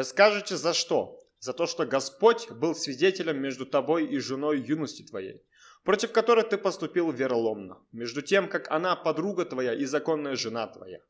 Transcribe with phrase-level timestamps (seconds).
[0.00, 1.20] Вы скажете за что?
[1.40, 5.42] За то, что Господь был свидетелем между тобой и женой юности твоей,
[5.84, 11.00] против которой ты поступил вероломно, между тем, как она подруга твоя и законная жена твоя.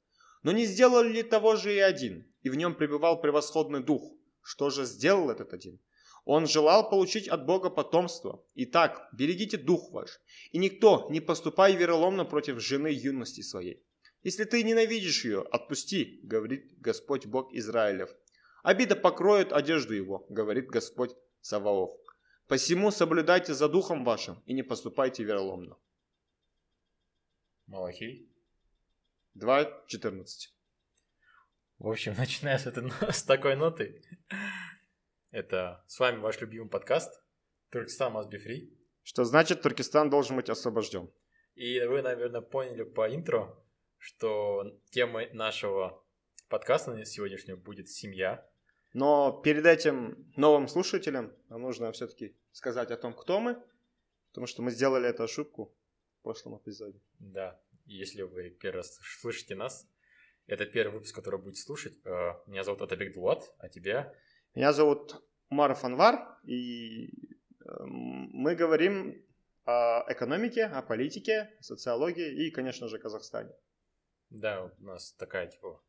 [0.42, 4.02] Но не сделал ли того же и один, и в нем пребывал превосходный дух?
[4.42, 5.78] Что же сделал этот один?
[6.24, 8.44] Он желал получить от Бога потомство.
[8.56, 10.20] Итак, берегите дух ваш,
[10.50, 13.84] и никто не поступай вероломно против жены юности своей.
[14.24, 18.10] Если ты ненавидишь ее, отпусти, говорит Господь Бог Израилев.
[18.62, 21.90] Обида покроет одежду его, говорит Господь Саваоф.
[22.46, 25.76] Посему соблюдайте за духом вашим и не поступайте вероломно.
[27.66, 28.28] Малахей.
[29.36, 30.24] 2.14
[31.78, 34.02] В общем, начиная с, этой, с такой ноты,
[35.30, 37.22] это с вами ваш любимый подкаст
[37.70, 38.76] Туркестан must be free.
[39.04, 41.10] Что значит, Туркестан должен быть освобожден.
[41.54, 43.56] И вы, наверное, поняли по интро,
[43.96, 46.04] что темой нашего
[46.48, 48.44] подкаста сегодняшнего будет семья.
[48.92, 53.62] Но перед этим новым слушателям нам нужно все-таки сказать о том, кто мы,
[54.28, 55.72] потому что мы сделали эту ошибку
[56.18, 57.00] в прошлом эпизоде.
[57.18, 59.88] Да, если вы первый раз слышите нас,
[60.46, 61.98] это первый выпуск, который будете слушать.
[62.04, 64.12] Э, меня зовут Атабек Дулат, а тебя?
[64.54, 69.24] Меня зовут Умар Фанвар, и э, мы говорим
[69.64, 73.52] о экономике, о политике, социологии и, конечно же, Казахстане.
[74.30, 75.80] Да, у нас такая, типа,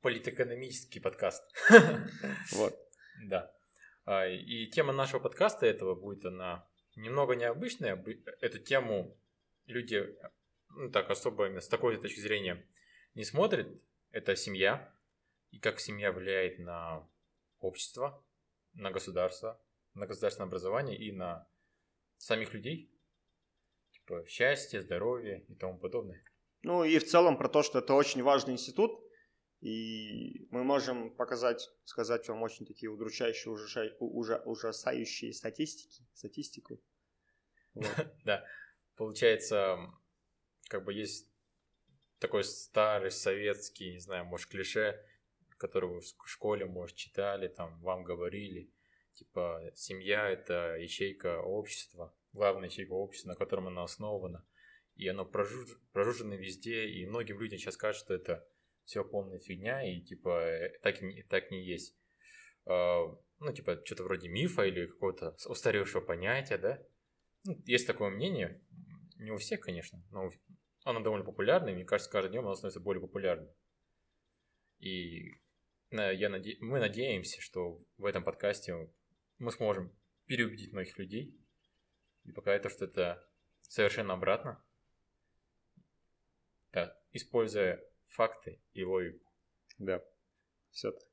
[0.00, 1.42] политэкономический подкаст.
[2.52, 2.74] Вот.
[3.26, 3.52] Да.
[4.04, 8.02] А, и тема нашего подкаста этого будет она немного необычная.
[8.40, 9.16] Эту тему
[9.66, 10.16] люди
[10.70, 12.66] ну, так особо с такой точки зрения
[13.14, 13.68] не смотрят.
[14.10, 14.92] Это семья
[15.50, 17.08] и как семья влияет на
[17.60, 18.24] общество,
[18.72, 19.60] на государство,
[19.94, 21.46] на государственное образование и на
[22.16, 22.92] самих людей.
[23.92, 26.22] Типа счастье, здоровье и тому подобное.
[26.62, 29.00] Ну и в целом про то, что это очень важный институт,
[29.60, 36.80] и мы можем показать, сказать вам очень такие удручающие, ужаса, ужа, ужасающие статистики, статистику.
[38.24, 38.44] Да,
[38.96, 39.78] получается,
[40.68, 41.28] как бы есть
[42.18, 45.04] такой старый советский, не знаю, может, клише,
[45.56, 48.70] который вы в школе, может, читали, там, вам говорили,
[49.12, 54.44] типа, семья– это ячейка общества, главная ячейка общества, на котором она основана–
[55.00, 55.78] и оно прожуж...
[55.92, 58.46] прожужжено везде, и многим людям сейчас кажется, что это
[58.90, 60.96] все полная фигня, и типа э, так,
[61.28, 61.96] так не есть.
[62.66, 63.06] А,
[63.38, 66.82] ну, типа, что-то вроде мифа или какого-то устаревшего понятия, да?
[67.44, 68.60] Ну, есть такое мнение,
[69.16, 70.28] не у всех, конечно, но
[70.82, 73.48] оно довольно популярное, мне кажется, каждым днем оно становится более популярным.
[74.80, 75.40] И
[75.90, 76.56] я наде...
[76.60, 78.90] мы надеемся, что в этом подкасте
[79.38, 79.96] мы сможем
[80.26, 81.38] переубедить многих людей,
[82.24, 83.24] и показать то, что это
[83.62, 84.60] совершенно обратно,
[86.72, 89.26] да, используя факты и логику.
[89.78, 90.02] Да,
[90.70, 91.08] все так.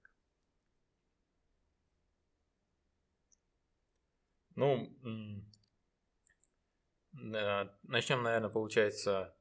[4.56, 4.90] Ну,
[7.14, 9.36] начнем, наверное, получается,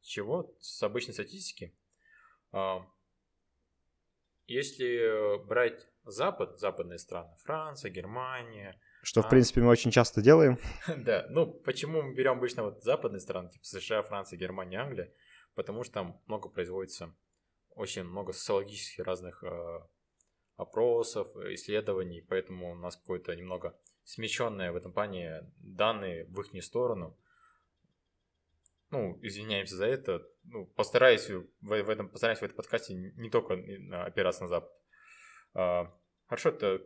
[0.00, 0.56] с чего?
[0.60, 1.76] С обычной статистики.
[2.52, 2.86] А,
[4.46, 9.28] если брать Запад, западные страны, Франция, Германия, что, в а.
[9.28, 10.58] принципе, мы очень часто делаем.
[10.96, 15.12] Да, ну почему мы берем обычно вот западные страны, типа США, Франция, Германия, Англия?
[15.54, 17.14] Потому что там много производится,
[17.70, 19.80] очень много социологических разных э,
[20.56, 27.16] опросов, исследований, поэтому у нас какое-то немного смещенное в этом плане данные в их сторону.
[28.90, 30.22] Ну, извиняемся за это.
[30.44, 33.54] Ну, постараюсь в, в этом, постараюсь в этом подкасте не только
[34.04, 34.70] опираться на Запад.
[35.54, 36.82] А, хорошо, это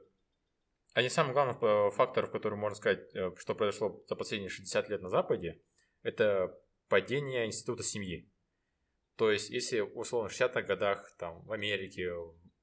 [0.92, 4.88] один из самых главных э, факторов, который можно сказать, э, что произошло за последние 60
[4.88, 5.60] лет на Западе,
[6.02, 8.30] это падение института семьи.
[9.16, 12.12] То есть, если условно в 60-х годах там в Америке,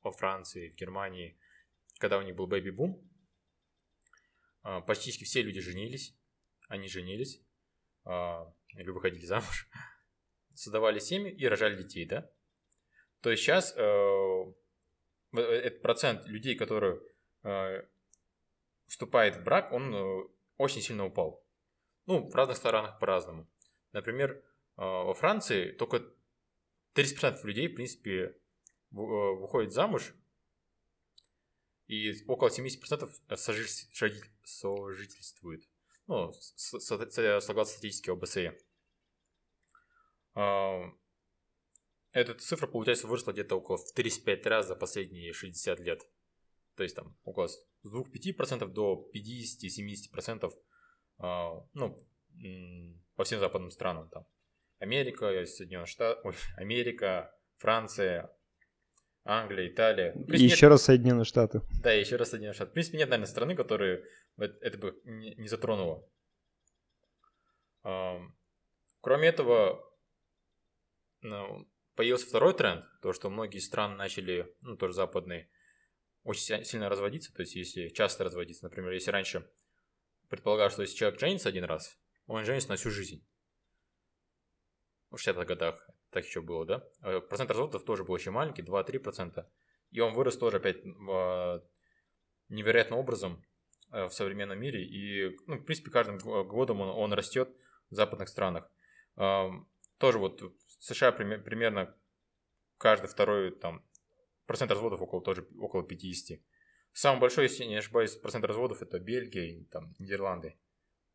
[0.04, 1.38] во Франции, в Германии,
[2.00, 3.10] когда у них был бэби-бум,
[4.62, 6.16] а, почти все люди женились,
[6.68, 7.42] они женились,
[8.06, 9.70] а, или выходили замуж,
[10.54, 12.30] создавали семьи и рожали детей, да?
[13.22, 14.54] То есть сейчас э,
[15.32, 17.00] этот процент людей, которые
[17.44, 17.84] э,
[18.86, 20.24] вступает в брак, он э,
[20.58, 21.42] очень сильно упал.
[22.06, 23.50] Ну, в разных странах по-разному.
[23.94, 24.44] Например,
[24.76, 26.04] во Франции только
[26.96, 28.34] 30% людей, в принципе, э,
[28.92, 30.14] выходит замуж,
[31.88, 35.64] и около 70% сожительствуют.
[36.08, 38.58] Ну, согласно статистике ОБСЕ.
[40.36, 40.82] А,
[42.12, 46.02] эта цифра, получается, выросла где-то около в 35 раз за последние 60 лет.
[46.76, 50.52] То есть там около с 2-5% до 50-70%
[51.20, 51.98] а, ну,
[53.16, 54.26] по всем западным странам там.
[54.84, 58.30] Америка, Соединенные Штаты, ой, Америка, Франция,
[59.24, 60.12] Англия, Италия.
[60.12, 61.60] И принципе, еще раз Соединенные Штаты.
[61.72, 62.72] нет- да, и еще раз Соединенные Штаты.
[62.72, 64.04] В принципе, нет, наверное, страны, которые
[64.38, 66.06] это это бы не затронуло.
[69.02, 69.84] Кроме этого,
[71.22, 75.50] ну, появился второй тренд, то, что многие страны начали, ну, тоже западные,
[76.24, 77.34] очень сильно разводиться.
[77.34, 79.50] То есть, если часто разводиться, например, если раньше
[80.30, 81.98] предполагалось, что если человек женится один раз,
[82.28, 83.26] он женится на всю жизнь.
[85.14, 86.84] В 60-х годах так еще было, да?
[87.04, 89.46] Э, Процент разводов тоже был очень маленький, 2-3%.
[89.92, 91.64] И он вырос тоже опять в,
[92.50, 93.44] невероятным образом
[93.92, 94.84] э, в современном мире.
[94.84, 97.50] И, ну, в принципе, каждым го- годом он, он растет
[97.92, 98.70] в западных странах.
[100.00, 101.96] Тоже вот в США пример- примерно
[102.80, 103.86] каждый второй там
[104.48, 106.40] процент разводов около тоже около 50.
[106.92, 110.58] Самый большой, если не ошибаюсь, процент разводов это Бельгия и там Нидерланды.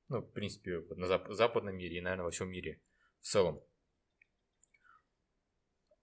[0.09, 2.81] Ну, в принципе, на зап- западном мире и, наверное, во всем мире
[3.21, 3.61] в целом.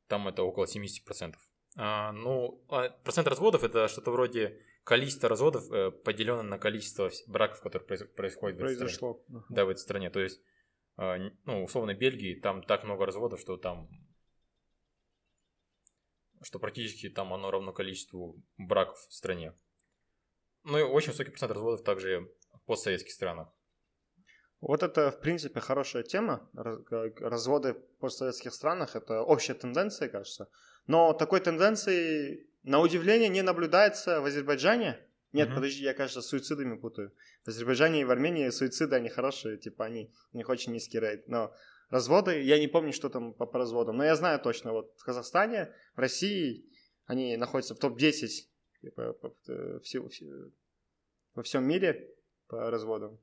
[0.07, 1.35] Там это около 70%.
[1.77, 7.61] А, ну, а процент разводов это что-то вроде количество разводов, э, поделенное на количество браков,
[7.61, 8.89] которые произ- происходят в этой стране.
[8.89, 9.23] Произошло.
[9.49, 10.09] Да, в этой стране.
[10.09, 10.41] То есть,
[10.95, 13.89] а, ну, условно, Бельгии, там так много разводов, что там
[16.41, 19.53] что практически там оно равно количеству браков в стране.
[20.63, 23.49] Ну и очень высокий процент разводов также в постсоветских странах.
[24.61, 26.49] Вот это, в принципе, хорошая тема.
[26.53, 30.47] Разводы в постсоветских странах– это общая тенденция, кажется.
[30.87, 34.99] Но такой тенденции, на удивление, не наблюдается в Азербайджане.
[35.33, 35.55] Нет, Мгм.
[35.55, 37.11] подожди, я, кажется, с суицидами путаю.
[37.43, 41.27] В Азербайджане и в Армении суициды, они хорошие, типа они, у них очень низкий рейд.
[41.27, 41.53] Но
[41.89, 45.03] разводы, я не помню, что там по, по разводам, но я знаю точно, вот в
[45.03, 46.65] Казахстане, в России,
[47.05, 48.29] они находятся в топ-10
[48.81, 50.49] типа, по- э, всего- все-
[51.33, 52.09] во всем мире
[52.47, 53.19] по разводам.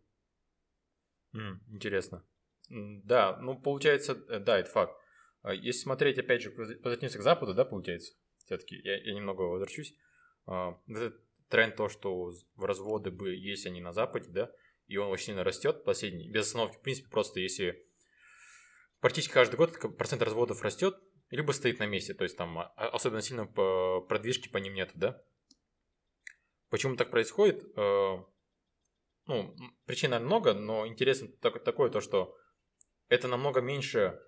[1.35, 2.25] М, интересно.
[2.69, 4.97] Да, ну получается, э, да, это факт.
[5.43, 8.13] А Если смотреть, опять же, возвратимся к Западу, да, получается,
[8.45, 9.95] все-таки, я, я немного возвращусь.
[10.47, 14.53] А, Этот тренд то, что разводы бы есть они на Западе, да,
[14.87, 17.87] и он очень сильно растет последний, без остановки, в принципе, просто если
[19.01, 20.97] практически каждый год процент разводов растет,
[21.31, 25.23] либо стоит на месте, то есть там а, особенно сильно продвижки по ним нету, да.
[26.71, 27.65] Почему так происходит?
[29.27, 29.55] Э, ну,
[29.87, 32.37] причин, наверное, много, но интересно так- такое то, что
[33.09, 34.21] это намного меньше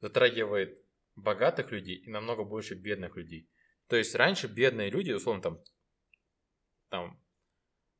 [0.00, 0.78] затрагивает
[1.14, 3.50] богатых людей и намного больше бедных людей.
[3.88, 5.64] То есть раньше бедные люди, условно там,
[6.90, 7.22] там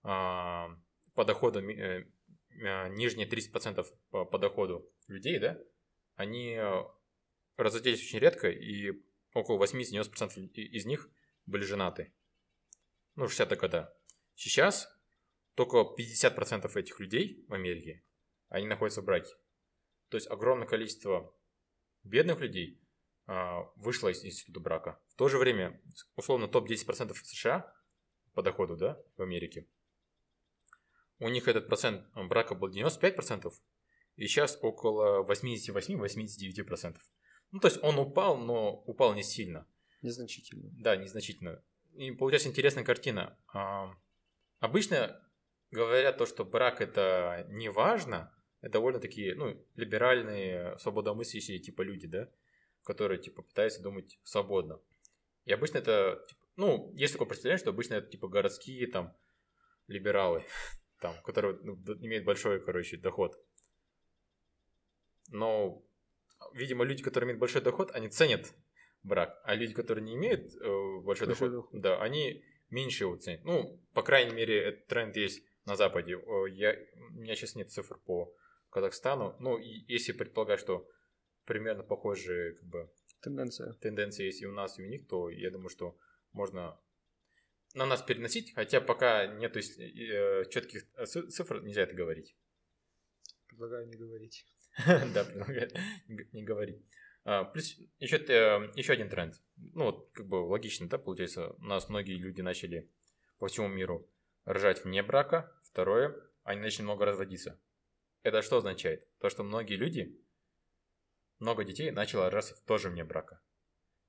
[0.03, 0.69] а,
[1.15, 2.06] по доходу э,
[2.62, 5.59] а, нижние 30% по, по доходу людей, да,
[6.15, 6.83] они э,
[7.56, 8.93] разоделись очень редко, и
[9.35, 11.11] около 80-90% и- из них
[11.47, 12.15] были женаты.
[13.17, 13.95] Ну, в 60-е года.
[14.35, 14.89] Сейчас
[15.59, 18.05] только 50% этих людей в Америке,
[18.49, 19.35] они находятся в браке.
[20.09, 21.35] То есть огромное количество
[22.05, 22.81] бедных людей
[23.27, 25.01] а, вышло из института брака.
[25.09, 25.83] В то же время,
[26.15, 27.75] условно, топ-10% США
[28.35, 29.67] по доходу, да, в Америке,
[31.19, 33.53] у них этот процент брака был 95%,
[34.15, 36.99] и сейчас около 88-89%.
[37.51, 39.67] Ну, то есть он упал, но упал не сильно.
[40.03, 40.71] Незначительно.
[40.79, 41.65] Да, незначительно.
[41.95, 43.37] И получается интересная картина.
[43.53, 43.93] А,
[44.61, 45.23] Обычно
[45.70, 52.06] говорят то, что брак это не важно, это довольно такие, ну, либеральные, свободомыслящие типа люди,
[52.06, 52.29] да,
[52.85, 54.81] которые типа пытаются думать свободно.
[55.44, 59.17] И обычно это, типа, ну, есть такое представление, что обычно это типа городские там
[59.87, 60.45] либералы,
[61.00, 63.38] там, которые ну, имеют большой, короче, доход.
[65.31, 65.85] Но,
[66.54, 68.54] видимо, люди, которые имеют большой доход, они ценят
[69.02, 71.81] брак, а люди, которые не имеют э, большой, Большой доход, доход.
[71.81, 73.45] да, они меньше его ценят.
[73.45, 76.19] Ну, по крайней мере, этот тренд есть на Западе.
[76.51, 78.35] Я, у меня сейчас нет цифр по
[78.71, 79.37] Казахстану.
[79.39, 80.89] Ну, и если предполагать, что
[81.45, 83.73] примерно похожие как бы, Тенденция.
[83.75, 85.97] тенденции есть и у нас, и у них, то я думаю, что
[86.33, 86.79] можно
[87.75, 92.37] на нас переносить, хотя пока нет четких цифр, нельзя это говорить.
[93.49, 94.47] Предлагаю не говорить.
[95.15, 95.71] Да, предлагаю
[96.09, 96.83] не не говорить.
[97.25, 99.35] А, Плюс еще, э, еще один тренд.
[99.57, 102.89] Ну, вот, как бы логично, да, получается, у нас многие люди начали
[103.39, 104.09] по всему миру
[104.45, 105.53] рожать вне брака.
[105.73, 107.59] Второе, они начали много разводиться.
[108.23, 109.07] Это что означает?
[109.19, 110.19] То, что многие люди,
[111.39, 113.41] много детей начало рожаться тоже вне брака.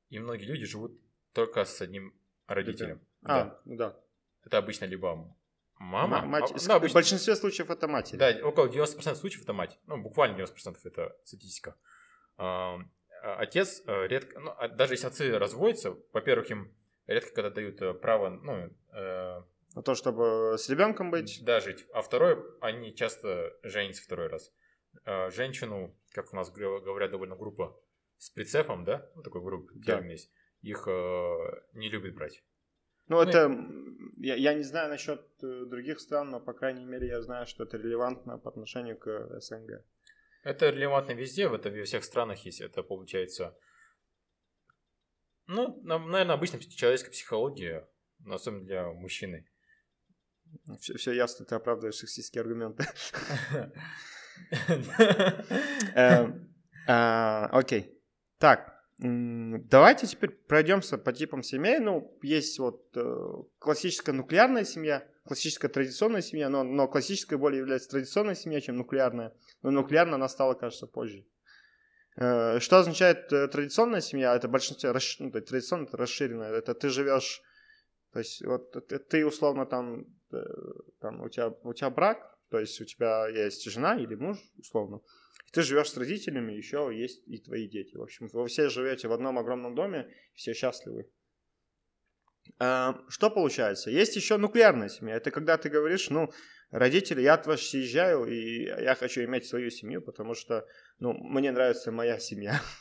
[0.10, 1.00] И многие люди живут
[1.34, 3.06] только с одним родителем.
[3.22, 3.42] Да.
[3.42, 4.00] А, ну да.
[4.44, 5.36] Это обычно либо
[5.76, 6.52] мама, мать.
[6.52, 8.18] а- да, В обычно- большинстве случаев это матери.
[8.18, 9.78] да, около 90% случаев это мать.
[9.86, 11.76] Ну, буквально 90% это статистика.
[12.38, 12.80] А,
[13.22, 16.74] а Отец э, редко, ну, а даже если отцы разводятся, во-первых, им
[17.06, 19.19] редко когда дают э, право, ну, э,
[19.80, 21.40] На то, чтобы с ребенком быть.
[21.46, 21.86] да, жить.
[21.94, 24.52] А второе, они часто женятся второй раз.
[25.06, 27.82] Э, Женщину, как у нас говорят, довольно группа
[28.18, 30.00] с прицепом, да, ну, такой группа, Да.
[30.00, 30.34] есть.
[30.62, 32.44] их э, не любят брать.
[33.08, 33.58] Ну, ну это,
[34.18, 37.64] я, я не знаю насчет э, других стран, но, по крайней мере, я знаю, что
[37.64, 39.86] это релевантно по отношению к СНГ.
[40.44, 42.60] Это релевантно везде, в это во всех странах есть.
[42.60, 43.58] Это получается,
[45.48, 49.49] ну, наверное, обычная человеческая психология, но особенно для мужчины.
[50.80, 52.86] Все, все ясно, ты оправдываешь сексистские аргументы.
[55.96, 56.54] Эм,
[56.88, 58.02] а, окей.
[58.38, 61.80] Так, Давайте теперь пройдемся по типам семей.
[61.80, 67.90] Ну, есть вот э, классическая нуклеарная семья, классическая традиционная семья, но, но классическая более является
[67.90, 69.34] традиционной семьей, чем нуклеарная.
[69.62, 71.26] Но нуклеарная она стала, кажется, позже.
[72.18, 74.36] Э, что означает э, традиционная семья?
[74.36, 76.52] Это большинство, ну, традиционная, это расширенная.
[76.52, 77.42] Это ты живешь,
[78.12, 78.74] то есть вот
[79.08, 80.08] ты условно там,
[81.00, 85.02] там у, тебя, у тебя брак, то есть у тебя есть жена или муж, условно.
[85.52, 87.96] Ты живешь с родителями, еще есть и твои дети.
[87.96, 91.10] В общем, вы все живете в одном огромном доме, все счастливы.
[92.58, 93.90] А, что получается?
[93.90, 95.16] Есть еще нуклеарная семья.
[95.16, 96.32] Это когда ты говоришь, ну,
[96.72, 100.68] родители, я от вас съезжаю, и я хочу иметь свою семью, потому что,
[101.00, 102.60] ну, мне нравится моя семья.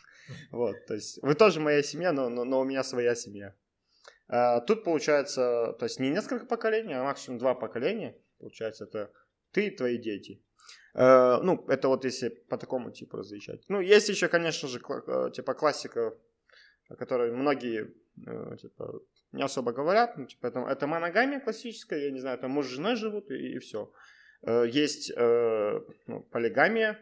[0.51, 3.55] Вот, то есть вы тоже моя семья, но, но, но у меня своя семья.
[4.29, 8.17] А, тут получается, то есть не несколько поколений, а максимум два поколения.
[8.39, 9.11] Получается, это
[9.53, 10.43] ты и твои дети.
[10.95, 13.65] Э, ну, это вот если по такому типу различать.
[13.69, 16.15] Ну, есть еще, конечно же, э, типа классика,
[16.89, 17.95] о которой многие
[18.27, 19.01] э, типа,
[19.33, 20.19] не особо говорят.
[20.19, 23.57] Ну, типа, это, это моногамия классическая, я не знаю, там муж с женой живут и,
[23.57, 23.93] и все.
[24.47, 26.97] Есть ну, полигамия,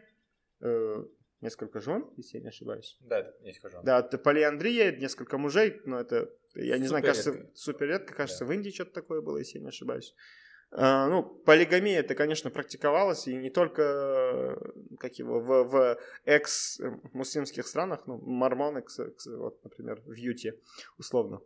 [1.41, 2.97] несколько жен, если я не ошибаюсь.
[3.01, 3.83] Да, несколько жен.
[3.83, 7.51] Да, это полиандрия, несколько мужей, но это, я не супер знаю, кажется, редко.
[7.55, 8.49] супер редко, кажется, да.
[8.49, 10.15] в Индии что-то такое было, если я не ошибаюсь.
[10.71, 14.59] А, ну, полигамия это, конечно, практиковалось, и не только
[14.99, 18.83] как его, в, в экс-муслимских странах, ну, мормоны,
[19.27, 20.59] вот, например, в Юте,
[20.97, 21.41] условно.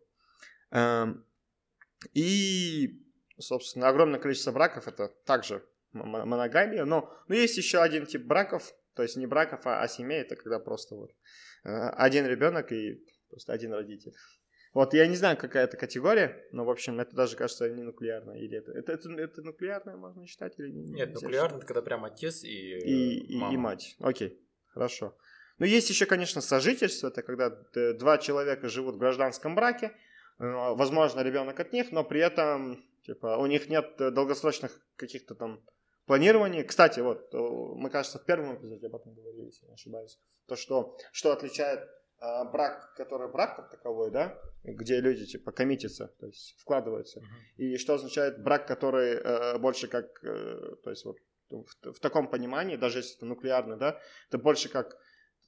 [2.13, 3.05] И,
[3.38, 9.03] собственно, огромное количество браков это также моногамия, но, но есть еще один тип браков, то
[9.03, 11.12] есть не браков, а, а семей, это когда просто вот
[11.63, 14.13] э, один ребенок и просто один родитель.
[14.74, 18.38] Вот я не знаю, какая это категория, но, в общем, это даже, кажется, не нуклеарная.
[18.38, 20.91] Или это, это, это, это нуклеарное можно считать или не?
[20.91, 23.53] Нет, нуклеарное это когда прям отец и, и, мама.
[23.53, 23.95] и, мать.
[24.00, 25.17] Окей, хорошо.
[25.60, 27.10] Ну, есть еще, конечно, сожительство.
[27.10, 27.50] Это когда
[27.93, 29.91] два человека живут в гражданском браке.
[30.39, 35.62] Э, возможно, ребенок от них, но при этом типа, у них нет долгосрочных каких-то там
[36.05, 36.63] планирований.
[36.63, 40.20] Кстати, вот, мы, кажется, в первом эпизоде об этом говорили, если не ошибаюсь.
[40.48, 41.88] То, что, что отличает
[42.22, 47.20] а, брак, который брак как таковой, да, где люди типа коммитятся, то есть вкладываются.
[47.20, 47.58] Uh-huh.
[47.58, 51.17] И что означает брак, который э, больше как, э, то есть вот
[51.50, 54.96] в, в таком понимании, даже если это нуклеарный, да, это больше как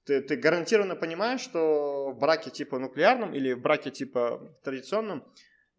[0.05, 5.31] ты, ты гарантированно понимаешь, что в браке типа нуклеарном или в браке типа традиционном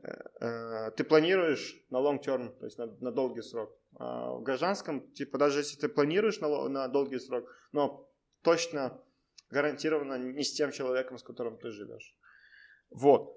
[0.02, 3.76] э, э, ты планируешь на long term, то есть на, на долгий срок.
[3.96, 8.08] А в гражданском, типа, даже если ты планируешь на, на долгий срок, но
[8.42, 9.00] точно
[9.50, 12.16] гарантированно не с тем человеком, с которым ты живешь.
[12.90, 13.36] Вот.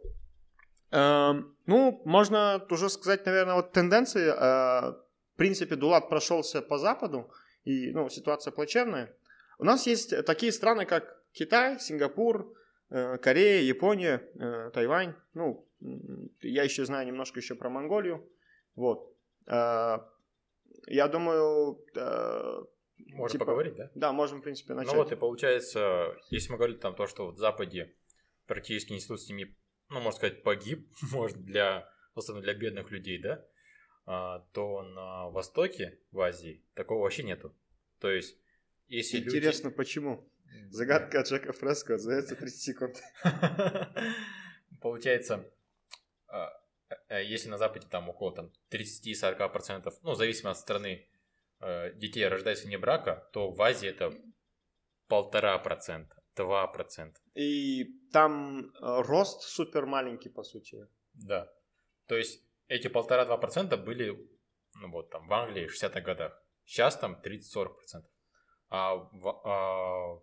[0.92, 4.28] Эм, ну, можно уже сказать, наверное, вот тенденции.
[4.30, 7.30] Э, в принципе, Дулат прошелся по Западу,
[7.64, 9.16] и ну, ситуация плачевная.
[9.60, 12.56] У нас есть такие страны, как Китай, Сингапур,
[12.90, 15.14] э, Корея, Япония, э, Тайвань.
[15.34, 15.68] Ну,
[16.42, 18.28] я еще знаю немножко еще про Монголию.
[18.76, 19.14] Вот.
[20.88, 21.80] Я думаю,
[22.98, 23.92] можно типа, поговорить, да?
[23.96, 24.94] Да, можем, в принципе, начать.
[24.94, 27.94] Ну вот и получается, если мы говорили там то, что в Западе
[28.46, 29.56] практически институт семьи,
[29.90, 33.46] ну, можно сказать, погиб, может, для, особенно для бедных людей, да,
[34.06, 37.56] а, то на Востоке, в Азии, такого вообще нету.
[38.00, 38.38] То есть,
[38.88, 39.78] если Интересно, люди...
[39.78, 40.30] почему?
[40.70, 42.96] Загадка от Джека Фреско за 30 секунд.
[44.82, 45.57] Получается, э,
[47.10, 51.08] если на Западе там около там, 30-40%, ну, зависимо от страны,
[51.60, 54.14] Э, детей рождается вне брака, то в Азии это
[55.08, 57.20] полтора процента, два процента.
[57.34, 60.88] И там э, рост супер маленький, по сути.
[61.14, 61.52] Да.
[62.06, 64.10] То есть эти полтора-два процента были,
[64.76, 66.40] ну вот там, в Англии в 60-х годах.
[66.64, 68.12] Сейчас там 30-40 процентов.
[68.70, 70.16] А в, а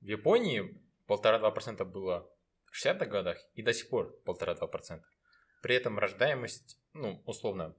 [0.00, 2.30] в Японии полтора-два процента было
[2.64, 5.06] в 60-х годах и до сих пор полтора-два процента.
[5.62, 7.74] При этом рождаемость, ну, условно,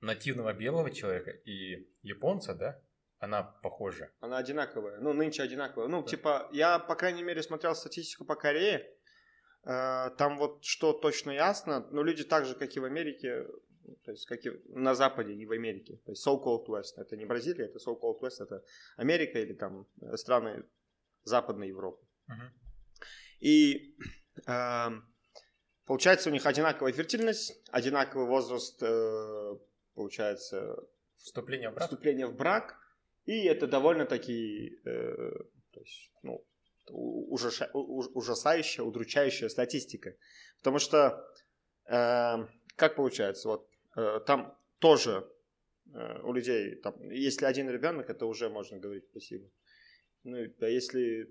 [0.00, 2.80] нативного белого человека и японца, да,
[3.18, 4.10] она похожа.
[4.20, 4.98] Она одинаковая.
[4.98, 5.88] Ну, нынче одинаковая.
[5.88, 6.08] Ну, да.
[6.08, 8.90] типа, я, по крайней мере, смотрел статистику по Корее.
[9.64, 11.86] Э, там вот что точно ясно.
[11.90, 13.46] Но люди так же, как и в Америке,
[14.04, 16.00] то есть, как и на Западе, не в Америке.
[16.04, 16.96] То есть, so-called West.
[16.96, 18.40] Это не Бразилия, это so-called West.
[18.42, 18.64] Это
[18.96, 20.64] Америка или там страны
[21.22, 22.04] Западной Европы.
[22.26, 22.42] Угу.
[23.38, 23.96] И
[24.46, 25.04] Эм,
[25.86, 29.56] Получается, у них одинаковая фертильность, одинаковый возраст, э,
[29.94, 30.76] получается,
[31.16, 31.84] Вступление в брак.
[31.88, 32.78] вступления в брак,
[33.24, 35.30] и это довольно-таки, э,
[35.72, 36.44] то есть, ну,
[36.90, 40.14] у- ужаша- у- ужасающая, удручающая статистика.
[40.58, 41.24] Потому что,
[41.86, 42.36] э,
[42.76, 45.28] как получается, вот э, там тоже
[45.94, 49.50] э, у людей, там, если один ребенок, это уже можно говорить спасибо.
[50.24, 51.30] Ну, а если,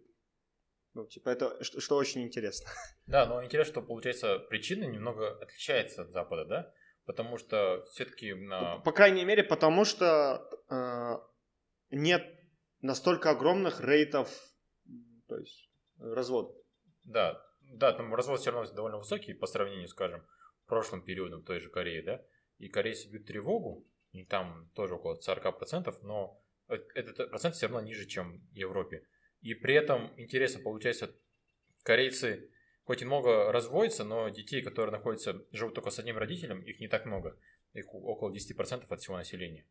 [0.94, 2.70] ну, типа, это что, что очень интересно.
[3.08, 6.74] Да, но интересно, что получается причина немного отличается от Запада, да?
[7.06, 8.80] Потому что все-таки на...
[8.80, 11.16] По крайней мере, потому что э,
[11.90, 12.24] нет
[12.82, 14.30] настолько огромных рейтов,
[15.28, 15.70] то есть
[16.00, 16.56] разводов.
[17.04, 20.26] Да, да, там развод все равно довольно высокий по сравнению, скажем,
[20.68, 22.22] прошлым периодом той же Кореи, да?
[22.58, 27.82] И корейцы бьют тревогу, и там тоже около 40%, но э- этот процент все равно
[27.82, 29.08] ниже, чем в Европе.
[29.42, 31.16] И при этом интересно, получается,
[31.84, 32.50] корейцы
[32.84, 36.88] хоть и много разводятся, но детей, которые находятся, живут только с одним родителем, их не
[36.88, 37.38] так много.
[37.74, 39.66] Их около 10% от всего населения.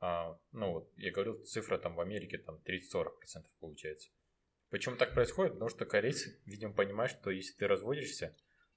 [0.00, 4.10] А, ну вот, я говорил, цифра там в Америке там 30-40% получается.
[4.70, 5.54] Почему так происходит?
[5.54, 8.36] Потому что корейцы, видимо, понимают, что если ты разводишься,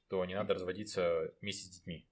[0.10, 2.08] то не надо разводиться вместе с детьми.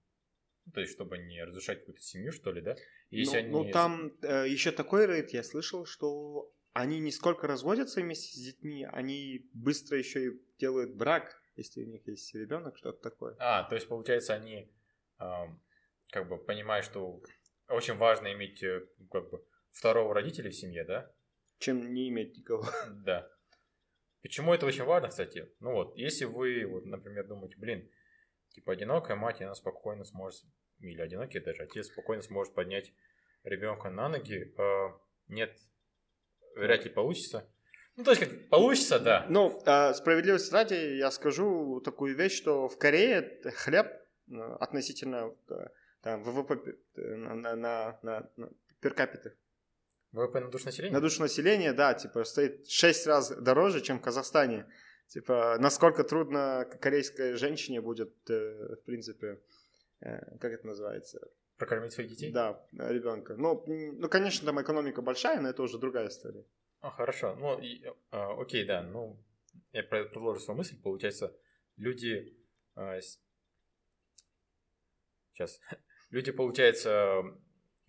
[0.66, 2.76] Ну, то есть, чтобы не разрушать какую-то семью, что ли, да?
[3.12, 3.68] Если ну, они...
[3.68, 8.36] ну, там э, еще такой рейд, я слышал, что они не сколько разводятся вместе с
[8.36, 13.38] детьми, они быстро еще и делают брак, если у них есть ребенок, что-то такое.
[13.39, 14.70] А, то есть, получается, они
[15.17, 15.63] ам,
[16.12, 17.22] как бы понимают, что
[17.70, 19.41] очень важно иметь э, как бы
[19.72, 21.10] второго родителя в семье, да?
[21.60, 22.65] Чем не иметь никого.
[23.05, 23.32] Да.
[24.22, 25.50] Почему это очень важно, кстати?
[25.62, 27.89] Ну вот, если вы, вот, например, думаете, блин,
[28.50, 30.44] типа одинокая мать, она спокойно сможет,
[30.79, 32.91] или одинокий даже отец спокойно сможет поднять
[33.44, 35.58] ребенка на ноги, э, нет,
[36.56, 37.48] вряд ли получится.
[37.98, 39.26] Ну, то есть, как получится, да.
[39.30, 45.54] Ну, э, справедливости ради, я скажу такую вещь, что в Корее хлеб э, относительно э,
[46.02, 48.50] там, ВВП на, на, на, на, на
[48.82, 49.32] capita,
[50.12, 50.94] ВВП на душу населения?
[50.94, 54.66] на душу населения, да, типа, стоит 6 раз дороже, чем в Казахстане.
[55.08, 59.40] Типа, насколько трудно корейской женщине будет, э, в принципе,
[60.01, 61.20] как это называется?
[61.57, 62.31] Прокормить своих детей?
[62.31, 63.35] Да, ребенка.
[63.37, 66.46] Ну, ну, конечно, там экономика большая, но это уже другая история.
[66.81, 67.35] А, хорошо.
[67.35, 68.83] Ну, и, а, окей, да.
[68.83, 69.18] Ну,
[69.72, 70.81] я про- продолжу свою мысль.
[70.81, 71.33] Получается,
[71.77, 72.37] люди...
[72.75, 73.22] а, с-
[75.33, 75.59] Сейчас.
[76.11, 77.24] Люди, получается,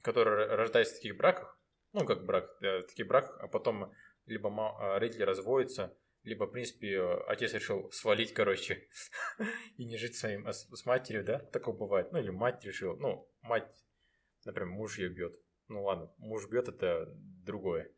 [0.03, 1.61] которые рождаются в таких браках,
[1.93, 3.93] ну, как брак, э, в таких браках, а потом
[4.27, 5.97] либо а, родители разводятся,
[6.27, 8.89] либо, в принципе, э, отец решил свалить, короче,
[9.77, 11.39] и не жить своим, а с, матерью, да?
[11.39, 12.11] Такое бывает.
[12.11, 12.97] Ну, или мать решила.
[12.97, 13.71] Ну, мать,
[14.45, 15.41] например, муж ее бьет.
[15.69, 17.93] Ну, ладно, муж бьет, это другое.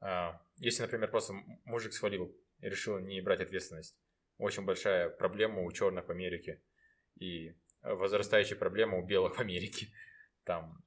[0.00, 3.98] А, Если, например, просто мужик свалил и решил не брать ответственность,
[4.38, 6.62] очень большая проблема у черных в Америке
[7.16, 9.88] и возрастающая проблема у белых в Америке.
[10.44, 10.84] Там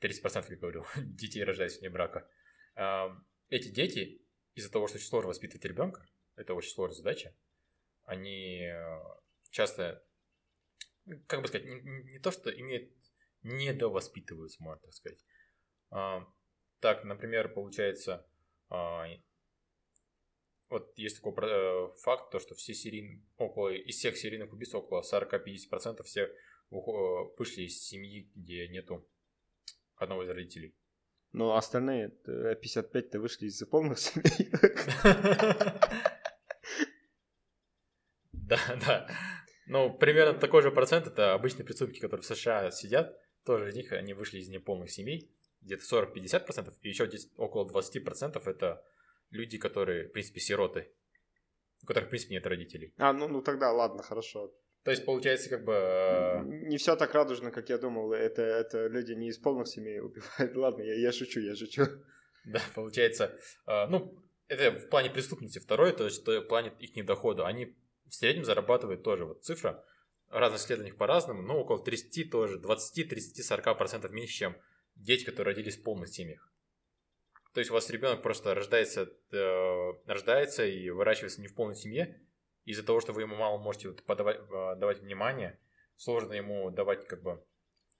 [0.00, 2.30] 30%, как я говорил, детей рождается вне брака.
[2.76, 3.10] А,
[3.48, 4.24] Эти дети,
[4.56, 7.36] из-за того, что очень сложно воспитывать ребенка, это очень сложная задача,
[8.04, 9.00] они э,
[9.50, 10.04] часто,
[11.28, 12.90] как бы сказать, не, не- то, что имеют,
[13.42, 15.24] недовоспитываются, можно так сказать.
[15.90, 16.26] А,
[16.80, 18.26] Так, например, получается,
[18.70, 19.06] а,
[20.68, 25.02] вот есть такой э, факт, то, что все серийные, около, из всех серийных убийств около
[25.02, 26.28] 40-50% все
[26.70, 29.08] ухо- вышли из семьи, где нету
[29.96, 30.74] одного из родителей.
[31.36, 34.50] Но остальные э, 55-то вышли из полных семей.
[38.32, 39.10] Да, да.
[39.66, 43.18] Ну, примерно такой же процент это обычные преступники, которые в США сидят.
[43.44, 45.28] Тоже из них они вышли из неполных семей.
[45.62, 46.72] Где-то 40-50%.
[46.82, 48.84] И еще здесь около 20% это
[49.30, 50.92] люди, которые, в принципе, сироты.
[51.82, 52.94] У которых, в принципе, нет родителей.
[52.98, 54.54] А, ну, ну тогда ладно, хорошо.
[54.86, 55.72] То есть, получается, как бы...
[55.72, 58.12] э, Не все так радужно, как я думал.
[58.12, 60.54] Это, это люди не из полных семей убивают.
[60.56, 61.82] Ладно, я, я шучу, я шучу.
[62.44, 65.58] Да, получается, э, ну, это в плане преступности.
[65.58, 67.48] Второе, то есть в плане их дохода.
[67.48, 67.76] Они
[68.08, 69.84] в среднем зарабатывают тоже, вот цифра,
[70.28, 74.56] разных исследованиях по-разному, но около 30 тоже, 20, 30, 40 процентов меньше, чем
[74.94, 76.48] дети, которые родились в полных семьях.
[77.54, 82.20] То есть у вас ребенок просто рождается, э, рождается и выращивается не в полной семье,
[82.66, 85.58] из-за того, что вы ему мало можете вот подавать, э, давать внимание,
[85.96, 87.42] сложно ему давать как бы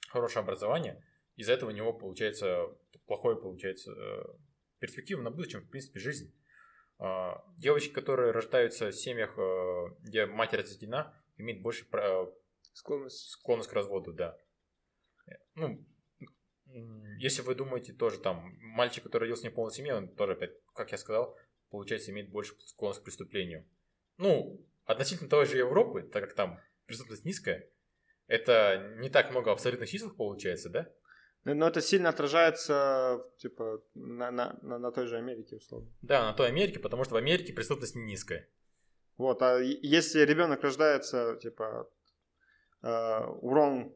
[0.09, 1.03] хорошее образование,
[1.37, 2.77] из-за этого у него получается
[3.07, 4.25] плохое получается э,
[4.79, 6.35] перспектива на будущем, в принципе, жизнь.
[6.99, 12.27] А, Девочки, которые рождаются в семьях, э, где мать разведена, имеют больше про-
[12.73, 13.31] Склонность.
[13.31, 14.37] склонность к разводу, да.
[15.55, 15.87] Ну,
[17.19, 20.93] если вы думаете тоже там, мальчик, который родился в неполной семье, он тоже, опять, как
[20.93, 21.39] я сказал,
[21.71, 23.67] получается, имеет больше склонность к преступлению.
[24.19, 27.69] Ну, относительно той же Европы, так как там преступность низкая,
[28.27, 30.89] это не так много абсолютных чисел получается, да?
[31.45, 35.89] Но это сильно отражается, типа, на, на, на, на той же Америке, условно.
[36.03, 38.49] Да, на той Америке, потому что в Америке преступность не низкая.
[39.17, 41.89] Вот, а если ребенок рождается, типа,
[42.83, 43.95] э, wrong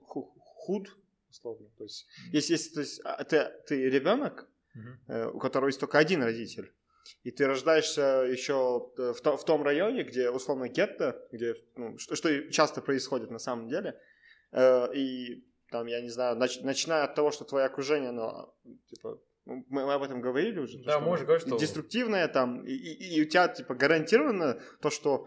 [0.68, 0.87] hood,
[1.28, 5.80] условно, то есть, если, если то есть, а, ты, ты ребенок, uh у которого есть
[5.80, 6.72] только один родитель,
[7.22, 11.98] и ты рождаешься еще э, в, то, в том районе, где условно гетто, где, ну,
[11.98, 14.00] что, что часто происходит на самом деле,
[14.52, 18.52] э, и там, я не знаю, нач, начиная от того, что твое окружение, ну,
[18.88, 20.78] типа, ну, мы, мы об этом говорили уже.
[20.84, 21.58] Да, то, можно говорить, что...
[21.58, 25.26] Деструктивное там, и, и, и у тебя, типа, гарантированно то, что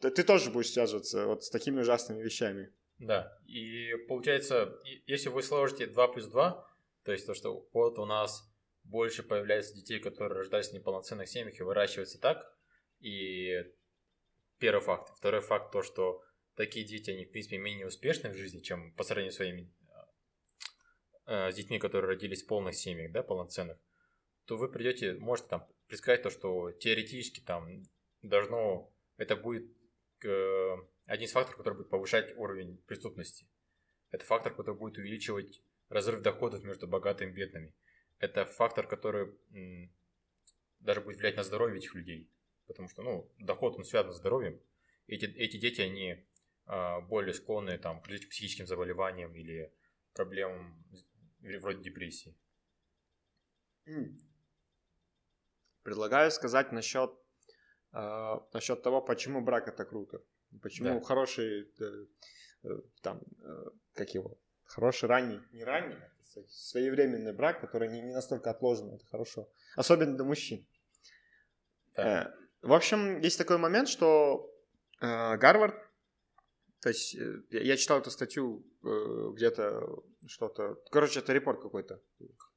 [0.00, 2.72] ты тоже будешь связываться вот с такими ужасными вещами.
[2.98, 6.66] Да, и получается, если вы сложите 2 плюс 2,
[7.04, 8.42] то есть то, что вот у нас
[8.88, 12.56] больше появляется детей, которые рождались в неполноценных семьях и выращиваются так,
[13.00, 13.64] и
[14.58, 15.12] первый факт.
[15.16, 16.22] Второй факт то, что
[16.54, 19.72] такие дети, они, в принципе, менее успешны в жизни, чем по сравнению с своими
[21.26, 23.78] э, с детьми, которые родились в полных семьях, да, полноценных,
[24.46, 27.82] то вы придете, можете там предсказать то, что теоретически там
[28.22, 29.70] должно, это будет
[30.24, 33.46] э, один из факторов, который будет повышать уровень преступности.
[34.10, 37.74] Это фактор, который будет увеличивать разрыв доходов между богатыми и бедными.
[38.18, 39.34] Это фактор, который
[40.80, 42.30] даже будет влиять на здоровье этих людей.
[42.66, 44.60] Потому что, ну, доход, он связан с здоровьем.
[45.06, 46.26] Эти, эти дети, они
[46.66, 49.72] а, более склонны там, к психическим заболеваниям или
[50.14, 50.84] проблемам
[51.60, 52.36] вроде депрессии.
[55.82, 57.12] Предлагаю сказать насчет,
[57.92, 60.20] э, насчет того, почему брак это круто.
[60.60, 61.04] Почему да.
[61.04, 62.06] хороший, э,
[62.64, 65.96] э, там, э, как его, хороший ранний, не ранний,
[66.48, 69.48] своевременный брак, который не, не настолько отложен, это хорошо.
[69.74, 70.66] Особенно для мужчин.
[71.94, 72.24] Да.
[72.24, 74.50] Э, в общем, есть такой момент, что
[75.00, 75.74] э, Гарвард
[76.86, 80.76] то есть э, я читал эту статью э, где-то что-то...
[80.92, 82.00] Короче, это репорт какой-то.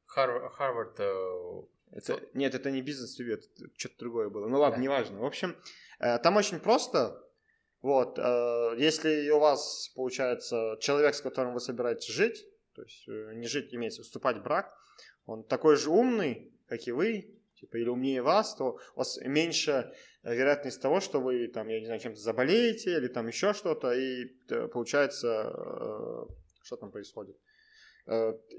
[0.05, 0.99] Харвард...
[0.99, 4.47] Э, это, нет, это не бизнес-ревью, это что-то другое было.
[4.47, 4.83] Ну ладно, да.
[4.83, 5.19] неважно.
[5.19, 5.57] В общем,
[5.97, 7.19] там очень просто.
[7.81, 8.19] Вот,
[8.77, 14.03] если у вас, получается, человек, с которым вы собираетесь жить, то есть не жить, имеется
[14.03, 14.73] вступать в брак,
[15.25, 19.93] он такой же умный, как и вы, типа, или умнее вас, то у вас меньше
[20.23, 23.91] э, вероятность того, что вы там, я не знаю, чем-то заболеете или там еще что-то,
[23.91, 26.25] и э, получается, э,
[26.63, 27.37] что там происходит.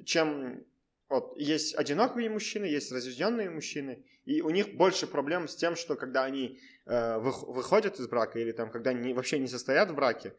[0.05, 0.65] Чем
[1.09, 5.97] вот, есть одинокие мужчины, есть разведенные мужчины, и у них больше проблем с тем, что
[5.97, 10.35] когда они выходят из брака или там, когда они вообще не состоят в браке,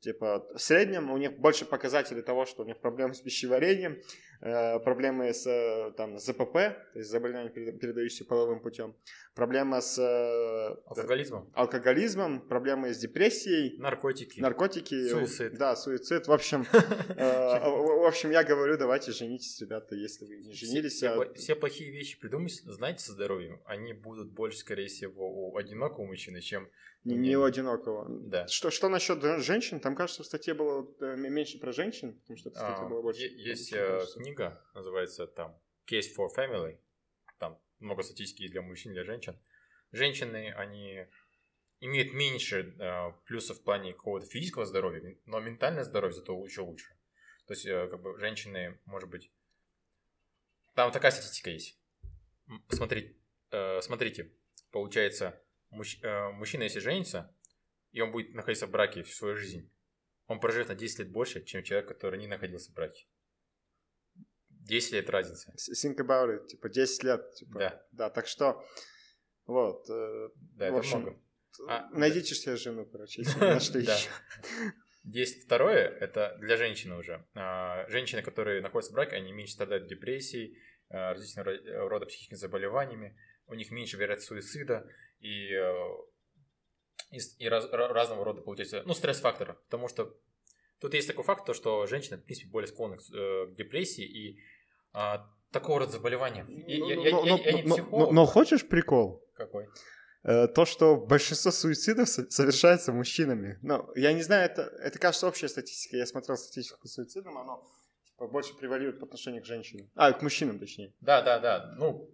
[0.00, 4.00] типа в среднем у них больше показателей того, что у них проблемы с пищеварением,
[4.46, 8.94] Э, проблемы с э, там, ЗПП, то есть заболевание, передающееся половым путем,
[9.34, 15.54] проблема с э, алкоголизмом, алкоголизмом проблемы с депрессией, наркотики, наркотики, суицид.
[15.54, 16.26] Да, суицид.
[16.26, 20.92] В общем, в общем, я говорю, давайте женитесь, ребята, если вы не женились.
[20.92, 21.32] Все, а...
[21.32, 26.42] все плохие вещи придумать, знаете, со здоровьем, они будут больше, скорее всего, у одинокого мужчины,
[26.42, 26.68] чем
[27.04, 28.06] не, не у одинокого.
[28.08, 28.46] Да.
[28.48, 29.80] Что, что насчет женщин?
[29.80, 33.22] Там, кажется, в статье было меньше про женщин, потому что статья а, была больше.
[33.22, 36.78] Есть книга книга, называется там Case for Family.
[37.38, 39.38] Там много статистики для мужчин, для женщин.
[39.92, 41.06] Женщины, они
[41.80, 46.96] имеют меньше э, плюсов в плане какого-то физического здоровья, но ментальное здоровье зато еще лучше.
[47.46, 49.30] То есть, э, как бы, женщины, может быть...
[50.74, 51.78] Там такая статистика есть.
[52.70, 53.14] Смотрите,
[53.50, 54.32] э, смотрите
[54.74, 55.40] получается,
[55.74, 57.34] мужч, э, мужчина, если женится,
[57.92, 59.70] и он будет находиться в браке всю свою жизнь,
[60.26, 63.06] он проживет на 10 лет больше, чем человек, который не находился в браке.
[64.48, 65.52] 10 лет разница.
[65.52, 67.34] Think about it, типа 10 лет.
[67.34, 67.86] Типа, да.
[67.92, 68.64] Да, так что,
[69.46, 69.88] вот.
[69.90, 71.20] Э, да, в общем, много.
[71.68, 72.40] А, найдите да.
[72.40, 74.10] себе жену, короче, если нашли еще.
[75.04, 77.26] Есть второе, это для женщины уже.
[77.34, 80.58] А, женщины, которые находятся в браке, они меньше страдают депрессией,
[80.88, 81.56] а, различного
[81.88, 84.88] рода психическими заболеваниями, у них меньше вероятность суицида
[85.24, 85.74] и, э,
[87.10, 89.56] и, и раз, разного рода, получается, ну, стресс-факторов.
[89.64, 90.14] Потому что
[90.80, 94.04] тут есть такой факт, то, что женщины, в принципе, более склонны к, э, к депрессии
[94.04, 94.38] и
[94.92, 96.46] а, такого рода заболевания.
[96.66, 98.08] И, но, я, я, но, я, я не психолог.
[98.08, 99.26] Но, но хочешь прикол?
[99.34, 99.66] Какой?
[100.24, 103.58] Э, то, что большинство суицидов совершается мужчинами.
[103.62, 105.96] Ну, я не знаю, это, это кажется общая статистика.
[105.96, 107.62] Я смотрел статистику по суицидам, оно
[108.04, 109.90] типа, больше превалирует по отношению к женщинам.
[109.94, 110.92] А, к мужчинам, точнее.
[111.00, 111.74] Да, да, да.
[111.78, 112.10] Ну,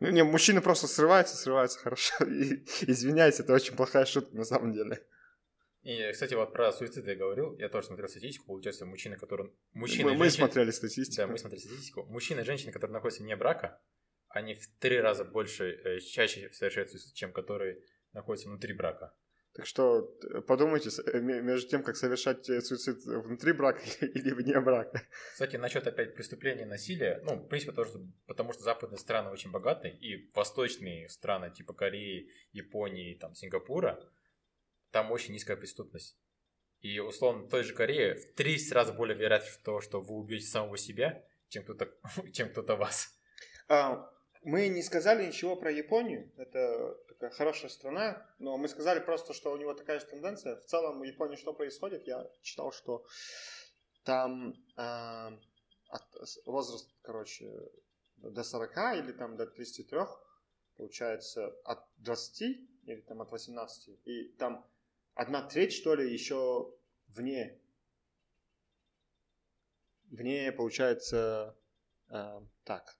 [0.00, 2.24] ну не, мужчины просто срываются, срываются хорошо.
[2.24, 5.06] И, извиняюсь, это очень плохая шутка на самом деле.
[5.82, 9.50] И, кстати, вот про суицид я говорил, я тоже смотрел статистику, получается, мужчины, которые...
[9.72, 11.16] Мужчины мы, мы смотрели статистику.
[11.16, 12.04] Да, мы смотрели статистику.
[12.04, 13.80] Мужчины и женщины, которые находятся вне брака,
[14.28, 17.78] они в три раза больше, э, чаще совершают суицид, чем которые
[18.12, 19.14] находятся внутри брака.
[19.52, 24.60] Так что э, подумайте э, между тем, как совершать э, суицид внутри брака или вне
[24.60, 25.02] брака.
[25.32, 29.50] Кстати, насчет опять преступления насилия, ну, в принципе, потому что, потому что западные страны очень
[29.50, 33.98] богаты, и восточные страны типа Кореи, Японии, там, Сингапура,
[34.92, 36.16] там очень низкая преступность.
[36.80, 40.46] И, условно, в той же Корее в 30 раз более вероятность того, что вы убьете
[40.46, 41.92] самого себя, чем кто-то,
[42.32, 43.18] чем кто-то вас.
[43.68, 44.08] А,
[44.42, 46.32] мы не сказали ничего про Японию.
[46.36, 50.56] Это такая хорошая страна, но мы сказали просто, что у него такая же тенденция.
[50.56, 52.06] В целом в Японии что происходит?
[52.06, 53.04] Я читал, что
[54.04, 55.38] там э,
[55.88, 56.02] от,
[56.46, 57.52] возраст, короче,
[58.16, 58.70] до 40
[59.04, 59.98] или там до 33,
[60.78, 62.40] получается, от 20
[62.86, 64.00] или там от 18.
[64.06, 64.66] И там
[65.14, 66.74] одна треть, что ли, еще
[67.08, 67.60] вне,
[70.04, 71.54] вне, получается,
[72.08, 72.96] э, так.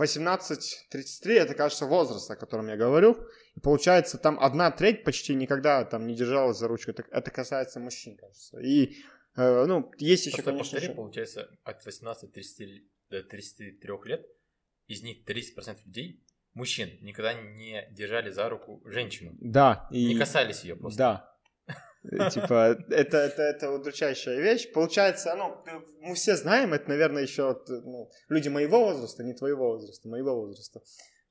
[0.00, 3.26] 18-33 это, кажется, возраст, о котором я говорю.
[3.54, 6.90] И получается, там одна треть почти никогда там не держалась за ручку.
[6.90, 8.58] Это, это касается мужчин, кажется.
[8.60, 8.96] И,
[9.36, 10.78] э, ну, есть еще, Просто конечно...
[10.78, 12.30] Повтори, получается, от 18
[13.10, 14.26] до 33 лет
[14.86, 19.36] из них 30% людей мужчин никогда не держали за руку женщину.
[19.40, 19.88] Да.
[19.90, 20.06] И...
[20.06, 20.98] Не касались ее просто.
[20.98, 21.35] Да.
[22.30, 24.72] Типа, это, это, это удручающая вещь.
[24.72, 25.56] Получается, ну,
[26.00, 30.82] мы все знаем, это, наверное, еще ну, люди моего возраста, не твоего возраста, моего возраста.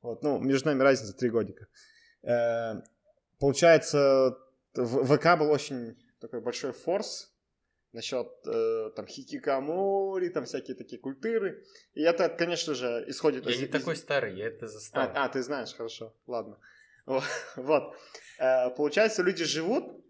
[0.01, 1.67] Вот, ну, между нами разница три годика.
[2.23, 2.81] Э,
[3.39, 4.37] получается,
[4.73, 7.31] в ВК был очень такой большой форс
[7.95, 11.63] насчет э, там хикикамори, там всякие такие культуры.
[11.93, 13.61] И это, конечно же, исходит я из...
[13.61, 15.11] Не такой старый, я это застал.
[15.15, 16.59] А, а ты знаешь, хорошо, ладно.
[17.55, 17.95] Вот.
[18.37, 20.03] Э, получается, люди живут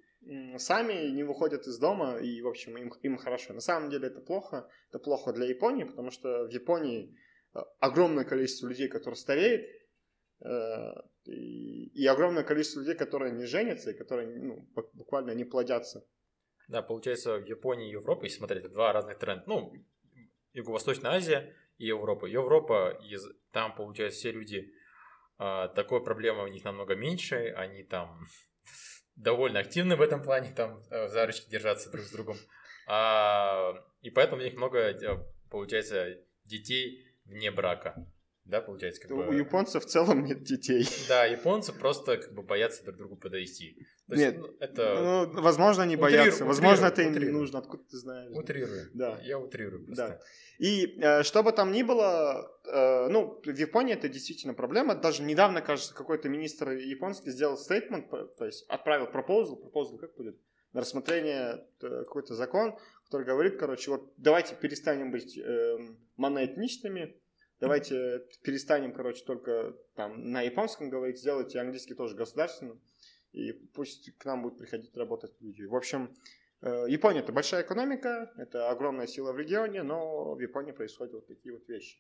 [0.58, 3.54] сами не выходят из дома, и, в общем, им, им хорошо.
[3.54, 4.68] На самом деле это плохо.
[4.90, 7.18] Это плохо для Японии, потому что в Японии
[7.54, 9.66] э, огромное количество людей, которые стареют,
[10.42, 10.94] э,
[11.26, 16.06] и, огромное количество людей, которые не женятся, и которые ну, буквально не плодятся.
[16.68, 19.44] Да, получается, в Японии и Европе, если смотреть, два разных тренда.
[19.48, 19.74] Ну,
[20.54, 22.26] Юго-Восточная Азия и Европа.
[22.26, 23.00] Европа,
[23.52, 24.72] там, получается, все люди,
[25.38, 28.26] а, такой проблемы у них намного меньше, они там
[29.16, 32.38] довольно активны в этом плане, там э, за ручки держаться друг с другом.
[32.88, 37.96] А, и поэтому у них много, э, получается, детей вне брака.
[38.46, 39.28] Да, получается, как бы...
[39.28, 40.88] У японцев в целом нет детей.
[41.10, 43.76] Да, японцы просто как бы боятся друг другу подойти.
[44.08, 45.00] То нет, есть, ну, это...
[45.34, 48.32] Ну, возможно, они утрирую, боятся, возможно, это им не нужно, откуда ты знаешь.
[48.36, 48.92] Утрирую.
[48.94, 49.20] Да.
[49.24, 50.08] Я утрирую просто.
[50.08, 50.20] Да.
[50.60, 54.94] И э, что бы там ни было, э, ну, в Японии это действительно проблема.
[54.94, 60.40] Даже недавно, кажется, какой-то министр японский сделал стейтмент, то есть отправил пропозал, пропозал как будет,
[60.72, 65.78] на рассмотрение э, какой-то закон, который говорит, короче, вот давайте перестанем быть э,
[66.18, 67.16] моноэтничными,
[67.66, 72.80] Давайте перестанем, короче, только там на японском говорить, сделайте английский тоже государственным,
[73.32, 75.64] и пусть к нам будут приходить работать люди.
[75.64, 76.16] В общем,
[76.62, 81.28] э, Япония это большая экономика, это огромная сила в регионе, но в Японии происходят вот
[81.28, 81.98] такие вот вещи.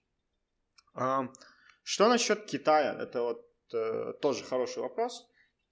[1.81, 2.95] Что насчет Китая?
[2.99, 5.27] Это вот э, тоже хороший вопрос.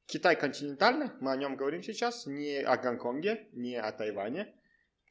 [0.08, 4.53] Китай континентальный, мы о нем говорим сейчас, не о Гонконге, не о Тайване.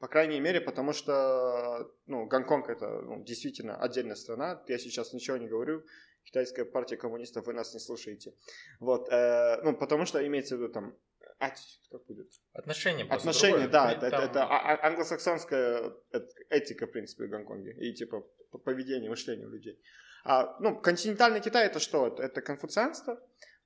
[0.02, 4.60] По крайней мере, потому что ну, Гонконг это ну, действительно отдельная страна.
[4.66, 5.84] Я сейчас ничего не говорю.
[6.24, 8.34] Китайская партия коммунистов, вы нас не слушаете.
[8.80, 10.96] Вот, э, ну, потому что имеется в виду там
[11.38, 12.32] attitude, как будет?
[12.52, 13.04] Отношения.
[13.04, 14.20] Отношения, да, это, там...
[14.20, 15.92] это, это а, а, англосаксонская
[16.50, 17.76] этика, в принципе, в Гонконге.
[17.78, 18.26] И типа
[18.64, 19.80] поведение, мышление у людей.
[20.24, 22.08] А, ну, континентальный Китай это что?
[22.08, 23.20] Это, это конфуцианство,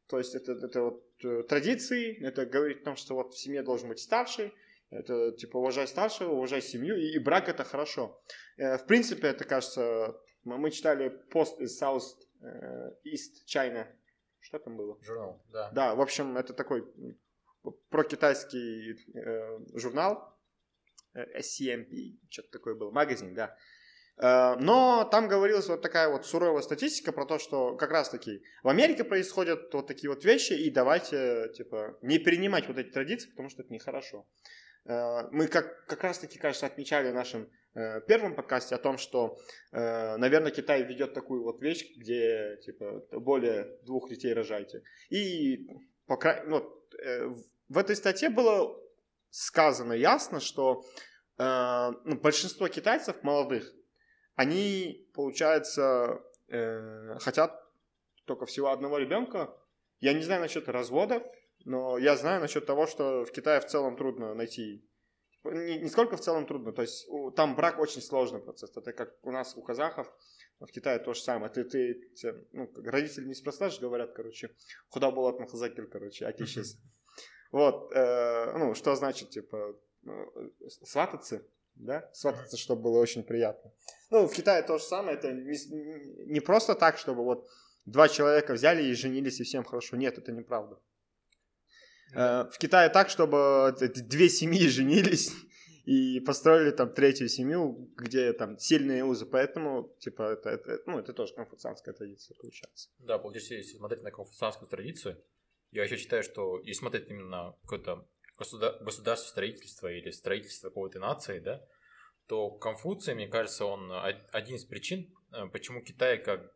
[0.07, 3.63] то есть это, это вот э, традиции, это говорит о том, что вот в семье
[3.63, 4.53] должен быть старший,
[4.91, 8.21] это типа уважай старшего, уважай семью, и, и брак это хорошо.
[8.57, 12.05] Э, в принципе, это кажется, мы читали пост из South
[12.41, 13.87] э, East China.
[14.39, 14.97] Что там было?
[15.03, 15.71] Журнал, да.
[15.73, 16.85] Да, в общем, это такой
[17.89, 20.39] прокитайский э, журнал,
[21.15, 23.57] э, SCMP, что-то такое был, магазин, да.
[24.19, 28.69] Но там говорилась вот такая вот суровая статистика про то, что как раз таки в
[28.69, 33.51] Америке происходят вот такие вот вещи, и давайте, типа, не перенимать вот эти традиции, потому
[33.51, 34.27] что это нехорошо.
[34.87, 39.37] Э, мы как, как раз-таки, кажется, отмечали в нашем э, первом подкасте о том, что,
[39.73, 44.83] э, наверное, Китай ведет такую вот вещь, где, типа, более двух детей рожайте.
[45.11, 45.69] И
[46.07, 46.73] по, ну,
[47.69, 48.81] в этой статье было
[49.31, 50.85] сказано ясно, что
[51.37, 53.71] ну, большинство китайцев молодых,
[54.37, 57.61] они, получается, хотят
[58.25, 59.55] только всего одного ребенка.
[60.01, 61.23] Я не знаю насчет разводов,
[61.67, 64.89] но я знаю насчет того, что в Китае в целом трудно найти
[65.45, 68.77] не, не сколько в целом трудно, то есть у, там брак очень сложный процесс.
[68.77, 70.13] Это как у нас, у казахов,
[70.61, 71.53] В Китае то же самое.
[71.53, 74.51] Ты, ты, те, ну, родители неспроста же говорят, короче,
[74.89, 76.81] куда был от Махазакир, короче, отечество.
[77.53, 79.77] Вот, э, ну, что значит, типа,
[80.07, 80.11] э,
[80.85, 81.43] свататься,
[81.75, 83.73] да, свататься, чтобы было очень приятно.
[84.11, 87.49] Ну, в Китае то же самое, это не, не просто так, чтобы вот
[87.85, 89.97] два человека взяли и женились, и всем хорошо.
[89.97, 90.81] Нет, это неправда.
[92.13, 95.33] Э, в Китае так, чтобы две семьи женились
[95.85, 99.27] и построили там третью семью, где там сильные узы.
[99.27, 102.91] Поэтому, типа, это, это, ну, это тоже конфуцианская традиция получается.
[102.99, 105.23] Да, получается, если смотреть на конфуцианскую традицию,
[105.71, 110.99] я еще считаю, что если смотреть именно на какое-то государ- государство строительство или строительство какой-то
[110.99, 111.65] нации, да,
[112.27, 116.53] то Конфуций, мне кажется, он один из причин, э, почему Китай как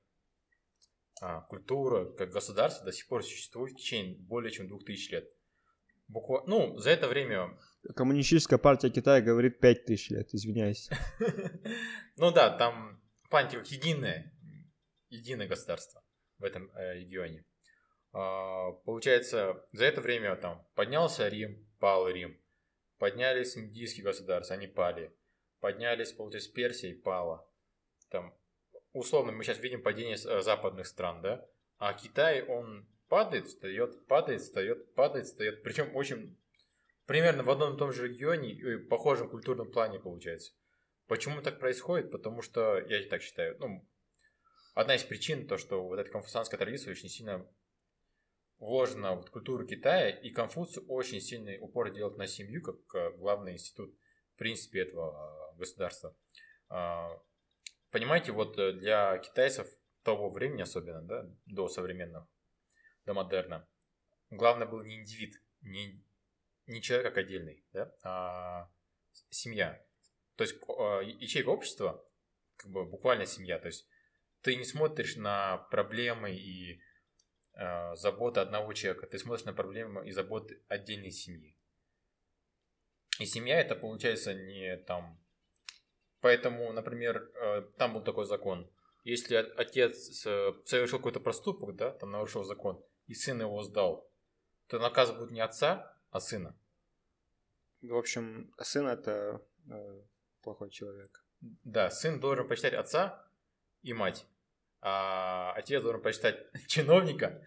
[1.20, 5.30] а, культура, как государство до сих пор существует в течение более чем двух тысяч лет.
[6.10, 7.56] Буквально, ну, за это время...
[7.94, 10.90] Коммунистическая партия Китая говорит пять тысяч лет, извиняюсь.
[12.16, 14.30] Ну да, там память единое,
[15.08, 16.02] единое государство
[16.38, 17.46] в этом э, регионе.
[18.12, 22.38] А, получается, за это время там поднялся Рим, пал Рим.
[22.98, 25.16] Поднялись индийские государства, они пали.
[25.60, 27.48] Поднялись, получается, Персия и пала.
[28.10, 28.36] Там,
[28.92, 31.48] условно, мы сейчас видим падение э, западных стран, да?
[31.78, 35.62] А Китай, он падает, встает, падает, встает, падает, встает.
[35.62, 36.38] Причем очень
[37.06, 40.52] примерно в одном и том же регионе и похожем культурном плане получается.
[41.08, 42.12] Почему так происходит?
[42.12, 43.84] Потому что, я так считаю, ну,
[44.74, 47.44] одна из причин, то, что вот эта конфуцианская традиция очень сильно
[48.60, 53.54] вложена в культуру Китая, и Конфуций очень сильный упор делает на семью, как э, главный
[53.54, 53.92] институт,
[54.34, 56.14] в принципе, этого э, государства.
[56.68, 57.10] А,
[57.90, 59.66] понимаете, вот э, для китайцев
[60.04, 62.28] того времени особенно, да, до современного,
[63.10, 63.66] до модерна,
[64.30, 66.00] главное был не индивид, не,
[66.66, 68.70] не человек как отдельный, да, а
[69.30, 69.84] семья.
[70.36, 70.54] То есть
[71.20, 72.06] ячейка общества,
[72.56, 73.88] как бы буквально семья, то есть
[74.42, 76.80] ты не смотришь на проблемы и
[77.54, 81.56] э, забота одного человека, ты смотришь на проблемы и заботы отдельной семьи.
[83.18, 85.20] И семья это получается не там...
[86.20, 88.70] Поэтому, например, э, там был такой закон.
[89.02, 90.20] Если отец
[90.64, 94.08] совершил какой-то проступок, да, там нарушил закон, и сын его сдал,
[94.68, 96.56] то наказ будет не отца, а сына.
[97.82, 100.02] В общем, сын это э,
[100.42, 101.24] плохой человек.
[101.40, 103.26] Да, сын должен почитать отца
[103.82, 104.26] и мать
[104.82, 106.36] а отец должен почитать
[106.68, 107.44] чиновника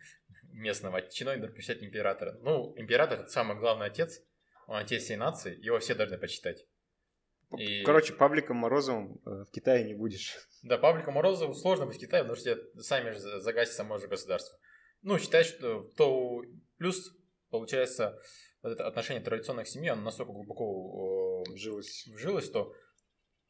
[0.51, 2.37] местного, а чиновник должен почитать императора.
[2.41, 4.21] Ну, император это самый главный отец,
[4.67, 6.67] он отец всей нации, его все должны почитать.
[7.57, 7.83] И...
[7.83, 10.35] Короче, Павликом Морозовым э, в Китае не будешь.
[10.63, 14.59] Да, Павликом Морозовым сложно быть в Китае, потому что сами же загасят само же государство.
[15.03, 16.43] Ну, считать, что то
[16.77, 17.13] плюс,
[17.49, 18.19] получается,
[18.61, 22.73] вот это отношение традиционных семей, оно настолько глубоко вжилось, вжилось, что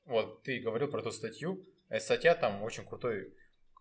[0.06, 3.34] вот ты говорил про ту статью, а статья там очень крутой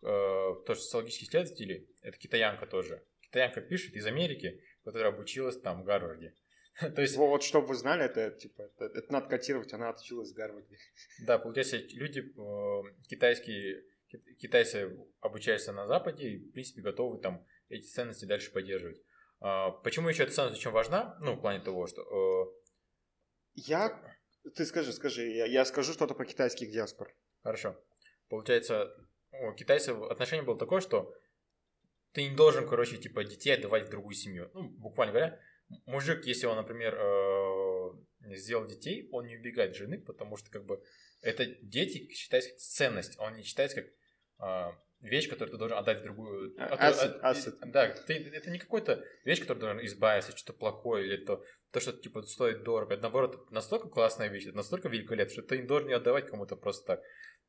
[0.03, 3.03] э, тоже социологические исследователи, это китаянка тоже.
[3.23, 6.35] Китаянка пишет из Америки, которая обучилась там в Гарварде.
[6.95, 7.17] То есть...
[7.17, 10.77] Вот, чтобы вы знали, это, типа, это, это надо котировать, она отучилась в Гарварде.
[11.27, 13.85] Да, получается, люди э, китайские,
[14.39, 19.01] китайцы обучаются на Западе и, в принципе, готовы там эти ценности дальше поддерживать.
[19.41, 21.17] Э, почему еще эта ценность очень важна?
[21.21, 22.03] Ну, в плане того, что...
[22.03, 22.63] Э...
[23.55, 24.01] Я...
[24.55, 27.15] Ты скажи, скажи, я, я скажу что-то про китайских диаспор.
[27.43, 27.77] Хорошо.
[28.29, 28.95] Получается,
[29.31, 31.15] у китайцев отношение было такое, что
[32.13, 34.51] ты не должен, короче, типа, детей отдавать в другую семью.
[34.55, 35.41] Ну, буквально говоря,
[35.87, 40.83] мужик, если он, например, э, сделал детей, он не убегает жены, потому что, как бы,
[41.23, 43.93] это дети считается как ценность, а он не считается как
[44.41, 46.55] э, вещь, которую ты должен отдать в другую.
[46.57, 47.55] Asset, asset.
[47.67, 51.81] Да, ты, это не какой-то вещь, которую ты должен избавиться, что-то плохое, или то, то,
[51.81, 52.95] что типа стоит дорого.
[52.95, 56.57] Это наоборот настолько классная вещь, это настолько великолепно, что ты не должен не отдавать кому-то
[56.57, 57.03] просто так.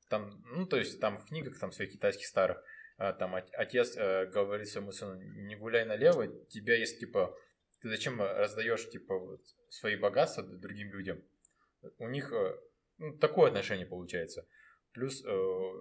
[0.09, 2.61] Там, ну, то есть там в книгах там своих китайских старых,
[2.97, 7.35] а, там отец э, говорит своему сыну, не гуляй налево, тебя есть типа,
[7.81, 11.23] ты зачем раздаешь типа вот, свои богатства другим людям?
[11.97, 12.55] У них э,
[12.97, 14.47] ну, такое отношение получается.
[14.91, 15.73] Плюс э,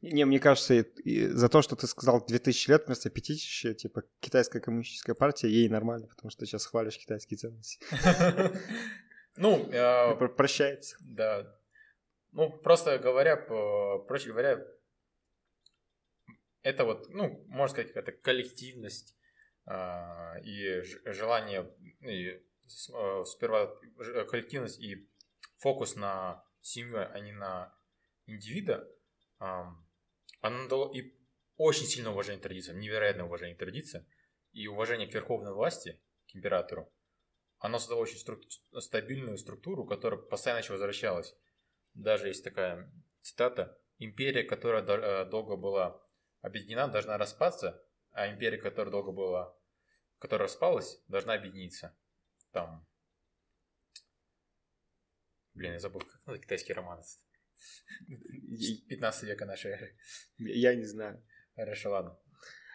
[0.00, 4.02] не, мне кажется, и, и за то, что ты сказал 2000 лет вместо 5000, типа,
[4.20, 7.78] китайская коммунистическая партия, ей нормально, потому что сейчас хвалишь китайские ценности.
[9.40, 9.70] Ну,
[10.36, 10.96] прощается.
[10.98, 11.46] Да,
[12.32, 14.66] ну, просто говоря, проще говоря,
[16.62, 19.16] это вот, ну, можно сказать, какая-то коллективность
[19.66, 23.74] э, и желание, и э, сперва
[24.28, 25.08] коллективность и
[25.56, 27.74] фокус на семью, а не на
[28.26, 28.88] индивида,
[29.38, 31.14] оно дало и
[31.56, 34.06] очень сильное уважение традициям, невероятное уважение традициям
[34.52, 36.92] и уважение к верховной власти, к императору.
[37.58, 41.34] Оно создало очень стру- стабильную структуру, которая постоянно еще возвращалась
[41.98, 42.90] даже есть такая
[43.22, 46.00] цитата империя, которая э, долго была
[46.40, 47.82] объединена, должна распасться,
[48.12, 49.56] а империя, которая долго была,
[50.18, 51.96] которая распалась, должна объединиться.
[52.52, 52.86] Там...
[55.54, 57.02] Блин, я забыл, как надо китайский роман.
[58.88, 59.96] 15 века нашей эры.
[60.38, 61.22] Я не знаю.
[61.56, 62.18] Хорошо, ладно.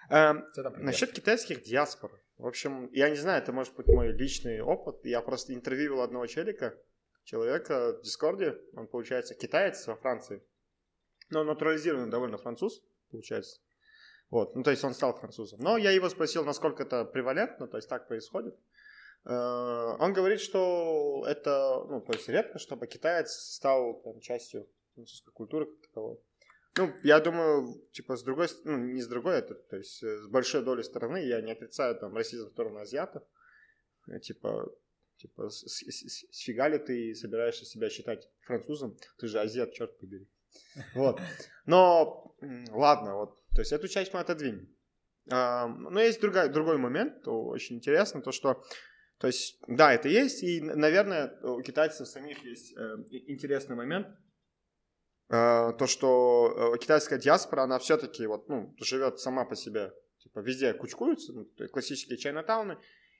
[0.09, 0.33] А,
[0.77, 2.11] насчет китайских диаспор.
[2.37, 5.05] В общем, я не знаю, это может быть мой личный опыт.
[5.05, 6.77] Я просто интервьюировал одного челика,
[7.23, 8.57] человека в Дискорде.
[8.73, 10.43] Он, получается, китаец во Франции.
[11.29, 13.61] Но натурализированный довольно француз, получается.
[14.29, 15.59] Вот, ну то есть он стал французом.
[15.59, 18.57] Но я его спросил, насколько это превалентно, то есть так происходит.
[19.25, 25.31] Э, он говорит, что это, ну, то есть редко, чтобы китаец стал там, частью французской
[25.31, 26.19] культуры как таковой.
[26.75, 30.63] Ну, я думаю, типа, с другой, ну, не с другой, это, то есть с большой
[30.63, 33.23] долей стороны, я не отрицаю там расизм в сторону азиатов.
[34.07, 34.71] Э, типа,
[35.17, 38.97] типа, с, с, с, с фига ли ты собираешься себя считать французом?
[39.17, 40.27] Ты же азиат, черт побери.
[40.95, 41.21] Вот.
[41.65, 42.35] Но,
[42.71, 43.39] ладно, вот.
[43.55, 44.67] То есть эту часть мы отодвинем.
[45.25, 48.63] Но есть другой, другой момент, очень интересно, то что,
[49.23, 54.07] то есть, да, это есть, и, наверное, у китайцев самих есть э, интересный момент,
[55.29, 60.39] э, то, что э, китайская диаспора, она все-таки вот, ну, живет сама по себе, типа,
[60.39, 62.77] везде кучкуются, ну, классические чайнатауны,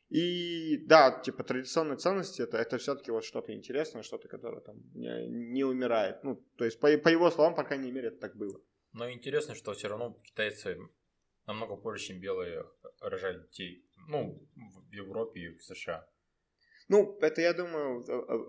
[0.09, 5.29] и да, типа традиционные ценности это, это все-таки вот что-то интересное, что-то, которое там не,
[5.29, 6.21] не умирает.
[6.25, 8.59] Ну, то есть, по, по его словам, по крайней мере, это так было.
[8.91, 10.77] Но интересно, что все равно китайцы
[11.47, 12.65] намного позже, чем белые,
[12.99, 13.85] рожали детей.
[14.07, 16.07] Ну, в Европе и в США.
[16.89, 18.03] Ну, это, я думаю,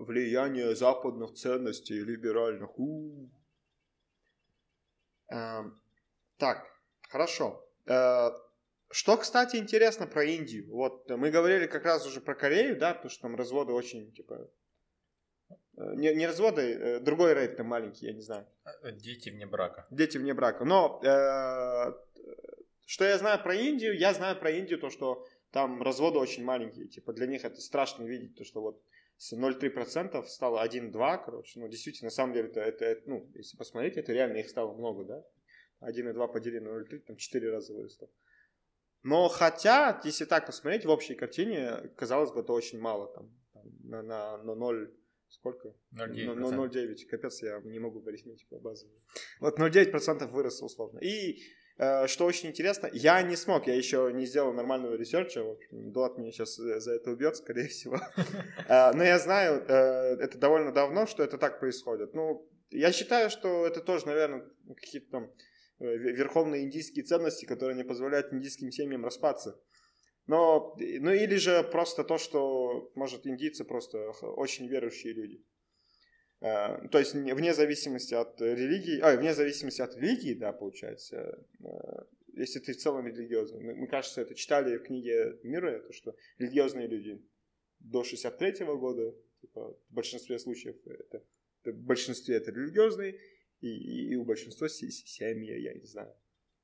[0.04, 2.78] влияние западных ценностей, либеральных.
[2.78, 3.30] У-у-у.
[5.28, 5.80] Эм,
[6.36, 6.66] так,
[7.08, 7.64] хорошо.
[7.86, 8.30] Э,
[8.90, 10.70] что, кстати, интересно про Индию.
[10.70, 14.50] Вот мы говорили как раз уже про Корею, да, потому что там разводы очень, типа,
[15.50, 18.46] э, не, не разводы, э, другой рейд там маленький, я не знаю.
[18.82, 19.86] Э, дети вне брака.
[19.90, 20.64] Дети вне брака.
[20.64, 21.92] Но э,
[22.86, 23.98] что я знаю про Индию?
[23.98, 26.88] Я знаю про Индию то, что там разводы очень маленькие.
[26.88, 28.82] Типа для них это страшно видеть, то, что вот
[29.16, 31.60] с 0,3% стало 1,2, короче.
[31.60, 35.04] Ну, действительно, на самом деле, это, это, ну, если посмотреть, это реально их стало много,
[35.04, 35.24] да?
[35.88, 38.10] 1,2 поделить на 0,3, там 4 раза выросло.
[39.04, 43.14] Но хотя, если так посмотреть, в общей картине, казалось бы, это очень мало.
[43.14, 43.30] Там,
[43.84, 44.92] на, на, на 0,
[45.28, 45.72] сколько?
[45.92, 47.06] 0,9.
[47.08, 49.00] Капец, я не могу в арифметику базовую.
[49.38, 50.98] Вот 0,9% выросло условно.
[50.98, 51.44] И
[51.76, 56.18] что очень интересно, я не смог, я еще не сделал нормального ресерча, в общем, Дот
[56.18, 57.98] меня сейчас за это убьет, скорее всего.
[58.68, 62.14] Э, но я знаю, э, это довольно давно, что это так происходит.
[62.14, 64.44] Ну, я считаю, что это тоже, наверное,
[64.76, 65.30] какие-то там
[65.80, 69.60] Э, верховные индийские ценности, которые не позволяют индийским семьям распаться.
[70.26, 75.44] Но, ну или же просто то, что, может, индийцы просто очень верующие люди.
[76.44, 82.02] Э, то есть вне зависимости от религии, а, вне зависимости от религии, да, получается, э,
[82.34, 83.60] если ты в целом религиозный.
[83.60, 87.24] Мы, мы кажется, это читали в книге Мира, то, что религиозные люди
[87.78, 91.22] до 63 -го года, типа, в большинстве случаев это,
[91.62, 93.18] это в большинстве это религиозные,
[93.62, 96.14] и, и у большинства семьи, я не знаю.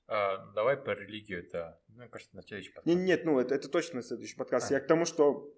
[0.07, 2.95] А, давай про религию это, ну, кажется, на следующий подкаст.
[2.95, 4.71] Нет, нет, ну это, это точно на следующий подкаст.
[4.71, 4.75] А.
[4.75, 5.51] Я к тому, что,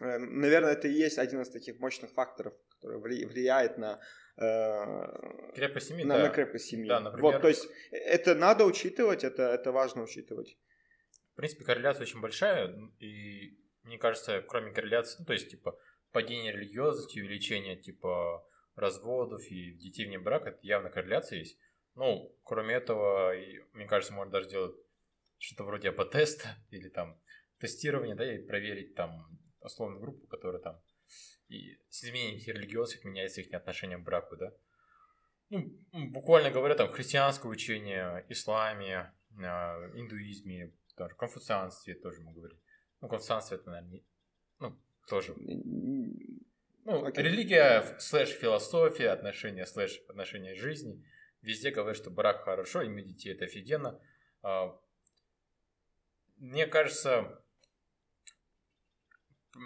[0.00, 4.00] наверное, это и есть один из таких мощных факторов, который влияет на
[4.36, 6.04] э, крепость семьи.
[6.04, 6.22] На, да.
[6.24, 6.88] на крепость семьи.
[6.88, 7.32] Да, например...
[7.32, 10.56] Вот, то есть это надо учитывать, это, это важно учитывать.
[11.32, 15.78] В принципе, корреляция очень большая, и мне кажется, кроме корреляции, ну, то есть, типа,
[16.12, 21.58] падение религиозности, увеличение, типа, разводов и детей вне брака, это явно корреляция есть.
[21.94, 23.34] Ну, кроме этого,
[23.72, 24.76] мне кажется, можно даже сделать
[25.38, 27.20] что-то вроде A/B-теста или там
[27.58, 30.80] тестирование, да, и проверить там условную группу, которая там
[31.48, 34.52] и с изменением религиозных меняется их отношение к браку, да.
[35.50, 42.58] Ну, буквально говоря, там христианское учение, исламе, а, индуизме, тоже конфуцианстве тоже мы говорим.
[43.02, 44.04] Ну, конфуцианство это, наверное, не,
[44.60, 47.22] ну, тоже ну, Окей.
[47.22, 51.04] религия слэш философия, отношения слэш отношения жизни.
[51.42, 54.00] Везде говорят, что брак хорошо, иметь детей это офигенно.
[54.42, 54.78] А,
[56.38, 57.41] мне кажется,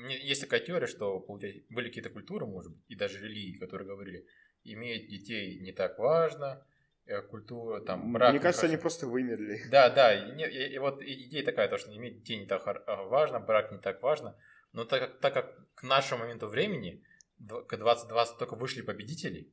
[0.09, 4.26] есть такая теория, что были какие-то культуры, может быть, и даже религии, которые говорили,
[4.64, 6.66] иметь детей не так важно,
[7.07, 8.32] э, культура, там, брак...
[8.32, 9.61] Мне кажется, они просто вымерли.
[9.70, 13.05] Да, да, и, и, и вот идея такая, то, что иметь детей не так а,
[13.05, 14.37] важно, брак не так важно,
[14.72, 17.05] но так как, так как к нашему моменту времени,
[17.39, 19.53] к 2020 только вышли победители,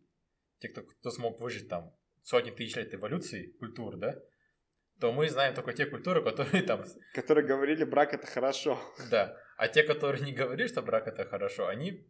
[0.60, 4.20] те, кто, кто смог выжить там сотни тысяч лет эволюции культур, да,
[5.00, 6.86] то мы знаем только те культуры, которые там...
[7.14, 8.80] Которые говорили, брак это хорошо.
[9.12, 9.38] Да.
[9.58, 12.08] А те, которые не говорили, что брак это хорошо, они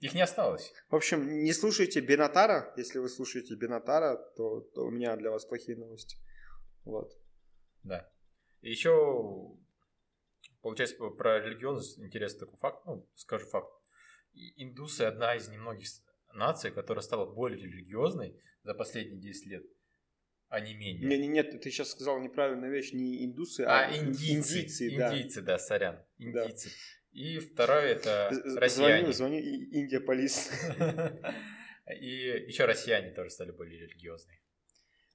[0.00, 0.72] Их не осталось.
[0.88, 2.72] В общем, не слушайте Бенатара.
[2.76, 6.16] Если вы слушаете Бенатара, то, то у меня для вас плохие новости.
[6.84, 7.12] Вот.
[7.82, 8.10] Да.
[8.62, 9.58] И еще,
[10.62, 13.70] получается, про религиозность интересный такой факт, ну, скажу факт.
[14.32, 15.88] Индусы одна из немногих
[16.32, 19.64] наций, которая стала более религиозной за последние 10 лет,
[20.50, 21.08] а не менее.
[21.08, 24.58] Не, не, нет, ты сейчас сказал неправильную вещь, не индусы, а, а индийцы.
[24.58, 25.16] индийцы, да.
[25.16, 26.04] Индийцы, да, сорян.
[26.18, 26.44] Да.
[26.44, 26.70] Индийцы.
[27.12, 29.12] И второе это россияне.
[29.12, 30.50] Звоню, звоню И- Индия полис.
[32.00, 34.40] И еще россияне тоже стали более религиозные.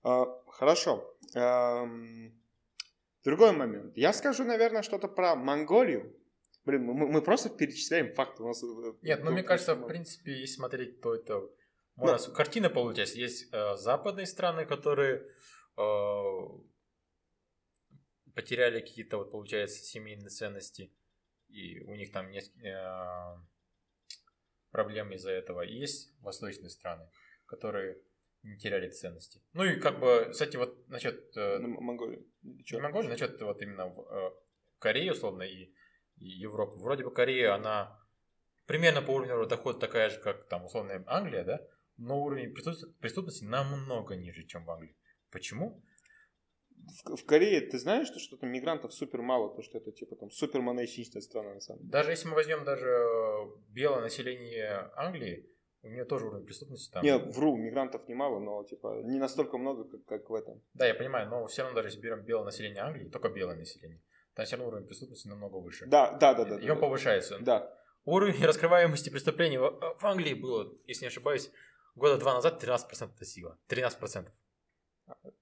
[0.04, 1.18] А, Хорошо.
[3.24, 3.98] Другой момент.
[3.98, 6.16] Я скажу, наверное, что-то про Монголию.
[6.64, 8.44] Блин, мы, мы просто перечисляем факты.
[8.44, 11.50] У нас, э, Нет, ну мне кажется, в принципе, если смотреть, то это...
[11.96, 12.18] Можно...
[12.18, 13.18] с- Картина получается.
[13.18, 15.26] Есть э, западные страны, которые
[15.78, 16.40] э,
[18.34, 20.92] потеряли какие-то, вот, получается, семейные ценности,
[21.50, 23.38] и у них там есть э,
[24.72, 25.62] проблемы из-за этого.
[25.62, 27.10] И есть восточные страны,
[27.46, 28.02] которые
[28.44, 29.42] не теряли ценности.
[29.54, 31.68] Ну и как бы, кстати, вот насчет э, ну,
[32.44, 34.32] не Монголия, насчет вот именно в, э,
[34.80, 35.74] Кореи, условно, и,
[36.18, 36.78] и Европы.
[36.78, 38.00] Вроде бы Корея, она
[38.68, 41.68] примерно по уровню дохода такая же, как там условно Англия, да?
[41.98, 44.96] Но уровень преступ- преступности намного ниже, чем в Англии.
[45.32, 45.82] Почему?
[46.70, 50.16] В, в Корее ты знаешь, что, что там мигрантов супер мало, то что это типа
[50.16, 51.92] там супер монархичная страна на самом деле.
[51.92, 55.50] Даже если мы возьмем даже э, белое население Англии,
[55.86, 57.04] у нее тоже уровень преступности там.
[57.04, 60.62] Не, вру, мигрантов немало, но типа не настолько много, как, как в этом.
[60.74, 64.02] Да, я понимаю, но все равно даже если берем белое население Англии, только белое население,
[64.34, 65.86] там все равно уровень преступности намного выше.
[65.86, 66.60] Да, да, да, да.
[66.60, 66.88] И да, он да.
[66.88, 67.40] повышается.
[67.40, 67.72] Да.
[68.04, 69.70] Уровень раскрываемости преступлений в,
[70.00, 71.52] в Англии было, если не ошибаюсь,
[71.96, 73.58] года два назад 13% достигло.
[73.70, 74.28] 13%.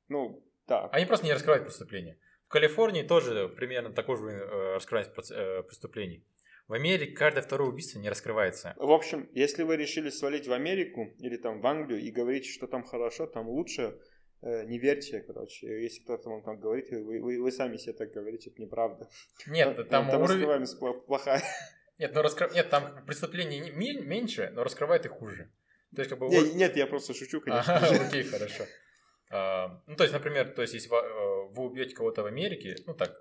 [0.08, 0.88] Ну, да.
[0.88, 2.18] Они просто не раскрывают преступления.
[2.46, 6.24] В Калифорнии тоже примерно такой же э, э, преступлений.
[6.68, 8.74] В Америке каждое второе убийство не раскрывается.
[8.78, 12.68] В общем, если вы решили свалить в Америку или там в Англию и говорите, что
[12.68, 14.00] там хорошо, там лучше,
[14.42, 15.84] э, не верьте, короче.
[15.84, 19.10] Если кто-то вам там говорит, вы, вы, вы сами себе так говорите, это неправда.
[19.48, 20.46] Нет, там, там уровень...
[20.46, 21.44] раскрываемость плохая.
[22.00, 25.52] Нет, но раскры- Нет, там преступлений меньше, но раскрывает их хуже.
[25.96, 26.28] То есть, как бы...
[26.28, 27.76] Не, нет, я просто шучу, конечно.
[27.76, 28.02] Ага, же.
[28.02, 28.64] окей, хорошо.
[29.32, 32.94] А, Ну, то есть, например, то есть, если э, вы убьете кого-то в Америке, ну
[32.94, 33.16] так,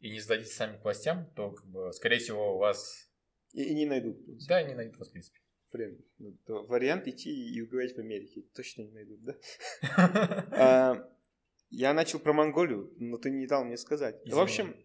[0.00, 3.08] и не сдадите сами к властям, то, как бы, скорее всего, вас,
[3.52, 4.16] И, и не найдут.
[4.48, 5.38] да, не найдут вас, в принципе.
[5.72, 9.34] Блин, ну, вариант идти и убивать в Америке точно не найдут, да?
[11.70, 14.16] Я начал про Монголию, но ты не дал мне сказать.
[14.24, 14.34] Извини.
[14.34, 14.76] В общем,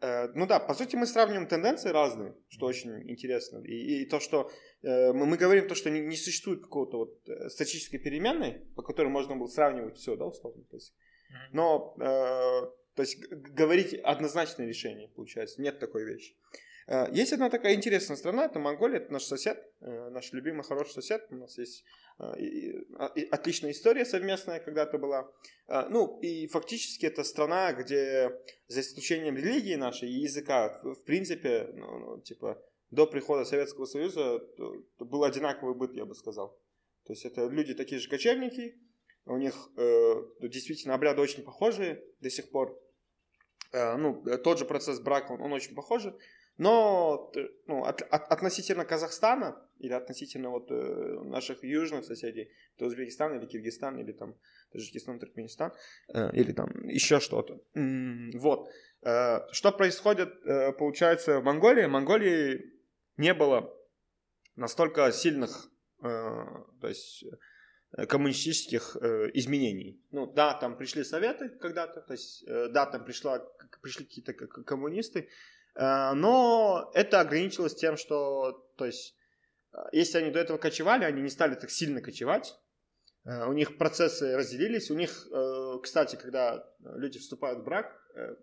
[0.00, 3.58] э, ну да, по сути мы сравниваем тенденции разные, что очень интересно.
[3.64, 4.50] И, и то, что
[4.82, 8.82] э, мы, мы говорим, то, что не, не существует какого-то вот э, статической переменной, по
[8.82, 10.64] которой можно было сравнивать все, да, условно.
[10.64, 10.94] То есть,
[11.52, 16.34] но, э, то есть говорить однозначное решение, получается, нет такой вещи.
[16.34, 16.67] Э,
[17.12, 21.26] Есть одна такая интересная страна, это Монголия, это наш сосед, э, наш любимый хороший сосед.
[21.30, 21.84] У нас есть
[22.18, 25.30] э, отличная история совместная когда-то была.
[25.66, 28.30] Э, Ну, и фактически это страна, где
[28.68, 32.58] за исключением религии нашей и языка, в принципе, ну, ну, типа,
[32.90, 34.40] до прихода Советского Союза
[34.98, 36.58] был одинаковый быт, я бы сказал.
[37.04, 38.76] То есть это люди такие же кочевники,
[39.26, 42.80] у них э, действительно обряды очень похожие до сих пор.
[43.72, 46.14] Э, ну, э, тот же процесс брака, он, он очень похожий.
[46.58, 52.86] Но т- ну, от- от- относительно Казахстана или относительно вот, э, наших южных соседей, то
[52.86, 54.34] Узбекистан или Киргизстан или там
[54.72, 55.72] Таджикистан, Туркменистан
[56.14, 57.60] э, или там еще что-то.
[57.74, 58.68] М, Вот.
[59.02, 61.86] Э, Что происходит, э, получается, в Монголии?
[61.86, 62.72] В Монголии
[63.16, 63.72] не было
[64.56, 65.70] настолько сильных,
[66.02, 66.44] э,
[66.80, 67.24] то есть
[67.96, 70.00] э, коммунистических э, изменений.
[70.10, 73.38] Ну да, там пришли советы когда-то, то есть э, да, там пришла,
[73.82, 74.32] пришли какие-то
[74.66, 75.26] коммунисты, э,
[76.14, 79.16] но это ограничилось тем, что, то есть,
[79.72, 82.58] э, если они до этого кочевали, они не стали так сильно кочевать,
[83.28, 88.36] Э, у них процессы разделились, у них, э, кстати, когда люди вступают в брак, э,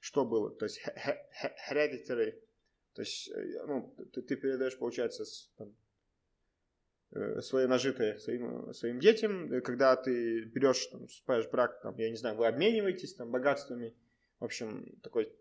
[0.00, 0.50] что было?
[0.56, 2.32] То есть he- he- he- hereditary,
[2.94, 5.24] то есть, э, ну, ты, ты передаешь, получается,
[5.58, 5.76] там,
[7.12, 11.94] э, свое нажитое своим, своим детям, Э, когда ты берешь, там, вступаешь в брак, там,
[11.98, 13.94] я не знаю, вы обмениваетесь там богатствами,
[14.40, 15.36] в общем, такой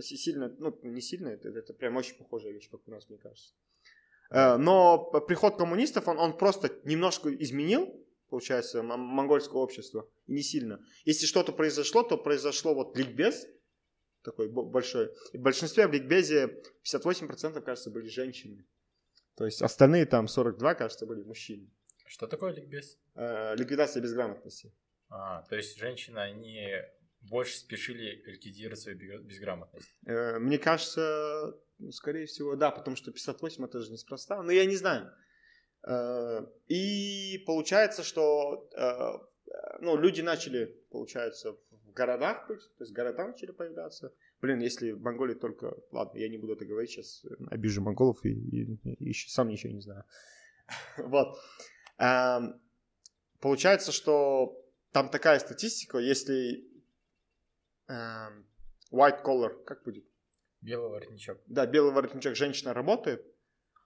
[0.00, 3.54] сильно, ну, не сильно, это, это прям очень похожая вещь, как у нас, мне кажется.
[4.30, 10.84] Э, Но приход коммунистов, он, он просто немножко изменил, получается, монгольское общество, и не сильно.
[11.04, 13.46] Если что-то произошло, то произошло вот ликбез,
[14.22, 15.12] такой бо- большой.
[15.32, 18.66] И в большинстве в ликбезе 58% кажется были женщины.
[19.36, 21.70] То есть остальные там 42, кажется, были мужчины.
[22.06, 22.98] Что такое ликбез?
[23.14, 24.72] Э, ликвидация безграмотности.
[25.08, 26.68] А, то есть женщины, они
[27.28, 29.88] больше спешили ликвидировать свою безграмотность.
[30.06, 34.64] Э, мне кажется, ну, скорее всего, да, потому что 58 это же неспроста, но я
[34.64, 35.12] не знаю.
[35.86, 43.26] Э, и получается, что э, ну, люди начали, получается, в городах быть, то есть города
[43.26, 44.12] начали появляться.
[44.40, 45.74] Блин, если в Монголии только...
[45.92, 49.80] Ладно, я не буду это говорить сейчас, обижу монголов и, и, и сам ничего не
[49.80, 50.04] знаю.
[50.98, 51.38] Вот.
[51.98, 52.60] Эм,
[53.40, 54.62] получается, что
[54.92, 56.65] там такая статистика, если
[57.88, 58.46] эм,
[58.92, 60.04] white collar, как будет?
[60.60, 61.38] Белый воротничок.
[61.46, 63.24] Да, белый воротничок женщина работает,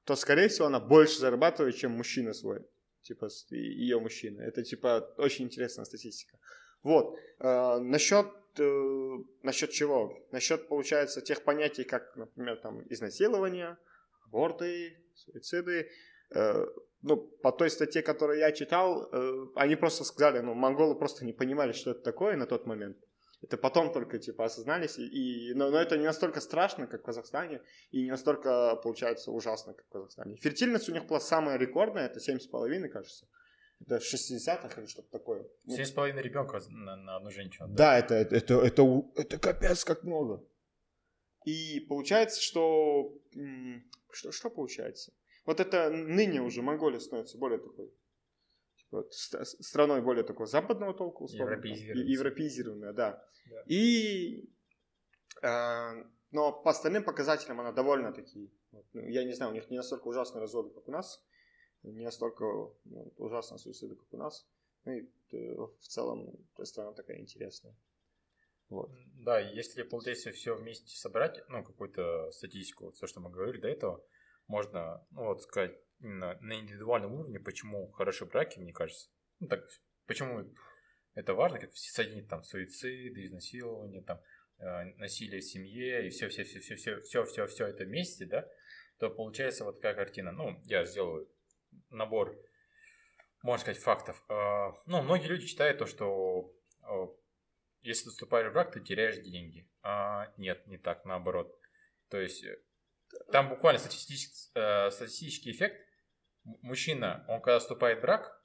[0.05, 2.65] то, скорее всего, она больше зарабатывает, чем мужчина свой.
[3.03, 4.43] Типа, ее мужчина.
[4.43, 6.39] Это, типа, очень интересная статистика.
[6.83, 7.19] Вот.
[7.39, 8.27] Э, насчет,
[8.59, 10.17] э, насчет чего?
[10.33, 13.79] Насчет, получается, тех понятий, как, например, там, изнасилование,
[14.27, 15.91] аборты, суициды.
[16.35, 16.67] Э,
[17.03, 21.33] ну, по той статье, которую я читал, э, они просто сказали, ну, монголы просто не
[21.33, 22.97] понимали, что это такое на тот момент.
[23.43, 24.99] Это потом только, типа, осознались.
[24.99, 29.31] И, и, но, но это не настолько страшно, как в Казахстане, и не настолько, получается,
[29.31, 30.37] ужасно, как в Казахстане.
[30.37, 33.27] Фертильность у них была самая рекордная, это 7,5, кажется.
[33.81, 35.47] Это 60-х или что-то такое.
[35.65, 37.69] Ну, семь с половиной ребенка на, на одну женщину.
[37.69, 40.45] Да, да это, это, это, это, это капец как много.
[41.47, 43.17] И получается, что...
[44.13, 45.13] Что, что получается?
[45.47, 47.91] Вот это ныне уже Монголия становится более такой
[48.91, 51.53] типа, страной более такого западного толка, условно.
[51.53, 52.07] Европеизированная.
[52.07, 53.25] Европеизированная, да.
[53.47, 53.63] да.
[53.67, 54.51] И,
[55.43, 59.71] э, но по остальным показателям она довольно таки, вот, ну, я не знаю, у них
[59.71, 61.25] не настолько ужасные разводы, как у нас,
[61.83, 62.45] не настолько
[62.85, 64.47] ну, ужасные суициды, как у нас.
[64.85, 67.77] Ну и э, в целом страна такая интересная.
[68.69, 68.91] Вот.
[69.15, 74.05] Да, если, получается, все вместе собрать, ну, какую-то статистику, все, что мы говорили до этого,
[74.47, 79.09] можно, ну, вот сказать, именно на индивидуальном уровне, почему хороши браки, мне кажется.
[79.39, 79.67] Ну, так,
[80.07, 80.53] почему
[81.15, 84.21] это важно, как соединить там суициды, изнасилование, там,
[84.59, 88.27] э, насилие в семье и все, все, все, все, все, все, все, все это вместе,
[88.27, 88.49] да,
[88.99, 90.33] то получается вот такая картина.
[90.33, 91.29] Ну, я сделаю
[91.91, 92.37] набор,
[93.43, 94.23] можно сказать, фактов.
[94.29, 97.07] Э, ну, многие люди считают то, что э,
[97.83, 99.69] если ты вступаешь в брак, ты теряешь деньги.
[99.83, 101.59] А нет, не так, наоборот.
[102.09, 102.59] То есть э,
[103.33, 105.87] там буквально статистический, э, статистический эффект.
[106.63, 108.43] Мужчина, он когда вступает в брак,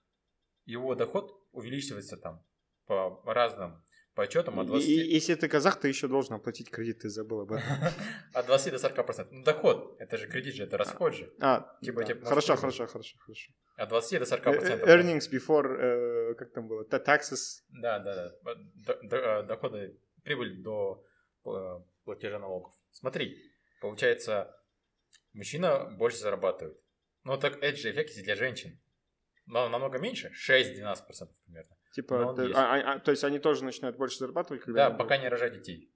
[0.65, 2.43] его доход увеличивается там
[2.85, 3.83] по разным
[4.15, 4.87] подсчетам от 20...
[4.87, 7.67] И, если ты казах, ты еще должен оплатить кредит, ты забыл об этом.
[8.33, 9.27] От 20 до 40%.
[9.31, 11.29] Ну, доход, это же кредит же, это расход же.
[11.39, 12.07] А, типа, да.
[12.07, 13.51] типа, хорошо, хорошо, хорошо, хорошо.
[13.77, 14.85] От 20 до 40%.
[14.85, 17.61] Earnings before, uh, как там было, taxes.
[17.69, 18.31] Да, да,
[19.03, 19.43] да.
[19.43, 21.03] Доходы, прибыль до
[22.05, 22.73] платежа налогов.
[22.91, 23.37] Смотри,
[23.81, 24.55] получается,
[25.33, 26.79] мужчина больше зарабатывает.
[27.25, 28.79] Ну, так это же эффект для женщин.
[29.47, 31.75] Но намного меньше, 6-12% примерно.
[31.91, 34.63] Типа, ты, а, а, а, то есть они тоже начинают больше зарабатывать?
[34.63, 35.91] Когда да, пока не рожать детей.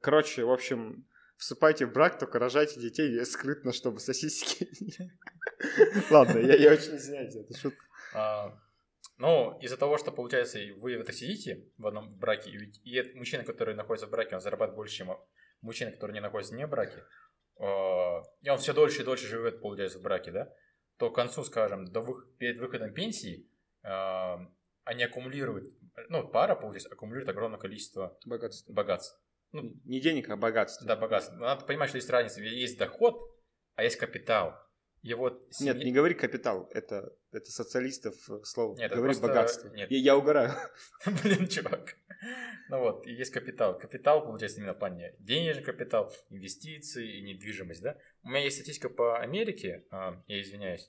[0.00, 1.06] Короче, в общем,
[1.36, 4.68] вступайте в брак, только рожайте детей скрытно, чтобы сосиски...
[6.10, 7.84] Ладно, я очень извиняюсь, это шутка.
[9.18, 14.06] Ну, из-за того, что, получается, вы это сидите в одном браке, и мужчина, который находится
[14.06, 15.16] в браке, он зарабатывает больше, чем
[15.60, 17.04] мужчина, который не находится не в браке,
[17.58, 20.52] и он все дольше и дольше живет, получается, в браке, да,
[20.98, 22.24] то к концу, скажем, до вы...
[22.38, 23.48] перед выходом пенсии
[23.82, 24.38] а,
[24.84, 25.72] они аккумулируют,
[26.08, 28.68] ну, пара, получается, аккумулирует огромное количество богатств.
[28.70, 29.20] богатств.
[29.52, 30.84] Ну, не денег, а богатств.
[30.84, 31.34] Да, богатств.
[31.34, 32.40] Надо понимать, что есть разница.
[32.40, 33.20] Есть доход,
[33.74, 34.54] а есть капитал.
[35.02, 35.74] Вот семья...
[35.74, 38.76] Нет, не говори капитал, это, это социалистов э, слово.
[38.76, 39.26] Нет, говори просто...
[39.26, 39.68] богатство.
[39.68, 39.90] Нет.
[39.90, 40.52] Я, я угораю.
[41.22, 41.96] Блин, чувак.
[42.68, 43.76] Ну вот, и есть капитал.
[43.76, 47.98] Капитал, получается, именно в плане денежный капитал, инвестиции и недвижимость, да.
[48.22, 50.88] У меня есть статистика по Америке, а, я извиняюсь.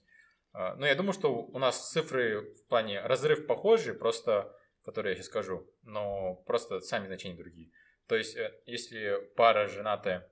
[0.51, 4.55] А, но я думаю, что у нас цифры в плане разрыв похожи, просто,
[4.85, 7.71] которые я сейчас скажу, но просто сами значения другие.
[8.07, 10.29] То есть, э, если пара женатая,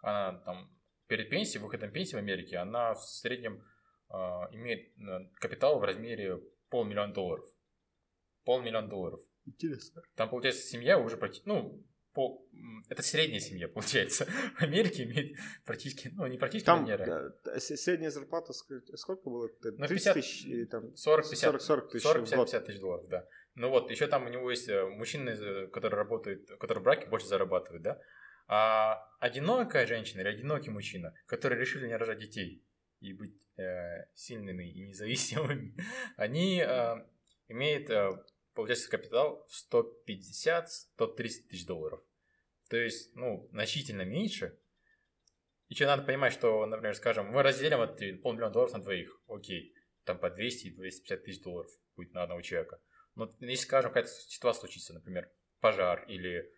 [0.00, 0.73] она там
[1.06, 3.64] перед пенсией, выходом пенсии в Америке, она в среднем
[4.10, 4.14] э,
[4.52, 6.40] имеет э, капитал в размере
[6.70, 7.46] полмиллиона долларов.
[8.44, 9.20] Полмиллиона долларов.
[9.46, 10.02] Интересно.
[10.16, 11.84] Там, получается, семья уже практически, ну,
[12.14, 12.46] по,
[12.88, 14.26] это средняя семья, получается.
[14.58, 16.86] В Америке имеет практически, ну, не практически там.
[16.86, 19.48] Да, средняя зарплата сколько было?
[19.48, 20.44] 30 ну, 50, тысяч?
[20.46, 23.26] Или, там, 40-50 40, 40 тысяч 40-50 тысяч долларов, да.
[23.56, 27.26] Ну вот, еще там у него есть э, мужчины, которые работают, которые в браке больше
[27.26, 28.00] зарабатывают, да.
[28.46, 32.62] А одинокая женщина или одинокий мужчина, которые решили не рожать детей
[33.00, 35.74] и быть э, сильными и независимыми,
[36.16, 36.96] они э,
[37.48, 38.10] имеют, э,
[38.54, 42.02] получается, капитал в 150-130 тысяч долларов.
[42.68, 44.58] То есть, ну, значительно меньше.
[45.68, 49.20] Еще надо понимать, что, например, скажем, мы разделим вот полмиллиона долларов на двоих.
[49.26, 49.74] Окей,
[50.04, 52.80] там по 200-250 тысяч долларов будет на одного человека.
[53.14, 55.30] Но если, скажем, какая-то ситуация случится, например,
[55.60, 56.52] пожар или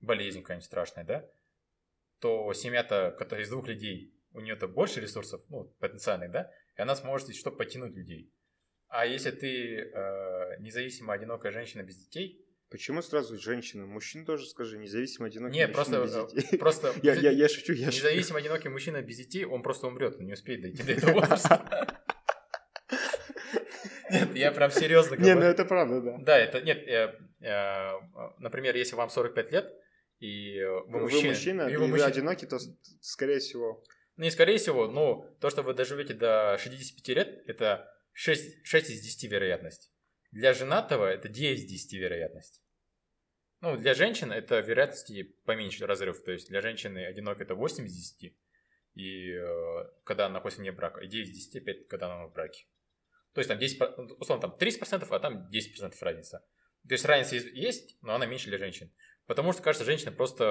[0.00, 1.28] болезнь какая-нибудь страшная, да,
[2.20, 6.94] то семья-то, которая из двух людей, у нее-то больше ресурсов, ну, потенциальных, да, и она
[6.96, 8.32] сможет что потянуть людей.
[8.88, 13.86] А если ты э, независимая одинокая женщина без детей, Почему сразу женщина?
[13.86, 16.48] Мужчин тоже скажи, независимо одинокий Нет, мужчина просто, без детей.
[16.56, 18.04] э, просто Я, я, я шучу, я шучу.
[18.04, 21.97] независимо одинокий мужчина без детей, он просто умрет, он не успеет дойти до этого возраста.
[24.10, 25.50] Нет, я прям серьезно Не, ну говорю.
[25.50, 26.18] это правда, да.
[26.18, 26.78] Да, это нет.
[26.88, 27.92] э, э,
[28.38, 29.74] Например, если вам 45 лет
[30.20, 32.58] и вы мужчина, мужчина, и вы мужчина- одинокий, то,
[33.00, 33.84] скорее всего,
[34.16, 38.90] Ну, не скорее всего, но то, что вы доживете до 65 лет, это 6, 6
[38.90, 39.92] из 10 вероятность.
[40.32, 42.60] Для женатого это 9 из 10 вероятность.
[43.60, 46.22] Ну, для женщин это вероятности поменьше разрыв.
[46.24, 48.34] То есть для женщины одинокой это 8 из 10.
[48.94, 51.00] И э, когда она находится вне брака.
[51.00, 52.66] И 9 из 10 опять, когда она в браке.
[53.38, 53.84] То есть там 10, по-
[54.18, 56.40] условно, там 30%, а там 10% разница.
[56.88, 58.90] То есть разница есть- но она меньше для женщин.
[59.28, 60.44] Потому что, кажется, женщины просто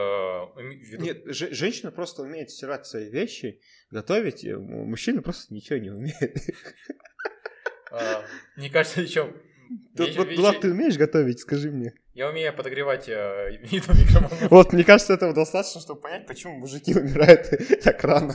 [0.55, 3.59] э, ведут Нет, же- женщина просто умеет стирать свои вещи,
[3.91, 6.37] готовить, мужчина просто ничего не умеет.
[7.91, 8.23] А,
[8.55, 9.33] Мне кажется, еще...
[9.97, 11.93] Тут вот, Влад, ты умеешь готовить, скажи мне.
[12.13, 14.47] Я умею подогревать э, микроволновке.
[14.49, 17.49] Вот, мне кажется, этого достаточно, чтобы понять, почему мужики умирают
[17.83, 18.33] так рано.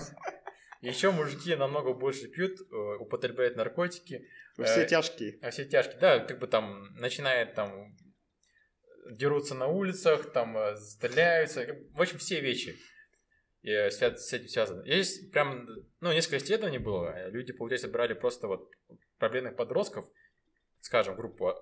[0.83, 4.29] Еще мужики намного больше пьют, э, употребляют наркотики,
[4.63, 5.39] Все Э, тяжкие.
[5.41, 5.99] а все тяжкие.
[6.01, 7.97] Да, как бы там начинают там
[9.09, 11.67] дерутся на улицах, там э, стреляются.
[11.93, 12.77] В общем, все вещи
[13.63, 14.85] э, с этим связаны.
[14.87, 15.69] Есть прям,
[16.01, 17.29] ну, несколько исследований было.
[17.29, 18.69] Люди, получается, брали просто вот
[19.19, 20.05] проблемных подростков,
[20.81, 21.55] скажем, группу,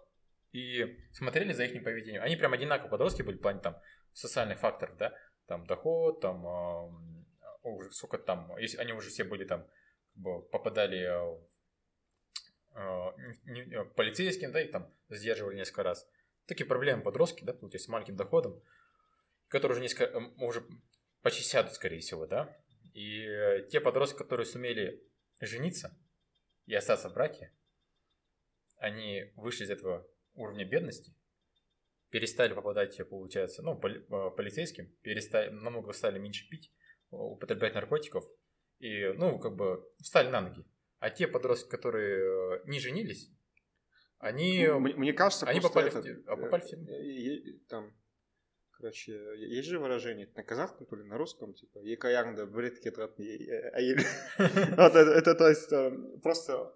[0.53, 2.23] и смотрели за их поведением.
[2.23, 3.77] Они прям одинаковые подростки были в плане там
[4.15, 5.13] социальных факторов, да,
[5.47, 7.20] там доход, там
[7.63, 9.67] уже сколько там, если они уже все были там,
[10.51, 11.41] попадали э,
[12.75, 16.09] э, не- полицейским, да, их там задерживали несколько раз.
[16.47, 18.61] Такие проблемы подростки, да, получается, с маленьким доходом,
[19.49, 20.67] которые уже несколько, э, уже
[21.23, 22.57] почти сядут, скорее всего, да.
[22.95, 25.03] И э, те подростки, которые сумели
[25.41, 25.97] жениться
[26.67, 27.53] и остаться в браке,
[28.79, 31.15] они вышли из этого уровня бедности,
[32.09, 36.80] перестали попадать, получается, ну, поли- э, полицейским, перестали, намного стали меньше пить, э,
[37.11, 38.25] употреблять наркотиков,
[38.79, 40.65] и, ну, как бы, встали на ноги.
[40.99, 43.31] А те подростки, которые э, не женились,
[44.19, 44.67] они...
[44.67, 46.87] Ну, Мне мне кажется, они попали в этот, те- а попали в тюрьму.
[46.91, 47.93] э, там,
[48.73, 54.05] короче, есть же выражение на казахском, то ли на русском, типа, екаянда бред кетрат аель.
[54.77, 55.91] Вот это, это, то есть, э,
[56.23, 56.73] просто,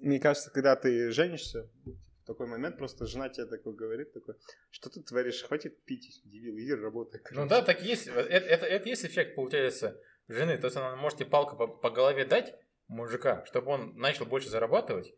[0.00, 4.34] мне кажется, когда ты женишься, в такой момент просто жена тебе такой говорит, такой,
[4.70, 7.20] что ты творишь, хватит пить, дебил, иди работай.
[7.20, 7.48] Ну короче».
[7.48, 8.06] да, так есть.
[8.06, 10.58] Это, это, это есть эффект, получается, жены.
[10.58, 12.54] То есть она может тебе палку по, по голове дать
[12.88, 15.14] мужика, чтобы он начал больше зарабатывать,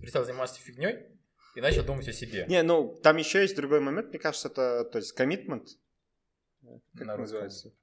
[0.00, 1.18] перестал заниматься фигней
[1.54, 2.46] и начал думать о себе.
[2.48, 5.68] Не, ну, там еще есть другой момент, мне кажется, это, то есть, коммитмент.
[6.96, 7.74] Как На называется?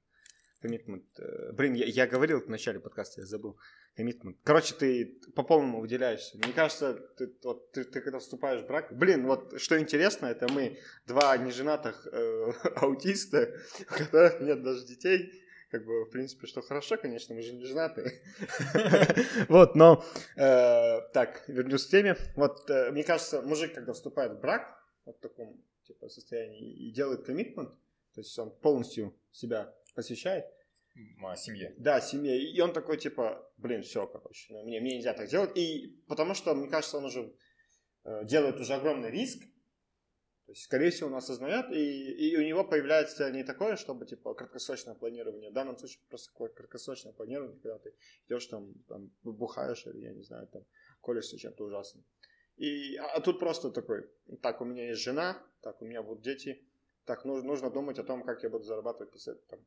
[0.60, 1.04] Коммитмент.
[1.18, 3.56] Э, Блин, я, я говорил в начале подкаста, я забыл.
[3.96, 4.36] Коммитмент.
[4.42, 6.36] Короче, ты по полному выделяешься.
[6.38, 8.92] Мне кажется, ты, вот, ты, ты когда вступаешь в брак...
[8.96, 15.44] Блин, вот что интересно, это мы два неженатых э, аутиста, у которых нет даже детей.
[15.70, 18.20] Как бы, в принципе, что хорошо, конечно, мы же не женаты.
[19.48, 20.04] Вот, но...
[20.36, 22.16] э, Так, вернусь к теме.
[22.36, 24.62] Вот, э, мне кажется, мужик, когда вступает в брак,
[25.04, 27.70] вот в таком, типа, состоянии, и делает коммитмент,
[28.14, 30.44] то есть он полностью себя посвящает,
[31.20, 31.74] о семье.
[31.76, 35.58] да, семье, и он такой, типа, блин, все, короче, ну, мне, мне нельзя так делать,
[35.58, 37.34] и потому что, мне кажется, он уже
[38.04, 39.42] э, делает уже огромный риск,
[40.46, 44.34] то есть, скорее всего, он осознает, и, и у него появляется не такое, чтобы, типа,
[44.34, 45.50] краткосрочное планирование.
[45.50, 47.94] В данном случае просто такое краткосрочное планирование, когда ты
[48.28, 50.62] идешь там, там бухаешь или, я не знаю, там,
[51.00, 52.04] колешься чем-то ужасным.
[52.56, 54.08] И, а, а тут просто такой,
[54.42, 56.64] так, у меня есть жена, так, у меня будут дети,
[57.04, 59.60] так, нужно, нужно думать о том, как я буду зарабатывать после, там,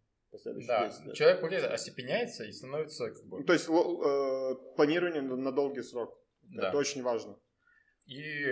[0.67, 1.15] Да, 10 лет.
[1.15, 3.43] человек, получается, остепеняется и становится как бы...
[3.43, 6.17] То есть э, планирование на, на долгий срок.
[6.43, 6.69] Да.
[6.69, 7.37] Это очень важно.
[8.05, 8.45] И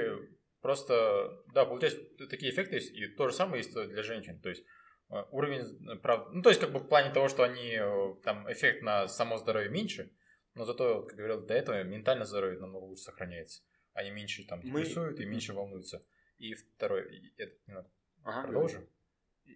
[0.62, 4.40] просто, да, получается, такие эффекты есть, и то же самое есть для женщин.
[4.42, 4.64] То есть
[5.10, 8.16] э, уровень, э, прав- ну, то есть как бы в плане того, что они, э,
[8.24, 10.12] там, эффект на само здоровье меньше,
[10.56, 13.64] но зато, как говорил до этого, ментальное здоровье намного лучше сохраняется.
[13.94, 16.04] Они меньше там Мы- депрессуют и меньше волнуются.
[16.38, 17.92] И второй, это немного
[18.24, 18.88] Ага, продолжим.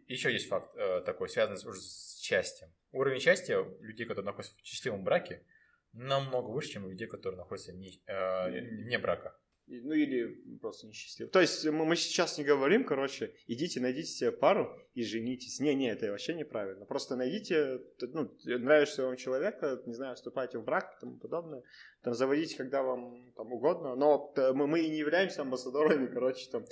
[0.08, 2.70] Еще есть факт э, такой, связанный уже с счастьем.
[2.91, 5.44] Уровень счастья людей, которые находятся в счастливом браке,
[5.94, 9.38] намного выше, чем у людей, которые находятся не, э, вне брака.
[9.68, 11.32] Ну или просто несчастливы.
[11.32, 15.59] То есть мы, мы сейчас не говорим, короче, идите, найдите себе пару и женитесь.
[15.59, 16.86] Не-не, это вообще неправильно.
[16.86, 21.64] Просто найдите, ну, нравишься вам человека, не знаю, вступайте в брак и тому подобное.
[22.01, 23.95] Там заводите, когда вам там угодно.
[23.95, 26.66] Но т- мы, мы и не являемся амбассадорами, короче, там,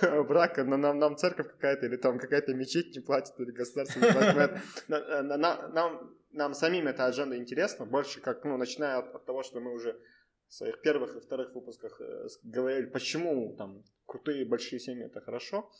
[0.26, 0.64] брака.
[0.64, 4.62] Но нам, нам церковь какая-то или там какая-то мечеть не платит, или государство не платит.
[6.32, 10.00] Нам, самим эта адженда интересна, больше как, ну, начиная от того, что мы уже
[10.48, 15.70] в своих первых и вторых выпусках э, говорили, почему там крутые большие семьи это хорошо.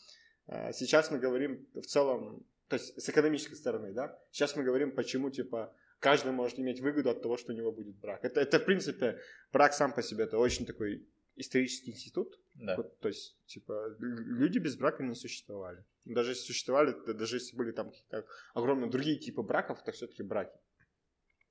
[0.46, 4.18] А Сейчас мы говорим в целом, то есть с экономической стороны, да.
[4.30, 7.96] Сейчас мы говорим, почему типа каждый может иметь выгоду от того, что у него будет
[7.96, 8.24] брак.
[8.24, 9.18] Это, это в принципе
[9.52, 11.06] брак сам по себе это очень такой
[11.36, 12.38] исторический институт.
[12.54, 12.76] Да.
[12.76, 15.84] Вот, то есть типа лю- люди без брака не существовали.
[16.04, 20.56] Даже если существовали, даже если были там какие-то огромные другие типы браков, это все-таки браки.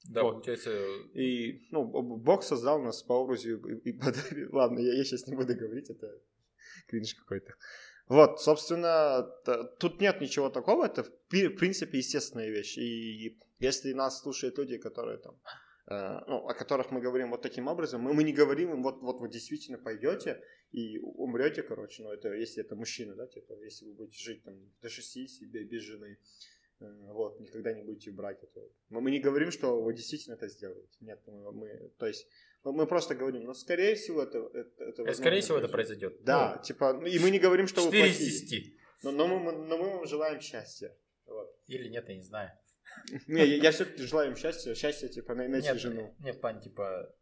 [0.04, 0.32] Да, Вот.
[0.34, 0.72] получается,
[1.14, 1.86] И, ну,
[2.18, 4.50] Бог создал нас по образу и, и подарил.
[4.52, 6.08] Ладно, я, сейчас не буду говорить, это
[6.88, 7.54] кринж какой-то.
[8.08, 12.78] Вот, собственно, т- тут нет ничего такого, это в, принципе естественная вещь.
[12.78, 15.40] И если нас слушают люди, которые там,
[15.88, 19.02] э, ну, о которых мы говорим вот таким образом, мы, мы не говорим им, вот,
[19.02, 20.42] вот вы действительно пойдете
[20.74, 24.56] и умрете, короче, ну, это если это мужчина, да, типа, если вы будете жить там
[24.82, 26.18] до 60 бе- без жены, э,
[27.14, 30.48] вот, никогда не будете в браке, то мы, мы не говорим, что вы действительно это
[30.48, 30.98] сделаете.
[31.02, 32.28] Нет, мы, мы- то есть
[32.64, 36.24] мы, мы просто говорим, ну, скорее всего, это, это, это э, скорее всего, это произойдет.
[36.24, 38.62] Да, типа, ну, и мы не говорим, что Ну, вы 4 из плохие.
[38.62, 38.74] 10.
[39.04, 40.96] Но, но мы, но мы вам желаем счастья.
[41.26, 41.50] Вот.
[41.68, 42.52] Или нет, я не знаю.
[43.28, 46.16] Не, я, все-таки желаю им счастья, счастья, типа, най- найти Нет, жену.
[46.20, 47.14] нет, в плане, типа...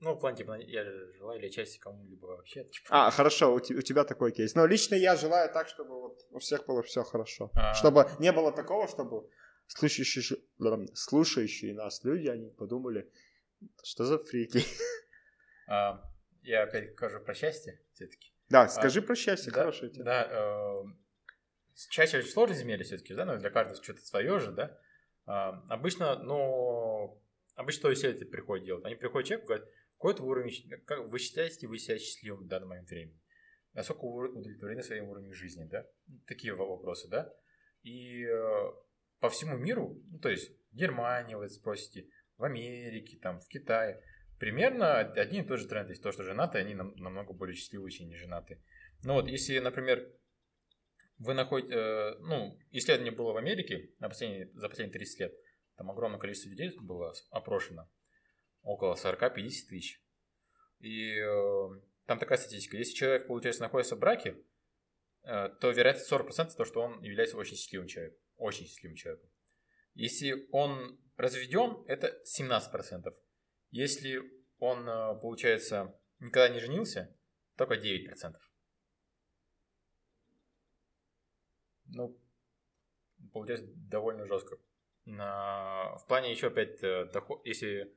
[0.00, 0.84] ну, в плане, типа, я
[1.18, 2.64] желаю или части кому-либо вообще.
[2.72, 4.54] Типа, А, хорошо, у, у тебя такой кейс.
[4.54, 7.50] Но лично я желаю так, чтобы вот у всех было все хорошо.
[7.54, 7.74] А.
[7.74, 9.28] Чтобы не было такого, чтобы
[9.66, 10.38] слушающие,
[10.94, 13.10] слушающие нас люди, они подумали,
[13.82, 14.62] что за фрики.
[15.68, 16.02] а,
[16.42, 18.32] я опять скажу про счастье все-таки.
[18.48, 20.04] Да, скажи про счастье, да, тема.
[20.04, 20.82] Да, э,
[21.90, 24.78] счастье очень сложно измерить все-таки, да, но для каждого что-то свое же, да.
[25.26, 27.20] А, обычно, ну,
[27.58, 28.84] обычно что исследователи приходят делать?
[28.84, 32.44] Они приходят к человеку и говорят, какой это уровень, как вы считаете вы себя счастливым
[32.44, 33.20] в данный момент времени?
[33.74, 35.86] Насколько вы удовлетворены своим уровнем жизни, да?
[36.26, 37.32] Такие во- вопросы, да?
[37.82, 38.72] И э,
[39.20, 44.02] по всему миру, ну, то есть в Германии, вы спросите, в Америке, там, в Китае,
[44.38, 46.02] примерно один и тот же тренд есть.
[46.02, 48.62] То, что женатые, они нам- намного более счастливые, чем не женатые.
[49.04, 50.08] Ну вот, если, например,
[51.18, 55.34] вы находите, э, ну, исследование было в Америке на последние, за последние 30 лет,
[55.78, 57.88] там огромное количество людей было опрошено,
[58.62, 59.36] около 40-50
[59.68, 60.02] тысяч.
[60.80, 61.68] И э,
[62.04, 64.36] там такая статистика, если человек, получается, находится в браке,
[65.22, 68.18] э, то вероятность 40% то, что он является очень счастливым человеком.
[68.36, 69.30] Очень счастливым человеком.
[69.94, 73.14] Если он разведен, это 17%.
[73.70, 74.20] Если
[74.58, 77.16] он, э, получается, никогда не женился,
[77.56, 78.34] только 9%.
[81.86, 82.20] Ну,
[83.32, 84.58] получается довольно жестко.
[85.16, 87.96] В плане еще опять э, доход, если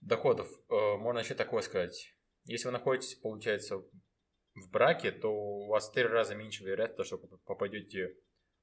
[0.00, 2.16] доходов, э, можно еще такое сказать.
[2.46, 3.78] Если вы находитесь, получается,
[4.54, 8.16] в браке, то у вас в три раза меньше вероятность, что попадете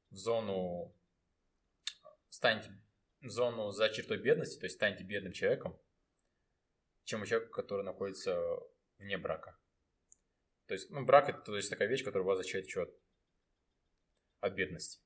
[0.10, 0.94] в зону,
[2.30, 2.70] станете
[3.22, 5.80] в зону за чертой бедности, то есть станете бедным человеком,
[7.06, 8.38] чем у человека, который находится
[8.98, 9.58] вне брака.
[10.68, 12.94] То есть, ну, брак это то есть такая вещь, которая вас защищает еще от,
[14.42, 15.05] от бедности.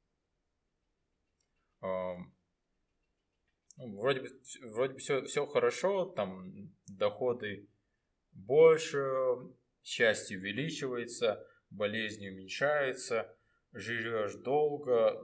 [1.81, 2.25] Ну,
[3.97, 4.29] вроде бы,
[4.71, 6.51] вроде бы все, все хорошо, там
[6.87, 7.67] доходы
[8.31, 9.03] больше,
[9.83, 13.33] счастье увеличивается, болезни уменьшаются,
[13.71, 15.21] живешь долго.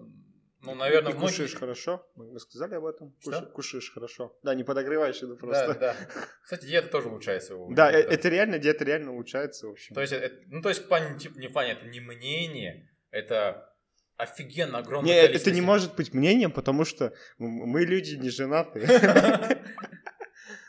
[0.61, 2.07] Ну, наверное, И многие- кушаешь хорошо?
[2.15, 3.13] Мы сказали об этом?
[3.19, 3.31] Что?
[3.31, 4.39] Куша- Кушаешь хорошо.
[4.41, 5.73] Да, не подогреваешь это Да, просто.
[5.75, 5.95] да.
[6.41, 7.55] Кстати, диета тоже улучшается.
[7.71, 9.93] Да, э- людей, это реально, диета реально улучшается, в общем.
[9.93, 12.89] То есть, это- ну, то есть, в плане, типа, не в плане, это не мнение,
[13.11, 13.74] это
[14.17, 15.49] офигенно огромное Не, количество...
[15.49, 18.87] это не может быть мнением, потому что мы люди не женатые.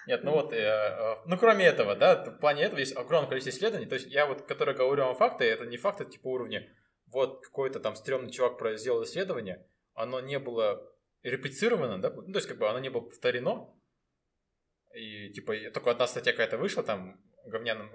[0.07, 3.51] Нет, ну вот, э, э, ну кроме этого, да, в плане этого есть огромное количество
[3.51, 3.86] исследований.
[3.86, 6.68] То есть я вот, который говорю вам факты, это не факты типа уровня,
[7.07, 10.80] вот какой-то там стрёмный чувак сделал исследование, оно не было
[11.22, 13.74] реплицировано, да, ну, то есть как бы оно не было повторено,
[14.94, 17.90] и типа только одна статья какая-то вышла там говняным,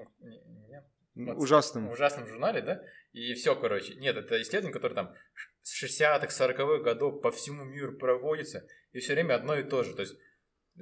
[1.16, 1.36] Вот.
[1.36, 1.90] в Ужасным.
[1.90, 2.82] ужасном журнале, да,
[3.12, 3.96] и все, короче.
[3.96, 5.14] Нет, это исследование, которое там
[5.62, 9.94] с 60-х, 40-х годов по всему миру проводится, и все время одно и то же.
[9.94, 10.16] То есть,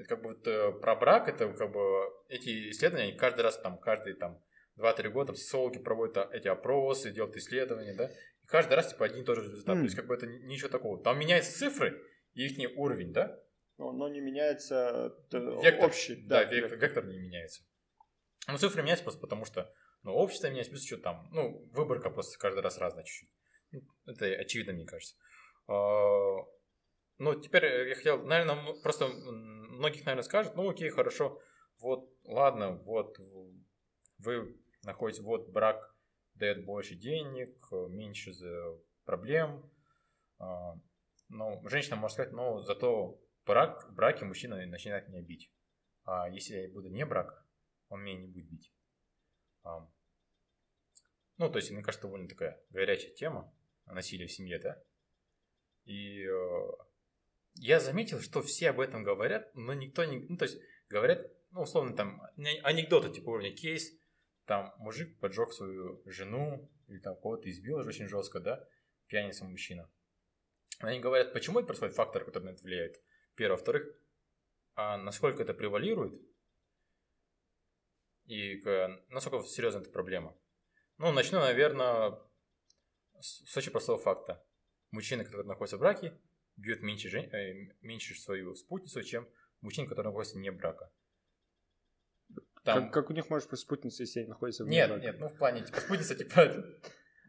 [0.07, 1.80] как бы вот, э, про брак, это как бы
[2.27, 4.39] эти исследования, они каждый раз там, каждый там
[4.77, 8.05] 2-3 года психологи проводят а, эти опросы, делают исследования, да,
[8.43, 9.75] и каждый раз типа один и тот же результат.
[9.75, 9.82] М.
[9.82, 11.03] То есть, как бы это ни- ничего такого.
[11.03, 11.99] Там меняются цифры
[12.36, 13.38] и их уровень, да,
[13.77, 15.86] Но, но не меняется э, Вектор.
[15.88, 16.15] общий.
[16.27, 17.63] Да, вектор, вектор не меняется.
[18.47, 19.73] Ну, цифры меняются просто потому, что
[20.04, 23.30] ну, общество меняется, плюс что там, ну, выборка просто каждый раз разная чуть-чуть.
[23.72, 25.16] Ну, это очевидно, мне кажется.
[25.68, 31.41] Ну, теперь я хотел, наверное, просто многих, наверное, скажут, ну, окей, хорошо,
[31.80, 33.18] вот, ладно, вот,
[34.18, 35.95] вы находитесь, вот, брак
[36.36, 37.56] дает больше денег,
[37.89, 38.32] меньше
[39.04, 39.70] проблем,
[40.38, 45.52] но женщина может сказать, ну, зато брак, в браке мужчина начинает меня бить.
[46.06, 47.45] А если я буду не брак,
[47.89, 48.74] он меня не будет бить.
[49.64, 53.53] Ну, то есть, мне кажется, довольно такая горячая тема
[53.86, 54.82] насилия в семье, да?
[55.86, 56.72] И э,
[57.55, 60.20] я заметил, что все об этом говорят, но никто не...
[60.28, 62.22] Ну, то есть, говорят, ну, условно, там,
[62.64, 63.91] анекдоты, типа уровня кейс,
[64.45, 68.68] там, мужик поджег свою жену, или там кого-то избил очень жестко, да,
[69.07, 69.89] пьяница мужчина.
[70.80, 73.01] Они говорят, почему это происходит, фактор, который на это влияет.
[73.36, 73.57] Первое.
[73.57, 73.88] Во-вторых,
[74.76, 76.22] а насколько это превалирует,
[78.30, 78.61] и
[79.09, 80.38] насколько серьезна эта проблема.
[80.97, 82.19] Ну, начну, наверное,
[83.19, 84.45] с очень простого факта.
[84.91, 86.13] Мужчины, которые находятся в браке,
[86.55, 87.25] бьют меньше, жен...
[87.34, 89.27] э, меньше свою спутницу, чем
[89.61, 90.86] мужчины, которые находятся не в браке.
[92.63, 92.84] Там...
[92.86, 95.05] Как, как у них может быть спутница, если они находятся в Нет, браке?
[95.05, 96.65] нет, ну в плане, типа, спутница, типа...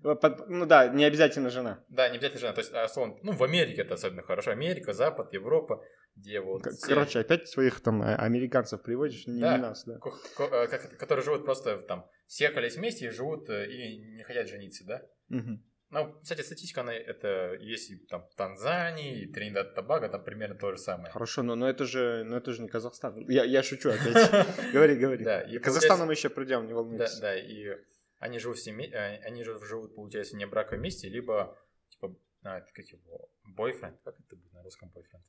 [0.03, 1.84] Ну да, не обязательно жена.
[1.88, 2.53] Да, не обязательно жена.
[2.53, 4.51] То есть, условно, ну в Америке это особенно хорошо.
[4.51, 5.84] Америка, Запад, Европа,
[6.16, 6.62] где вот...
[6.82, 7.20] Короче, все...
[7.20, 9.98] опять своих там э, американцев приводишь, не, да, не нас, да.
[10.38, 10.66] Э,
[10.98, 15.03] которые живут просто там, съехались вместе и живут э, и не хотят жениться, да?
[15.30, 15.61] Угу.
[15.92, 20.55] Ну, кстати, статистика, она это есть и там в Танзании, и Тринидад Табаго, там примерно
[20.55, 21.12] то же самое.
[21.12, 23.28] Хорошо, но, но это же, но это же не Казахстан.
[23.28, 24.46] Я, я шучу опять.
[24.72, 25.24] Говори, говори.
[25.24, 27.16] Да, Казахстан мы еще придем, не волнуйтесь.
[27.16, 27.76] Да, да, и
[28.21, 28.95] они живут в семье,
[29.25, 31.59] они живут, получается, не браковом месте, либо
[31.89, 35.25] типа, а, как его, бойфренд, как это будет на русском бойфренд?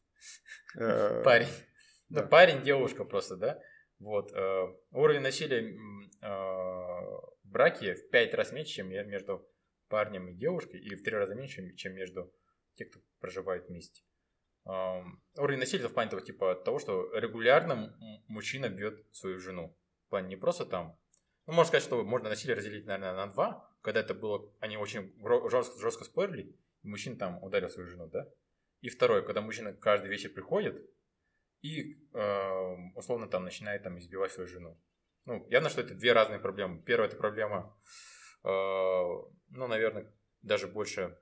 [0.78, 1.48] Э, парень.
[2.10, 3.62] Ну, парень, девушка просто, да?
[4.00, 4.32] Вот.
[4.34, 5.74] Э, уровень насилия
[6.22, 9.50] э, в браке в пять раз меньше, чем между
[9.88, 12.34] парнем и девушкой, и в три раза меньше, чем между
[12.76, 14.04] тех, кто проживает вместе.
[14.64, 19.76] Уровень насилия в плане того, типа, того, что регулярно мужчина бьет свою жену.
[20.06, 21.01] В плане не просто там.
[21.46, 25.14] Ну, можно сказать, что можно насилие разделить, наверное, на два, когда это было, они очень
[25.50, 28.28] жестко, жестко спорили, и мужчина там ударил свою жену, да?
[28.82, 30.89] И второе, когда мужчина каждый вечер приходит
[31.62, 34.80] и, э, условно, там начинает там избивать свою жену.
[35.26, 36.82] Ну, явно, что это две разные проблемы.
[36.82, 37.78] Первая это проблема,
[38.44, 40.12] э, ну, наверное,
[40.42, 41.20] даже больше,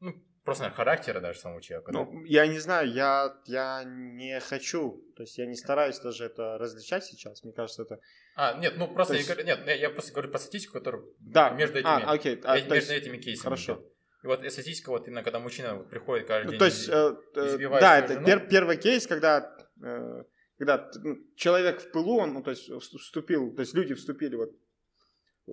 [0.00, 0.14] ну,
[0.50, 1.92] просто наверное, характера даже самого человека.
[1.92, 2.18] Ну, да?
[2.24, 7.04] я не знаю, я, я не хочу, то есть я не стараюсь даже это различать
[7.04, 8.00] сейчас, мне кажется, это...
[8.34, 9.28] А, нет, ну просто, есть...
[9.28, 11.50] я, нет, я просто говорю про статистику, которая да.
[11.50, 12.40] между этими, а, окей.
[12.42, 12.90] А, между есть...
[12.90, 13.44] этими кейсами.
[13.44, 13.74] Хорошо.
[13.74, 13.86] Идет.
[14.24, 17.80] И вот статистика, вот именно когда мужчина приходит каждый ну, день, то есть, э, э
[17.80, 18.26] да, это жену.
[18.26, 20.24] Пер, первый кейс, когда, э,
[20.58, 24.50] когда ну, человек в пылу, он, ну, то есть вступил, то есть люди вступили вот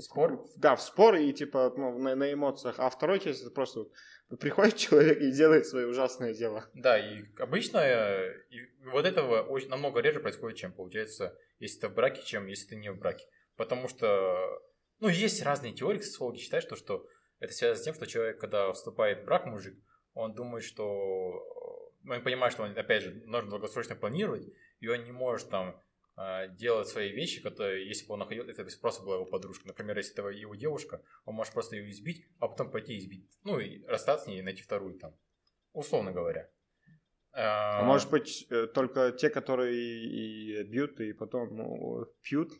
[0.01, 0.45] спор?
[0.57, 2.75] Да, в спор и типа ну, на, на эмоциях.
[2.79, 3.91] А второй кейс это просто вот,
[4.35, 6.69] приходит человек и делает свое ужасное дело.
[6.73, 11.87] Да, и обычно э, и вот этого очень, намного реже происходит, чем получается, если ты
[11.87, 13.25] в браке, чем если ты не в браке.
[13.55, 14.61] Потому что,
[14.99, 17.07] ну, есть разные теории, социологи считают, что, что
[17.39, 19.77] это связано с тем, что человек, когда вступает в брак, мужик,
[20.13, 20.83] он думает, что...
[22.03, 24.47] Ну, он понимает, что он, опять же, нужно долгосрочно планировать,
[24.79, 25.81] и он не может там
[26.19, 29.67] а, делать свои вещи, которые, если бы он находил, это просто была его подружка.
[29.67, 33.29] Например, если это его девушка, он может просто ее избить, а потом пойти избить.
[33.43, 35.15] Ну, и расстаться с ней и найти вторую там.
[35.73, 36.49] Условно говоря.
[37.33, 42.51] А, а может быть, э, только те, которые и бьют, и потом ну, пьют,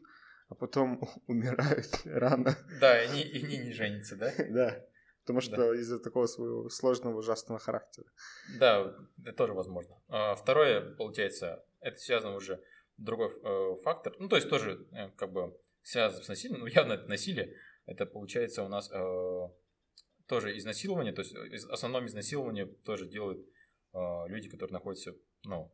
[0.49, 2.55] а потом умирают рано.
[2.79, 4.31] Да, и они, и они не женятся, да?
[4.49, 4.85] Да.
[5.21, 5.75] Потому что да.
[5.75, 8.05] из-за такого своего сложного, ужасного характера.
[8.59, 8.95] Да,
[9.25, 9.99] это тоже возможно.
[10.07, 12.63] А второе, получается, это связано уже
[12.97, 14.15] другой э, фактор.
[14.19, 17.55] Ну, то есть тоже э, как бы связано с насилием, ну, явно это насилие.
[17.85, 19.49] Это получается у нас э,
[20.27, 23.39] тоже изнасилование, то есть из, основном изнасилование тоже делают
[23.93, 25.71] э, люди, которые находятся, ну,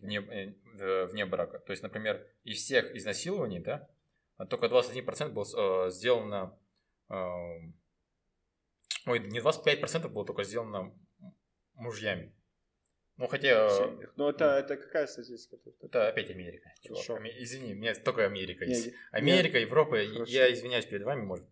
[0.00, 1.60] вне, э, вне брака.
[1.60, 3.88] То есть, например, из всех изнасилований, да,
[4.50, 6.58] только 21% было э, сделано,
[7.08, 7.14] э,
[9.06, 10.92] ой, не 25% было только сделано
[11.74, 12.34] мужьями.
[13.18, 13.70] Ну, хотя...
[14.16, 15.56] Ну, это, это какая статистика?
[15.82, 17.18] Это опять Америка, чувак.
[17.18, 17.32] Ами...
[17.38, 18.86] Извини, у меня только Америка есть.
[18.86, 19.68] Нет, Америка, нет.
[19.68, 19.96] Европа.
[19.96, 20.24] Хорошо.
[20.30, 21.46] Я извиняюсь перед вами, может.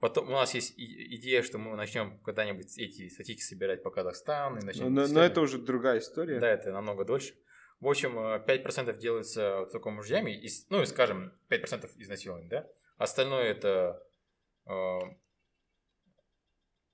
[0.00, 4.58] Потом у нас есть идея, что мы начнем когда-нибудь эти статистики собирать по Казахстану.
[4.58, 6.40] И начнем но, но это уже другая история.
[6.40, 7.34] Да, это намного дольше.
[7.80, 12.66] В общем, 5% э, делается только мужьями, и, ну и скажем, 5% изнасилований, да?
[12.96, 14.02] Остальное это
[14.66, 14.98] э,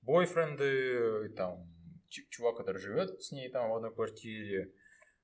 [0.02, 1.68] бойфренды, там,
[2.10, 4.72] чувак, который живет с ней там в одной квартире,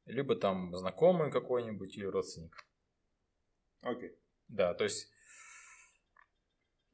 [0.06, 2.56] либо там знакомый какой-нибудь или родственник.
[3.80, 4.16] Окей.
[4.48, 5.10] Да, то есть,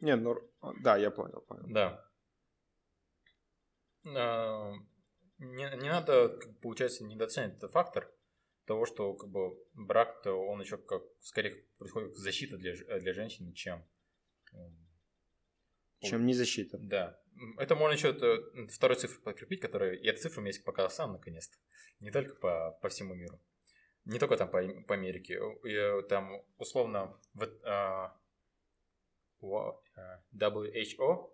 [0.00, 0.36] Не, ну,
[0.80, 1.64] да, я понял, понял.
[1.68, 2.08] да.
[4.06, 4.72] А,
[5.38, 8.10] Не, не надо, получается, недооценивать этот фактор
[8.64, 13.52] того, что как бы брак-то он еще как скорее происходит как защита для, для женщины,
[13.52, 13.84] чем
[16.02, 16.78] Чем не защита.
[16.78, 17.18] Да.
[17.58, 19.94] Это можно еще э, второй цифрой подкрепить, которая...
[19.94, 21.56] И эта цифра мне показал сам, наконец-то.
[22.00, 23.40] Не только по, по всему миру.
[24.04, 25.40] Не только там по, по Америке.
[25.64, 28.16] И, э, Там, условно, в, а,
[29.42, 31.30] а, WHO,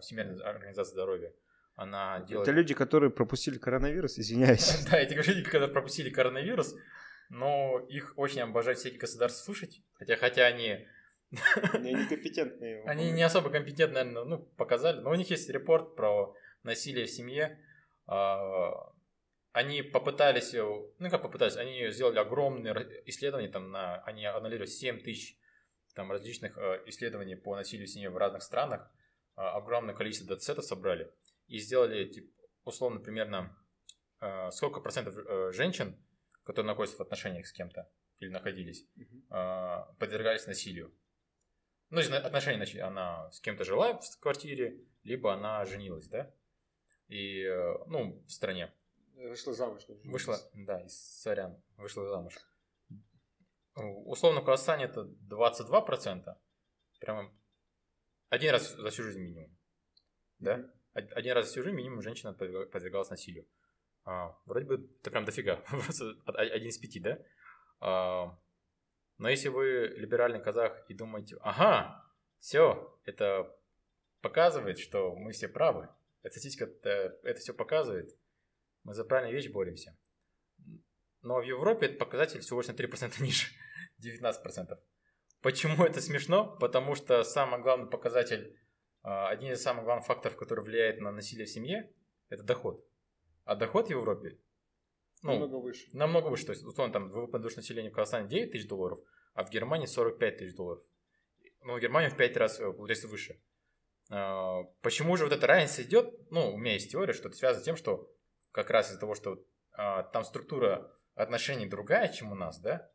[0.00, 1.32] Всемирная организация здоровья,
[1.76, 2.48] она делает...
[2.48, 4.84] Это люди, которые пропустили коронавирус, извиняюсь.
[4.90, 6.74] Да, эти люди, когда пропустили коронавирус,
[7.28, 10.86] но их очень обожают всякие государства слушать, хотя, хотя они
[11.72, 12.82] Они некомпетентные.
[12.84, 15.00] Они не особо компетентны, наверное, ну, показали.
[15.00, 17.58] Но у них есть репорт про насилие в семье.
[18.06, 18.92] А,
[19.52, 22.74] Они попытались, э, ну как попытались, они сделали огромные
[23.06, 25.38] исследования, там на, они анализировали 7 тысяч
[25.94, 28.90] там, различных э, исследований по насилию в семье в разных странах,
[29.34, 31.10] А, огромное количество датасетов собрали
[31.48, 32.28] и сделали, типа,
[32.64, 33.56] условно, примерно
[34.20, 35.14] э, сколько процентов
[35.54, 35.96] женщин,
[36.44, 37.88] которые находятся в отношениях с кем-то
[38.20, 38.86] или находились,
[39.30, 40.92] а, подвергались насилию.
[41.90, 46.32] Ну, из отношений, значит, она с кем-то жила в квартире, либо она женилась, да?
[47.08, 48.72] И, э, ну, в стране.
[49.14, 49.84] Вышла замуж.
[49.86, 50.00] даже.
[50.04, 52.34] Вышла, да, из Сорян, вышла замуж.
[53.76, 56.34] Условно, в Казахстане это 22%.
[57.00, 57.30] Прямо
[58.30, 59.56] один раз за всю жизнь минимум.
[60.38, 60.70] Да?
[60.94, 63.46] Один раз за всю жизнь минимум женщина подверга- подвергалась насилию.
[64.04, 65.56] А, вроде бы это прям дофига.
[65.68, 67.18] Просто од- один из пяти, да?
[67.80, 68.38] А,
[69.18, 72.04] но если вы либеральный казах и думаете, ага,
[72.38, 73.54] все, это
[74.20, 75.88] показывает, что мы все правы.
[76.22, 78.16] Эта статистика это, это все показывает.
[78.82, 79.96] Мы за правильную вещь боремся.
[81.22, 83.48] Но в Европе этот показатель всего лишь на 3% ниже.
[84.04, 84.78] 19%.
[85.40, 86.56] Почему это смешно?
[86.56, 88.58] Потому что самый главный показатель,
[89.02, 91.92] а, один из самых главных факторов, который влияет на насилие в семье,
[92.28, 92.84] это доход.
[93.44, 94.38] А доход в Европе
[95.22, 95.88] ну, Намного выше.
[95.92, 96.46] намного выше.
[96.46, 98.98] То есть, условно, там ВВП на душу населения в Казахстане 9 тысяч долларов,
[99.34, 100.82] а в Германии 45 тысяч долларов.
[101.62, 103.40] Ну, в Германии в 5 раз, э, получается, выше.
[104.10, 106.14] А, Почему же вот эта разница идет?
[106.30, 108.08] Ну, у меня есть теория, что это связано с тем, что
[108.52, 112.90] как раз из-за того, что а, там структура отношений другая, чем у нас, да?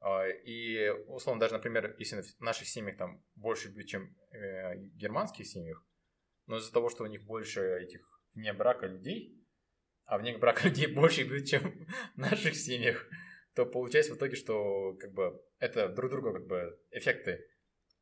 [0.00, 5.46] А, И, условно, даже, например, если в наших семьях там больше бьют, чем э, германских
[5.46, 5.84] семьях,
[6.46, 9.36] но из-за того, что у них больше этих вне брака людей,
[10.06, 13.06] а вне брака людей больше бьют, чем в наших семьях,
[13.54, 17.44] то получается в итоге, что как бы это друг друга как бы эффекты.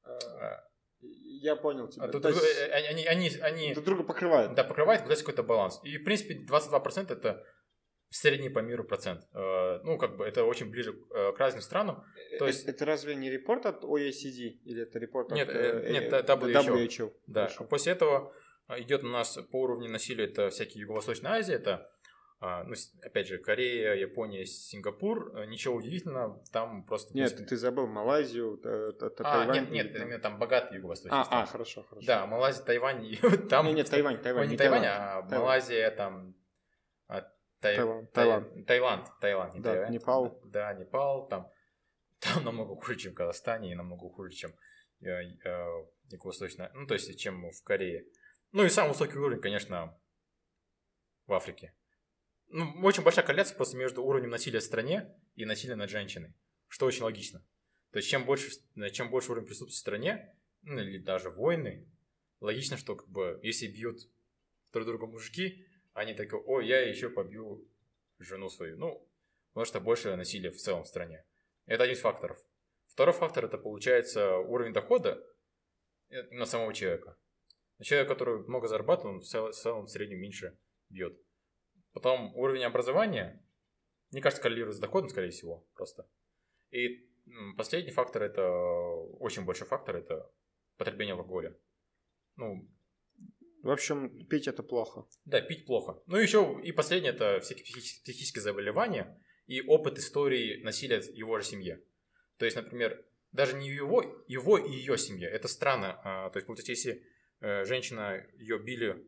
[0.02, 0.64] А, а,
[1.00, 2.05] Я понял тебя.
[2.05, 4.55] а друг То есть э, они, они, они Друг друга покрывают.
[4.55, 5.80] да, покрывает, получается какой-то баланс.
[5.84, 7.44] И, в принципе, 22% это
[8.11, 9.22] средний по миру процент.
[9.32, 12.05] Э, Ну, как бы это очень ближе э, к разным странам.
[12.38, 14.59] То Э, есть- Это разве не репорт от OECD?
[14.64, 16.86] Или это репорт Нет, от э, э, нет, э, WHO.
[16.86, 17.12] WHO.
[17.26, 17.42] Да.
[17.46, 17.64] Хорошо.
[17.64, 18.34] А после этого
[18.66, 21.93] а, идет у нас по уровню насилия это всякие Юго-Восточная Азия, это а,
[22.64, 25.34] ну, с- опять же, Корея, Япония, Сингапур.
[25.36, 27.14] Э, Ничего удивительного, там просто...
[27.16, 29.55] Нет, принципе- ты забыл Малайзию, т- т- т- А, Тайвань.
[29.61, 30.03] нет, нет, Да.
[30.03, 32.07] именно там богатые юго-восточные А, а, хорошо, хорошо.
[32.07, 33.16] Да, Малайзия, Тайвань, и
[33.49, 33.66] там...
[33.66, 34.45] Не, нет, Тайвань, Тайвань.
[34.47, 35.01] Ой, не Тайвань, Таиланд.
[35.03, 35.32] а Таиланд.
[35.32, 36.34] Малайзия, там...
[37.09, 37.20] а,
[37.61, 38.66] Тай- Таиланд, Таиланд.
[38.66, 39.92] Таиланд, Таиланд, не Да, Тайвань.
[39.92, 40.40] Непал.
[40.45, 41.51] Да, Непал, там,
[42.20, 44.51] там намного хуже, чем в Казахстане, и намного хуже, чем
[45.01, 45.66] э, э,
[46.11, 48.05] Юго-Восточная, ну, то есть, чем в Корее.
[48.53, 49.99] Ну, и самый высокий уровень, конечно,
[51.26, 51.72] в Африке.
[52.49, 56.34] Ну, очень большая корреляция просто между уровнем насилия в стране и насилия над женщиной,
[56.68, 57.45] что очень логично.
[57.90, 61.88] То есть, чем больше, э, чем больше уровень присутствия в стране, ну, или даже войны,
[62.40, 64.01] логично, что, как бы, если бьют
[64.72, 67.68] друг друга мужики, они такие, ой, я еще побью
[68.18, 68.76] жену свою.
[68.76, 69.09] Ну,
[69.53, 71.24] потому что больше насилия в целом в стране.
[71.66, 72.38] Это один из факторов.
[72.86, 75.24] Второй фактор это получается уровень дохода
[76.10, 77.16] э, на самого человека.
[77.82, 80.56] Человек, который много зарабатывает, он в целом в среднем меньше
[80.89, 81.19] бьет.
[81.95, 83.43] Потом уровень образования,
[84.11, 86.07] мне кажется, коррелирует с доходом, скорее всего, просто.
[86.71, 87.09] И
[87.57, 88.47] последний фактор, это
[89.21, 90.31] очень большой фактор, это
[90.77, 91.57] потребление алкоголя.
[92.37, 92.69] Ну,
[93.62, 95.07] В общем, пить это плохо.
[95.25, 96.03] да, пить плохо.
[96.07, 101.39] Ну, еще и последнее, это всякие психи- психические заболевания и опыт истории насилия в его
[101.39, 101.81] же семье.
[102.39, 105.29] То есть, например, даже не его, его и ее семье.
[105.29, 106.01] Это странно.
[106.05, 107.07] А, То есть, получается, если
[107.41, 109.07] э, женщина, ее били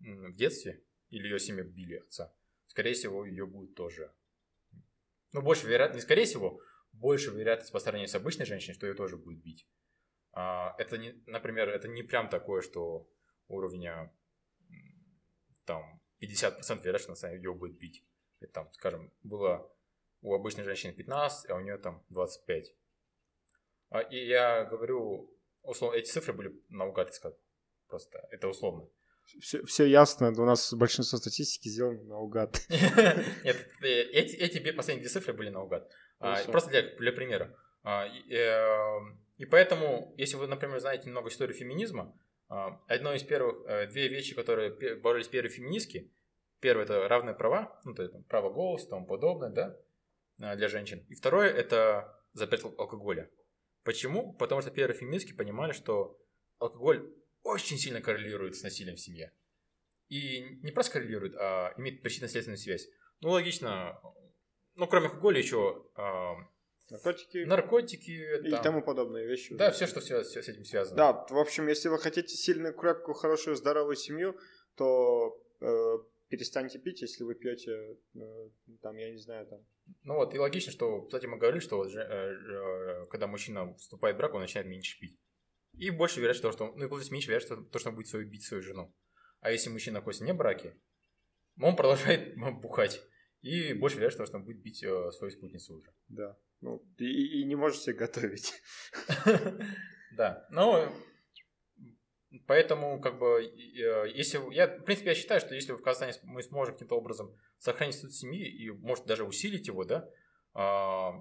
[0.00, 0.82] в детстве,
[1.14, 2.34] или ее семья били отца,
[2.66, 4.12] скорее всего, ее будет тоже.
[5.32, 6.60] Ну, больше вероятно, не скорее всего,
[6.92, 9.66] больше вероятность по сравнению с обычной женщиной, что ее тоже будет бить.
[10.32, 13.08] А, Это, не, например, это не прям такое, что
[13.48, 14.12] уровня
[15.64, 18.04] там 50% вероятность, что ее будет бить.
[18.40, 19.70] Это, там, скажем, было
[20.20, 22.74] у обычной женщины 15, а у нее там 25.
[23.90, 25.32] А, И я говорю,
[25.62, 27.12] условно, эти цифры были наугад.
[27.86, 28.88] Просто это условно.
[29.40, 32.60] Все, все ясно, у нас большинство статистики сделано наугад.
[32.68, 35.90] Нет, э, эти, последние две цифры были наугад.
[36.20, 36.42] А.
[36.44, 37.54] Просто для, примера.
[37.82, 39.00] А, И, э,
[39.38, 42.16] и поэтому, если вы, например, знаете немного истории феминизма,
[42.48, 46.12] а, одно из первых, э, две вещи, которые боролись первые феминистки,
[46.60, 49.76] первое это равные права, ну, то есть право голоса и тому подобное, да,
[50.56, 51.04] для женщин.
[51.08, 53.30] И второе это запрет ал- алкоголя.
[53.84, 54.32] Почему?
[54.34, 56.18] Потому что первые феминистки понимали, что
[56.58, 57.12] алкоголь
[57.44, 59.32] очень сильно коррелирует с насилием в семье.
[60.08, 62.88] И не просто коррелирует, а имеет причинно-следственную связь.
[63.20, 64.00] Ну, логично.
[64.74, 66.34] Ну, кроме алкоголя еще а,
[66.90, 68.46] Наркотики наркотики.
[68.46, 69.54] и там- тому подобные вещи.
[69.54, 70.96] Да, все, что все, с этим связано.
[70.96, 74.36] Да, в общем, если вы хотите сильную, крепкую, хорошую, здоровую семью,
[74.76, 75.98] то э,
[76.28, 78.48] перестаньте пить, если вы пьете, э,
[78.82, 79.64] там, я не знаю, там.
[80.02, 84.16] Ну вот, и логично, что, кстати, мы говорили, что вот э, э, когда мужчина вступает
[84.16, 85.18] в брак, он начинает меньше пить.
[85.78, 86.76] И больше вероятность того, что...
[86.76, 88.94] Ну, и меньше вероятность того, что он будет свою, бить свою жену.
[89.40, 90.76] А если мужчина находится не в браке,
[91.60, 93.00] он продолжает бухать.
[93.42, 95.92] И больше вероятность того, что он будет бить э, свою спутницу уже.
[96.08, 96.38] Да.
[96.60, 98.54] Ну, и, и- не можете готовить.
[100.16, 100.94] Да, ну,
[102.46, 106.40] поэтому, как бы, э, если, я, в принципе, я считаю, что если в Казахстане мы
[106.44, 110.08] сможем каким-то образом сохранить институт семьи и, может, даже усилить его, да,
[110.52, 111.14] а,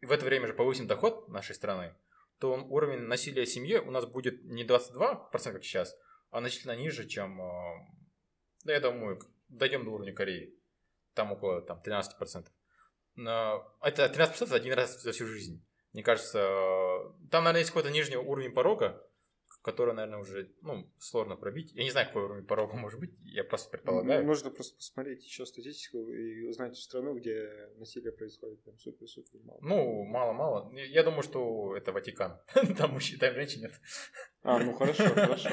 [0.00, 1.94] и в это время же повысим доход нашей страны,
[2.40, 5.94] то уровень насилия в семье у нас будет не 22%, как сейчас,
[6.30, 7.86] а значительно ниже, чем, а,
[8.64, 10.58] да, я думаю, дойдем до уровня Кореи.
[11.14, 12.46] Там около там, 13%.
[13.16, 15.66] Но это 13% один раз за всю жизнь.
[15.92, 19.04] Мне кажется, э, там, наверное, есть какой-то нижний уровень порога,
[19.62, 21.72] который, наверное, уже ну, сложно пробить.
[21.74, 24.24] Я не знаю, какой уровень порога может быть, я просто предполагаю.
[24.24, 29.58] Нужно просто посмотреть еще статистику и узнать страну, где насилие происходит прям супер-супер мало.
[29.60, 30.74] Ну, мало-мало.
[30.74, 32.40] Я думаю, что это Ватикан.
[32.78, 33.72] Там мужчин, там женщин нет.
[34.42, 35.50] А, ну хорошо, хорошо.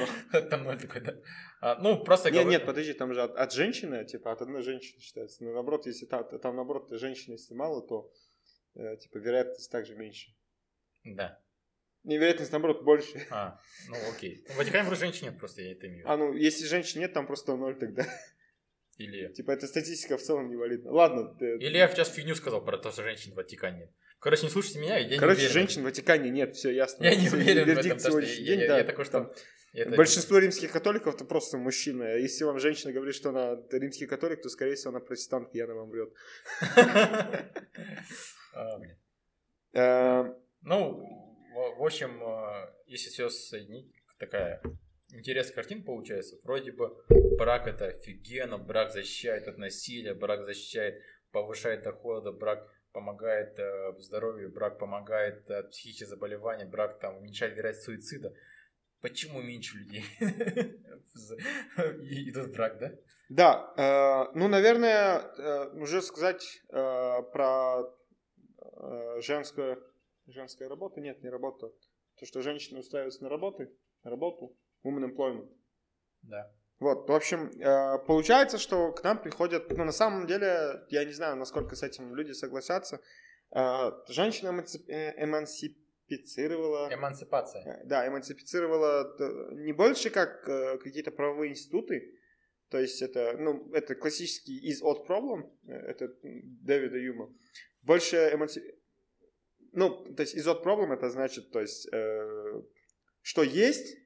[0.50, 1.14] Там ноль такой, да.
[1.60, 2.30] А, Ну, просто...
[2.30, 5.44] Нет, нет, подожди, там же от, женщины, типа от одной женщины считается.
[5.44, 8.10] Но наоборот, если там, там наоборот женщины, если мало, то
[8.74, 10.34] э, типа вероятность также меньше.
[11.04, 11.38] Да.
[12.04, 13.26] Не, вероятность наоборот больше.
[13.30, 13.58] А,
[13.88, 14.44] ну окей.
[14.48, 15.98] В Ватикане просто женщин нет, просто я это имею.
[15.98, 16.10] в виду.
[16.10, 18.06] А ну, если женщин нет, там просто ноль тогда.
[18.96, 19.32] Или...
[19.32, 20.90] Типа эта статистика в целом не валидна.
[20.90, 23.90] Ладно, ты- Или я сейчас фигню сказал про то, что женщин в Ватикане нет.
[24.20, 25.52] Короче, не слушайте меня, я не Короче, уверен.
[25.52, 27.04] женщин в Ватикане нет, все ясно.
[27.04, 29.12] Я не уверен в этом, вердикт потому что я, день, я- да, я такой, что...
[29.20, 29.32] там
[29.74, 32.16] это- Большинство римских католиков это просто мужчина.
[32.16, 35.74] Если вам женщина говорит, что она римский католик, то, скорее всего, она протестантка, и она
[35.74, 36.12] вам врет.
[38.54, 38.96] А, блин.
[39.74, 40.24] Э,
[40.62, 41.27] Ну,
[41.58, 44.62] в, в общем, э, если все соединить, такая
[45.10, 46.36] интересная картина получается.
[46.44, 46.96] Вроде бы
[47.36, 51.02] брак это офигенно, брак защищает от насилия, брак защищает,
[51.32, 57.86] повышает доходы, брак помогает э, здоровью, брак помогает от психических заболеваний, брак там уменьшает вероятность
[57.86, 58.34] суицида.
[59.00, 60.04] Почему меньше людей
[61.76, 62.92] идут в брак, да?
[63.28, 67.82] Да, э, ну, наверное, э, уже сказать э, про
[68.80, 69.84] э, женскую,
[70.28, 71.72] женская работа, нет, не работа,
[72.18, 73.70] то, что женщины устраиваются на работы,
[74.04, 75.50] на работу, women employment.
[76.22, 76.52] Да.
[76.78, 81.12] Вот, в общем, э, получается, что к нам приходят, ну, на самом деле, я не
[81.12, 83.00] знаю, насколько с этим люди согласятся,
[83.50, 86.92] э, женщина э, эмансипицировала...
[86.92, 87.82] Эмансипация.
[87.84, 90.42] Да, эмансифицировала э, не больше как
[90.80, 92.14] какие-то правовые институты,
[92.70, 97.34] то есть это, ну, это классический is от э, это Дэвида Юма.
[97.82, 98.60] Больше эманси...
[99.72, 102.62] Ну, то есть is от problem это значит, то есть, э,
[103.22, 103.96] что есть,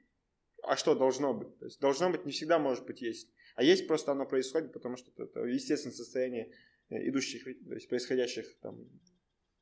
[0.63, 1.59] а что должно быть.
[1.59, 3.29] То есть должно быть не всегда может быть есть.
[3.55, 6.53] А есть просто оно происходит, потому что это естественное состояние
[6.89, 8.89] э, идущих, то есть происходящих там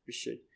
[0.06, 0.46] вещей.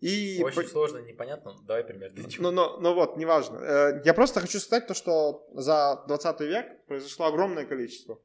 [0.00, 1.54] И Очень по- сложно, непонятно.
[1.66, 2.12] Давай пример.
[2.38, 3.58] ну, но, но вот, неважно.
[3.58, 8.20] Э, Я просто хочу сказать то, что за 20 век произошло огромное количество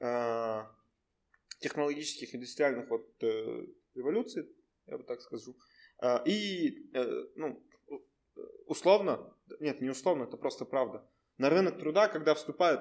[0.00, 0.62] э,
[1.60, 3.08] технологических, индустриальных вот
[3.94, 4.48] революций,
[4.86, 5.54] я бы так скажу.
[6.02, 7.62] Э, И, э, ну,
[8.66, 11.08] условно, нет, не условно, это просто правда.
[11.38, 12.80] На рынок труда, когда вступают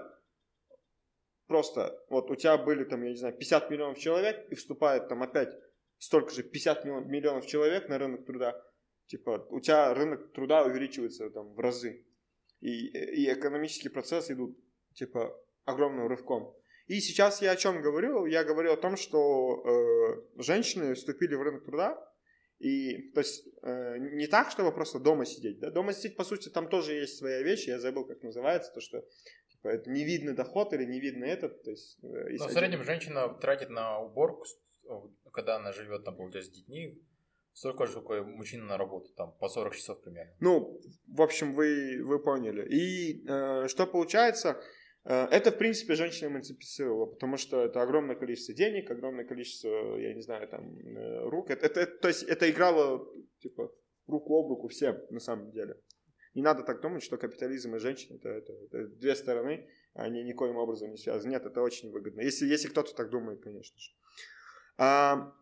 [1.48, 5.22] просто, вот у тебя были там, я не знаю, 50 миллионов человек, и вступает там
[5.22, 5.56] опять
[5.98, 8.60] столько же, 50 миллион- миллионов человек на рынок труда,
[9.06, 12.06] типа, у тебя рынок труда увеличивается там в разы.
[12.61, 14.57] И, и экономические процессы идут,
[14.93, 15.35] типа,
[15.65, 16.56] огромным рывком.
[16.88, 18.26] И сейчас я о чем говорю?
[18.26, 19.64] Я говорю о том, что
[20.35, 22.10] э, женщины вступили в рынок труда,
[22.61, 26.49] и, то есть, э, не так, чтобы просто дома сидеть, да, дома сидеть, по сути,
[26.49, 29.03] там тоже есть своя вещь, я забыл, как называется, то, что,
[29.49, 31.99] типа, это невидный доход или невидный этот, то есть...
[32.03, 34.45] э, Но в среднем женщина тратит на уборку,
[35.33, 37.01] когда она живет там, получается, с детьми,
[37.53, 40.33] Столько же, какой мужчина на работу, там, по 40 часов примерно.
[40.39, 42.65] Ну, в общем, вы, вы поняли.
[42.69, 44.61] И э, что получается?
[45.03, 50.14] Э, это, в принципе, женщина эмансипировала, потому что это огромное количество денег, огромное количество, я
[50.14, 51.49] не знаю, там, э, рук.
[51.49, 53.07] Это, это, то есть это играло,
[53.40, 53.72] типа,
[54.07, 55.76] руку об руку всем, на самом деле.
[56.34, 60.56] Не надо так думать, что капитализм и женщина это, это, это две стороны, они никоим
[60.56, 61.32] образом не связаны.
[61.32, 62.22] Нет, это очень выгодно.
[62.22, 63.91] Если, если кто-то так думает, конечно же.
[64.78, 65.34] А,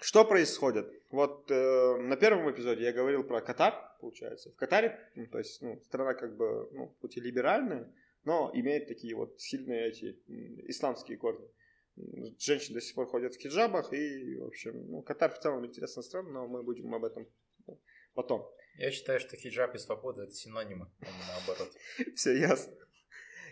[0.00, 0.90] что происходит?
[1.10, 4.50] Вот э, на первом эпизоде я говорил про Катар, получается.
[4.50, 7.92] В Катаре, ну, то есть ну, страна как бы, ну, хоть либеральная,
[8.26, 10.18] но имеет такие вот сильные эти
[10.68, 11.48] исламские корни.
[12.38, 16.02] Женщины до сих пор ходят в хиджабах, и, в общем, ну, Катар в целом интересная
[16.02, 17.26] страна, но мы будем об этом
[18.14, 18.46] потом.
[18.78, 21.72] Я считаю, что хиджаб и свобода это синонимы, а не наоборот.
[22.16, 22.74] Все ясно.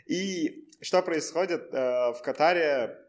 [0.07, 1.73] И что происходит?
[1.73, 3.09] Э, в Катаре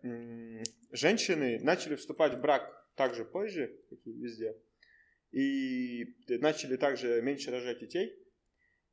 [0.92, 2.64] женщины начали вступать в брак
[2.96, 4.56] также позже, как и везде.
[5.32, 8.24] И начали также меньше рожать детей.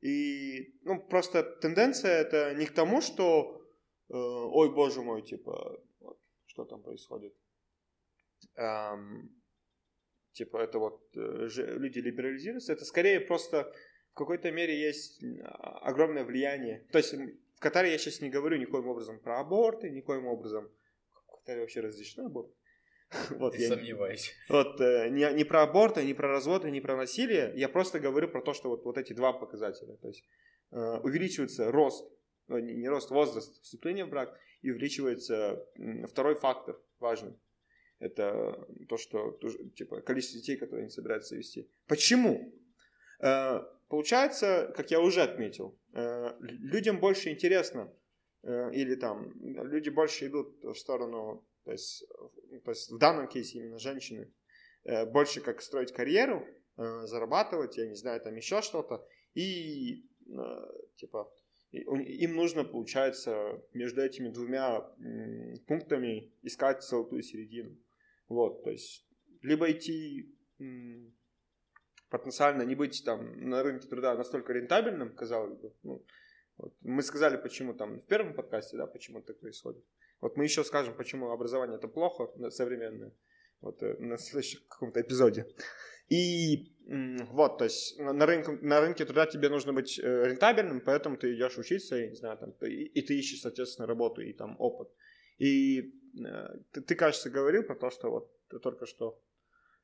[0.03, 3.65] И, ну, просто тенденция это не к тому, что,
[4.09, 7.33] э, ой, боже мой, типа, вот, что там происходит.
[8.55, 9.41] Эм,
[10.33, 11.47] типа, это вот э,
[11.77, 12.73] люди либерализируются.
[12.73, 13.73] Это скорее просто
[14.11, 16.85] в какой-то мере есть огромное влияние.
[16.91, 20.69] То есть в Катаре я сейчас не говорю никоим образом про аборты, никоим образом...
[21.27, 22.53] В Катаре вообще разрешено аборт?
[23.31, 24.33] Вот, я сомневаюсь.
[24.49, 27.53] Вот, э, не, не про аборты, не про разводы, не про насилие.
[27.55, 29.95] Я просто говорю про то, что вот, вот эти два показателя.
[29.97, 30.23] То есть
[30.71, 32.09] э, увеличивается рост,
[32.47, 35.65] ну, не, не рост, возраст вступления в брак, и увеличивается
[36.09, 37.33] второй фактор важный.
[37.99, 39.39] Это то, что
[39.75, 41.69] типа, количество детей, которые они собираются вести.
[41.87, 42.53] Почему?
[43.19, 47.91] Э, получается, как я уже отметил, э, людям больше интересно,
[48.45, 52.05] или там люди больше идут в сторону то есть,
[52.63, 54.31] то есть в данном кейсе именно женщины
[54.83, 56.45] э, больше как строить карьеру,
[56.77, 59.07] э, зарабатывать, я не знаю, там еще что-то.
[59.33, 60.35] И э,
[60.95, 61.31] типа
[61.71, 64.81] им нужно, получается, между этими двумя
[65.65, 67.75] пунктами искать золотую середину.
[68.27, 69.07] Вот, то есть,
[69.41, 70.31] либо идти
[72.09, 75.73] потенциально не быть там на рынке труда настолько рентабельным, казалось бы.
[75.81, 76.05] Ну,
[76.57, 76.75] вот.
[76.81, 79.83] Мы сказали, почему там в первом подкасте, да, почему так происходит.
[80.23, 83.11] Вот мы еще скажем, почему образование это плохо современное,
[83.59, 85.45] вот э, на следующем каком-то эпизоде.
[86.07, 86.71] И
[87.29, 91.35] вот, то есть на рынке, на рынке труда тебе нужно быть э, рентабельным, поэтому ты
[91.35, 94.87] идешь учиться, я не знаю, там, и, и ты ищешь, соответственно, работу и там опыт.
[95.39, 95.93] И
[96.25, 99.21] э, ты, ты, кажется, говорил про то, что вот только что,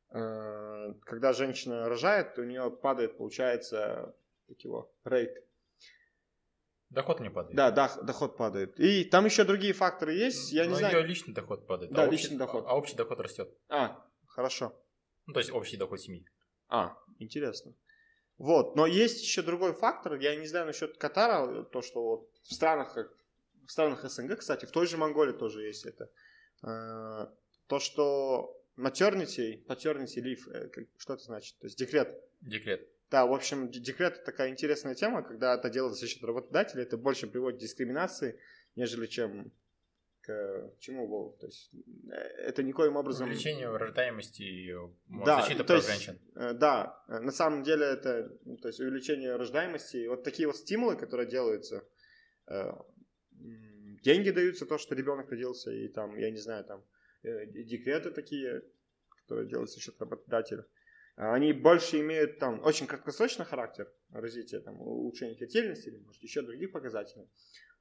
[0.09, 4.15] когда женщина рожает, у нее падает, получается,
[4.47, 5.43] как его, рейд
[6.89, 7.55] Доход не падает.
[7.55, 8.79] Да, да, доход падает.
[8.79, 10.97] И там еще другие факторы есть, я Но не знаю.
[10.97, 11.91] ее личный доход падает.
[11.91, 12.65] Да, а личный общий, доход.
[12.67, 13.49] А общий доход растет.
[13.69, 14.73] А, хорошо.
[15.27, 16.25] Ну, то есть общий доход семьи.
[16.67, 17.73] А, интересно.
[18.39, 22.53] Вот, но есть еще другой фактор, я не знаю насчет Катара, то, что вот в
[22.53, 23.11] странах, как
[23.67, 26.09] в странах СНГ, кстати, в той же Монголии тоже есть это,
[26.63, 27.27] э,
[27.67, 31.59] то, что maternity, paternity leave, э, что это значит?
[31.59, 32.17] То есть декрет.
[32.39, 32.87] Декрет.
[33.09, 36.97] Да, в общем, декрет это такая интересная тема, когда это делается за счет работодателя, это
[36.97, 38.39] больше приводит к дискриминации,
[38.75, 39.51] нежели чем
[40.21, 41.71] к чему То есть
[42.11, 43.27] э, это никоим образом...
[43.27, 44.75] Увеличение рождаемости и
[45.25, 46.19] да, защита прав женщин.
[46.35, 50.57] Э, да, э, на самом деле это ну, то есть увеличение рождаемости, вот такие вот
[50.57, 51.83] стимулы, которые делаются,
[53.31, 56.83] деньги даются, то, что ребенок родился, и там, я не знаю, там
[57.23, 58.63] декреты такие,
[59.21, 60.65] которые делаются за счет работодателя.
[61.21, 66.71] Они больше имеют там очень краткосрочный характер развития, там, улучшения фертильности или, может, еще других
[66.71, 67.27] показателей,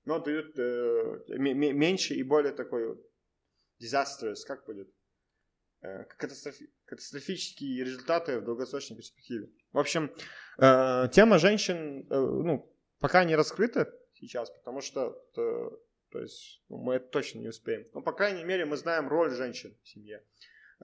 [0.05, 3.07] но дают э, меньше и более такой вот
[3.81, 4.93] disastrous, как будет,
[5.83, 9.51] э, катастрофи катастрофические результаты в долгосрочной перспективе.
[9.71, 10.13] В общем,
[10.59, 15.71] э, тема женщин, э, ну, пока не раскрыта сейчас, потому что, э,
[16.11, 17.85] то есть, ну, мы это точно не успеем.
[17.95, 20.25] Но, по крайней мере, мы знаем роль женщин в семье.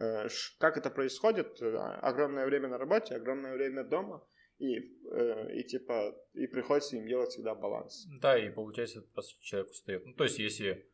[0.01, 1.61] Э, как это происходит?
[1.61, 4.27] Э, огромное время на работе, огромное время дома,
[4.59, 8.07] и, э, и типа, и приходится им делать всегда баланс.
[8.21, 10.05] Да, и получается, просто человек устает.
[10.05, 10.89] Ну, то есть, если...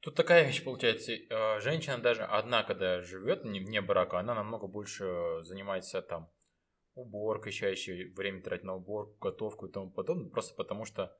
[0.00, 1.12] Тут такая вещь получается,
[1.60, 5.04] женщина даже одна, когда живет вне брака, она намного больше
[5.42, 6.30] занимается там
[6.94, 11.14] уборкой чаще, время тратить на уборку, готовку и тому подобное, просто потому что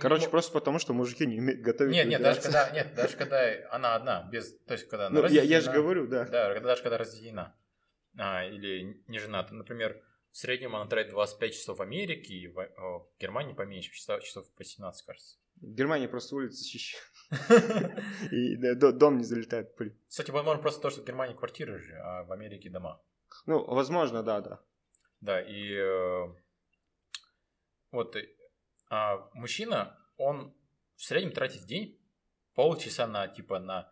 [0.00, 1.92] Короче, ну, просто потому, что мужики не умеют готовить.
[1.92, 5.28] Нет, нет, даже когда, нет, даже когда она одна, без, то есть когда она ну,
[5.28, 6.24] я, я же говорю, да.
[6.24, 7.54] Да, даже когда разделена
[8.18, 9.54] а, или не жената.
[9.54, 10.02] Например,
[10.32, 14.50] в среднем она тратит 25 часов в Америке, и в, в Германии поменьше, часов, часов
[14.54, 15.36] по 17, кажется.
[15.60, 16.96] В Германии просто улицы чище.
[18.30, 19.96] И дом не залетает пыль.
[20.08, 23.00] Кстати, возможно, просто то, что в Германии квартиры же, а в Америке дома.
[23.46, 24.60] Ну, возможно, да, да.
[25.20, 26.28] Да, и э,
[27.92, 28.26] вот э,
[28.90, 30.54] а мужчина, он
[30.96, 31.98] в среднем тратит в день
[32.54, 33.90] полчаса на, типа, на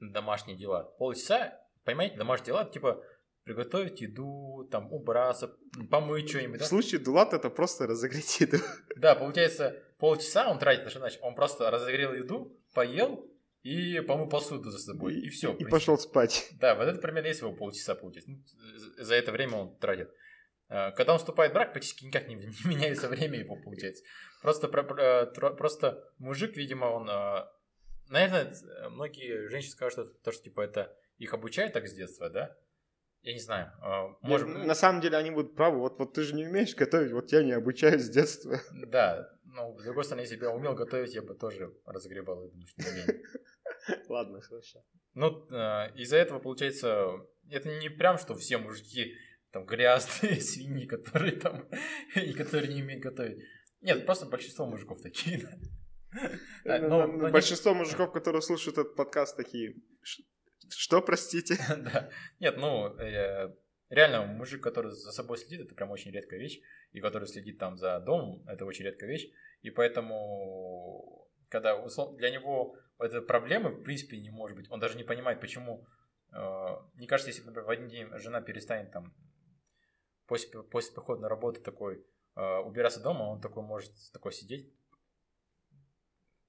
[0.00, 0.82] домашние дела.
[0.98, 3.02] Полчаса, понимаете, домашние дела, типа,
[3.44, 5.56] приготовить еду, там, убраться,
[5.90, 6.58] помыть что-нибудь.
[6.58, 6.66] В Да?
[6.66, 8.58] случае Дулат это просто разогреть еду.
[8.96, 11.20] да, получается, полчаса он тратит, на что значит?
[11.22, 13.30] Он просто разогрел еду, поел
[13.62, 15.54] и помыл посуду за собой, и, все.
[15.54, 16.48] И пошел спать.
[16.60, 18.30] Да, вот это примерно есть его полчаса получается.
[18.30, 18.42] Ну,
[18.98, 20.10] за это время он тратит.
[20.70, 24.04] А, Когда он вступает в брак, практически никак не, не меняется время его, получается.
[24.40, 27.08] Просто, про- про- тро- просто мужик, видимо, он...
[27.10, 27.52] а,
[28.08, 28.52] Наверное,
[28.90, 32.56] многие женщины скажут, что то, что типа это их обучают так с детства, да?
[33.22, 33.70] Я не знаю.
[34.22, 35.78] Может, Может, на самом деле они будут правы.
[35.78, 38.60] Вот, вот ты же не умеешь готовить, вот я не обучаюсь с детства.
[38.72, 39.30] да.
[39.44, 42.66] Но, с другой стороны, если бы я умел готовить, я бы тоже разогревал умение.
[44.08, 44.82] Ладно, хорошо.
[45.14, 47.10] Ну, э, из-за этого, получается,
[47.50, 49.14] это не прям, что все мужики
[49.52, 51.68] там грязные свиньи, которые там,
[52.16, 53.38] и которые не умеют готовить.
[53.80, 55.38] Нет, просто большинство мужиков такие.
[56.64, 56.78] да.
[56.78, 59.74] Ну, Но- ну, но Большинство мужиков, которые слушают этот подкаст, такие...
[60.02, 60.22] «Ш-
[60.68, 61.56] Что, простите?
[61.68, 62.10] Да.
[62.40, 63.54] Нет, ну, э,
[63.88, 66.60] реально, мужик, который за собой следит, это прям очень редкая вещь.
[66.92, 69.28] И который следит там за домом, это очень редкая вещь.
[69.62, 71.76] И поэтому, когда
[72.18, 74.70] для него этой проблемы, в принципе, не может быть.
[74.70, 75.86] Он даже не понимает, почему...
[76.32, 79.14] э, Мне кажется, если, например, в один день жена перестанет там
[80.30, 84.72] после, после прихода на работу такой э, убираться дома, он такой может такой сидеть,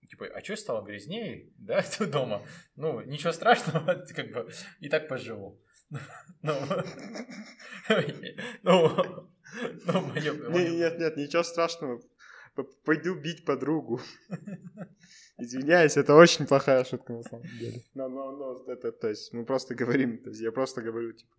[0.08, 2.46] типа, а что стало грязнее, да, дома?
[2.76, 5.60] Ну, ничего страшного, как бы, и так поживу.
[6.44, 6.54] Ну,
[8.64, 8.96] ну,
[9.86, 12.02] ну, Нет, нет, ничего страшного.
[12.86, 14.00] Пойду бить подругу.
[15.38, 17.84] Извиняюсь, это очень плохая шутка на самом деле.
[17.94, 21.36] Но, но, но, это, то есть, мы просто говорим, то есть, я просто говорю, типа,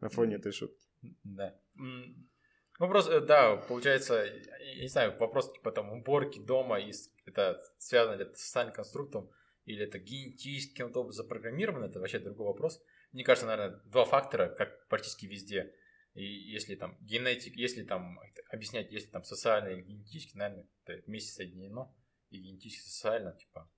[0.00, 0.86] на фоне этой шутки.
[1.24, 1.54] Да.
[1.80, 6.92] Ну, просто, э, да, получается, я не знаю, вопрос, типа, там, уборки дома, и
[7.26, 9.30] это связано ли это с социальным конструктом,
[9.66, 12.82] или это генетически каким-то образом запрограммировано, это вообще другой вопрос.
[13.12, 15.74] Мне кажется, наверное, два фактора, как практически везде.
[16.14, 18.18] И если там генетик, если там
[18.50, 21.94] объяснять, если там социально или генетически, наверное, это вместе соединено,
[22.30, 23.70] и генетически, социально, типа.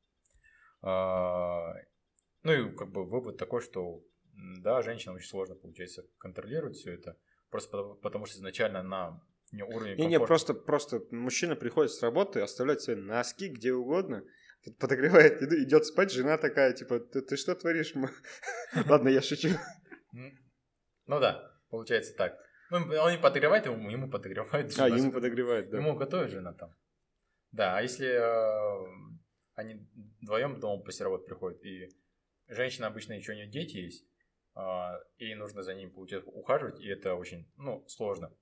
[0.82, 1.74] А,
[2.42, 4.02] Ну и как бы вывод такой, что
[4.34, 7.18] да, женщинам очень сложно, получается, контролировать все это,
[7.52, 9.22] просто потому, потому что изначально на
[9.52, 14.24] не уровне Не, не, просто, просто мужчина приходит с работы, оставляет свои носки где угодно,
[14.64, 17.94] под- подогревает еду, идет спать, жена такая, типа, ты, ты что творишь?
[17.94, 18.08] м?»
[18.88, 19.50] Ладно, я шучу.
[20.12, 22.38] Ну да, получается так.
[22.70, 24.78] Ну, он не подогревает, ему, ему подогревает.
[24.78, 25.76] А, ему подогревает, да.
[25.76, 26.74] Ему готовит жена там.
[27.50, 28.86] Да, а если э,
[29.56, 29.86] они
[30.22, 31.90] вдвоем дома после работы приходят, и
[32.48, 34.06] женщина обычно еще не дети есть,
[35.18, 38.32] и нужно за ним, получается, ухаживать, и это очень, ну, сложно.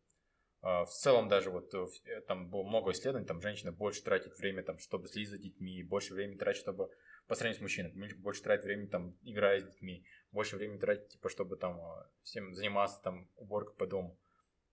[0.62, 4.36] А, В целом даже вот э, э, там было много исследований, там женщина больше тратит
[4.38, 6.90] время, там, чтобы следить за детьми, больше времени тратит, чтобы
[7.26, 11.28] по сравнению с мужчиной, больше тратит времени, там, играя с детьми, больше времени тратит, типа,
[11.30, 14.18] чтобы там э, всем заниматься, там, уборкой по дому.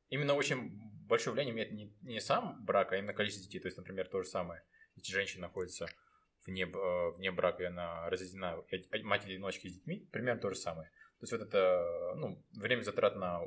[0.10, 0.72] Именно очень
[1.08, 3.60] большое влияние имеет не, не сам брак, а именно количество детей.
[3.60, 4.64] То есть, например, то же самое.
[4.96, 5.86] Если женщина находится
[6.46, 10.56] вне, э, вне брака, и она разъединена, и од- мать-одиночки с детьми, примерно то же
[10.56, 10.90] самое.
[11.20, 13.42] То есть, вот это, ну, время затрат на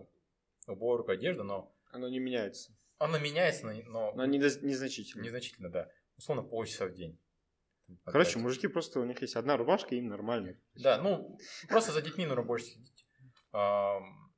[0.67, 2.73] уборку, одежду, но Оно не меняется.
[2.99, 5.23] оно меняется, но, но Но не, незначительно.
[5.23, 5.89] незначительно, да.
[6.17, 7.19] Условно, полчаса в день.
[8.05, 10.57] Короче, мужики просто, у них есть одна рубашка, им нормально.
[10.75, 11.39] Да, ну,
[11.69, 12.67] просто за детьми нужно больше.
[13.53, 14.33] Ам,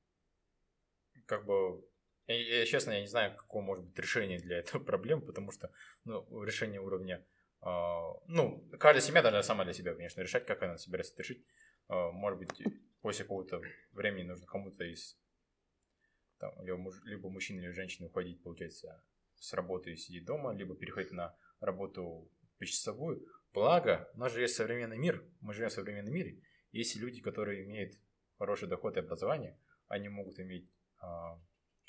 [1.27, 1.85] Как бы,
[2.27, 5.71] я, честно, я не знаю, какое может быть решение для этой проблемы, потому что,
[6.05, 7.25] ну, решение уровня,
[7.61, 11.45] а, ну, каждая семья должна сама для себя, конечно, решать, как она собирается решить.
[11.89, 12.63] А, Может быть,
[13.03, 13.61] после какого-то
[13.93, 15.19] времени нужно кому-то из,
[16.39, 19.05] там, либо, муж- либо мужчины, или женщины уходить, получается,
[19.37, 23.27] с работы и сидеть дома, либо переходить на работу почасовую.
[23.53, 26.41] Благо, у нас же есть современный мир, мы живем в современном мире.
[26.71, 27.95] Есть люди, которые имеют
[28.39, 29.59] хороший доход и образование,
[29.89, 30.71] они могут иметь,
[31.01, 31.39] а,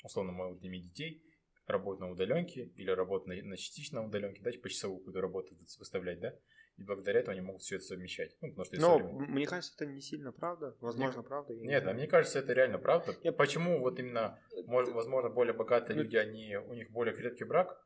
[0.02, 1.24] условно, могут иметь детей,
[1.66, 5.64] работать на удаленке или работать на, на частичной удаленке, да, типа часовую какую-то работу вы-
[5.78, 6.34] выставлять, да,
[6.76, 8.36] и благодаря этому они могут все это совмещать.
[8.40, 9.26] Ну, потому что Но современно.
[9.32, 10.76] мне кажется, это не сильно правда.
[10.80, 11.52] Возможно, правда.
[11.52, 13.16] я не Нет, а мне кажется, это реально правда.
[13.22, 13.36] Нет.
[13.36, 17.80] Почему вот именно, мож- возможно, более богатые Ну, люди, они, у них более крепкий брак?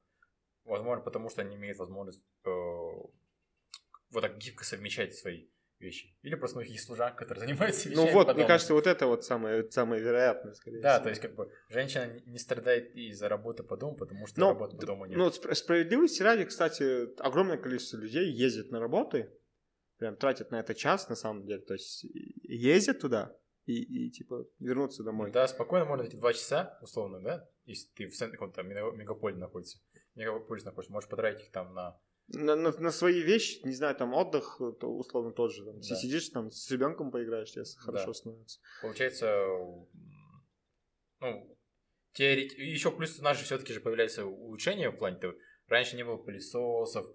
[0.64, 5.48] Возможно, потому что они имеют возможность э, вот так гибко совмещать свои
[5.80, 6.16] вещи.
[6.22, 9.06] Или просто у них есть служанка, которая занимается вещами Ну вот, мне кажется, вот это
[9.06, 11.04] вот самое, самое вероятное, скорее Да, всего.
[11.04, 14.76] то есть как бы женщина не- страдает из-за работы по дому, потому что Но, работы
[14.76, 15.16] по дому нет.
[15.18, 19.32] ну, справедливости ради, кстати, огромное количество людей ездит на работы,
[19.98, 23.36] прям тратят на это час, на самом деле, то есть ездят туда
[23.66, 25.30] и, и типа вернуться домой.
[25.30, 29.78] Да, спокойно можно эти два часа, условно, да, если ты в центре каком-то мегаполе находится,
[30.14, 34.12] мегаполис находишься, можешь потратить их там на на, на, на свои вещи, не знаю, там
[34.14, 35.64] отдых, то условно тот же.
[35.64, 35.96] Там, да.
[35.96, 38.14] Сидишь там с ребенком поиграешь, тебе хорошо да.
[38.14, 38.60] становится.
[38.82, 39.46] Получается,
[41.20, 41.58] ну,
[42.12, 42.52] теорет...
[42.58, 45.34] еще плюс у нас же все-таки же появляется улучшение в плане того,
[45.68, 47.06] раньше не было пылесосов,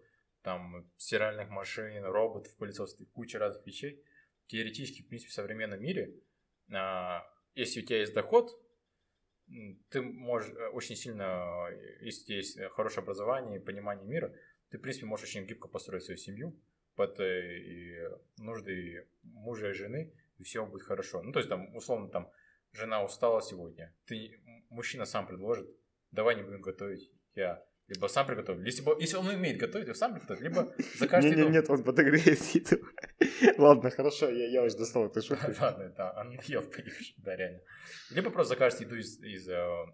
[0.41, 4.03] там, стиральных машин, роботов, пылесосов, куча разных вещей.
[4.47, 6.19] Теоретически, в принципе, в современном мире,
[6.71, 7.23] а,
[7.55, 8.51] если у тебя есть доход,
[9.89, 11.67] ты можешь э, очень сильно,
[12.01, 14.33] если у тебя есть хорошее образование и понимание мира,
[14.73, 16.59] ты, в принципе, можешь очень гибко построить свою семью
[16.95, 21.21] под э, и нужды мужа и жены, и все будет хорошо.
[21.21, 22.31] Ну, то есть, там, условно, там,
[22.71, 25.69] жена устала сегодня, ты, мужчина сам предложит,
[26.09, 28.65] давай не будем готовить, я либо сам приготовлю.
[28.65, 31.43] Если, если он умеет готовить, то сам приготовит, либо закажет еду.
[31.43, 32.83] Нет, нет, он подогреет еду.
[33.59, 35.51] Ладно, хорошо, я, я уже достал эту шутку.
[35.61, 36.63] Ладно, да, он ел
[37.17, 37.61] да, реально.
[38.09, 39.85] Либо просто закажет еду из, из э,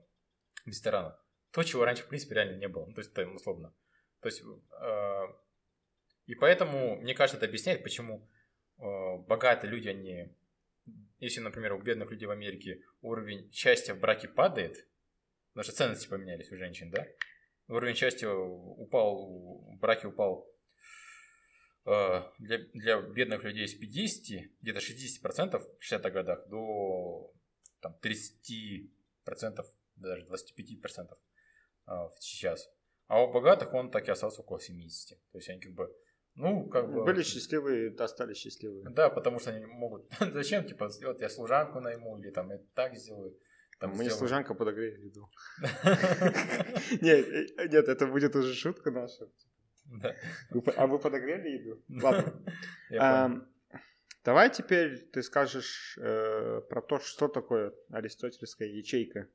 [0.66, 1.20] ресторана.
[1.52, 2.86] То, чего раньше, в принципе, реально не было.
[2.86, 3.74] Ну, то есть, это условно.
[4.22, 5.24] То есть, э,
[6.26, 8.30] и поэтому, мне кажется, это объясняет, почему
[8.78, 10.36] э, богатые люди, они,
[11.20, 14.88] если, например, у бедных людей в Америке уровень счастья в браке падает,
[15.54, 17.08] потому что ценности поменялись у женщин, да,
[17.68, 20.52] уровень счастья упал, в браке упал
[21.86, 27.34] э, для, для бедных людей с 50, где-то 60% в 60-х годах до
[27.80, 28.90] там, 30%,
[29.96, 31.14] даже 25%
[31.88, 32.70] э, сейчас.
[33.10, 35.18] А у богатых он так и остался около 70.
[35.32, 35.92] То есть они как бы,
[36.36, 37.04] ну, как бы...
[37.04, 38.88] Были счастливые, остались счастливые.
[38.92, 40.06] Да, потому что они могут...
[40.20, 43.36] Зачем, типа, сделать я служанку найму или там я так сделаю.
[43.80, 44.18] Там Мне сделаю...
[44.20, 45.28] служанка подогреет еду.
[47.02, 47.28] Нет,
[47.58, 49.28] э, нет, это будет уже шутка наша.
[50.76, 51.84] А вы подогрели еду?
[51.90, 53.44] Ладно.
[54.24, 59.28] Давай теперь ты скажешь э, про то, что такое аристотельская ячейка.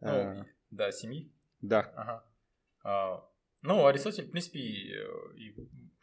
[0.00, 1.30] Ну, да, семьи?
[1.60, 2.24] Да.
[2.82, 3.26] А,
[3.62, 5.54] ну, Аристотель, в принципе, и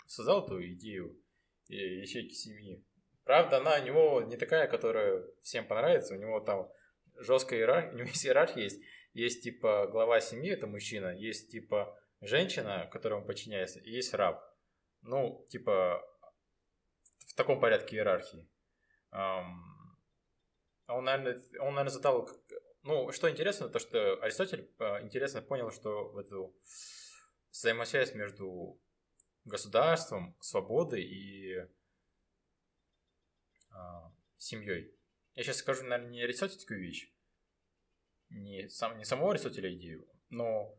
[0.06, 1.20] создал эту идею
[1.68, 2.86] ячейки семьи.
[3.24, 6.16] Правда, она у него не такая, которая всем понравится.
[6.16, 6.70] У него там
[7.16, 8.82] жесткая иерархия, у него есть иерархия есть.
[9.14, 14.44] Есть типа глава семьи, это мужчина, есть типа женщина, которой он подчиняется, и есть раб.
[15.02, 16.04] Ну, типа,
[17.28, 18.48] в таком порядке иерархии.
[19.12, 22.30] Он, наверное, он, наверное, задал
[22.88, 26.55] ну, что интересно, то что Аристотель э, интересно понял, что в эту
[27.51, 28.80] взаимосвязь между
[29.43, 31.68] государством, свободой и
[33.72, 34.95] а, семьей.
[35.35, 37.11] Я сейчас скажу, наверное, не аристотельскую вещь,
[38.30, 40.77] не, сам, не самого Аристотеля идею, но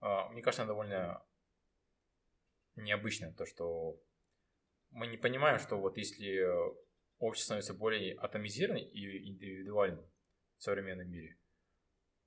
[0.00, 1.24] а, мне кажется, она довольно
[2.76, 4.00] необычная, то, что
[4.90, 6.46] мы не понимаем, что вот если
[7.18, 10.08] общество становится более атомизированным и индивидуальным
[10.58, 11.39] в современном мире,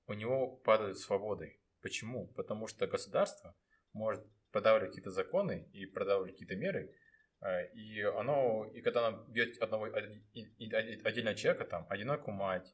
[0.07, 1.59] у него падают свободы.
[1.81, 2.27] Почему?
[2.27, 3.55] Потому что государство
[3.93, 6.95] может продавливать какие-то законы и продавливать какие-то меры,
[7.41, 12.73] э, и оно, и когда оно бьет одного отдельного человека, там, одинокую мать,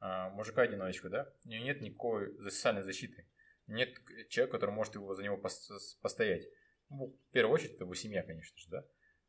[0.00, 3.28] э, мужика-одиночку, да, у него нет никакой социальной защиты.
[3.66, 3.90] Нет
[4.30, 6.48] человека, который может его, за него постоять.
[6.88, 8.86] Ну, в первую очередь, это его семья, конечно же, да.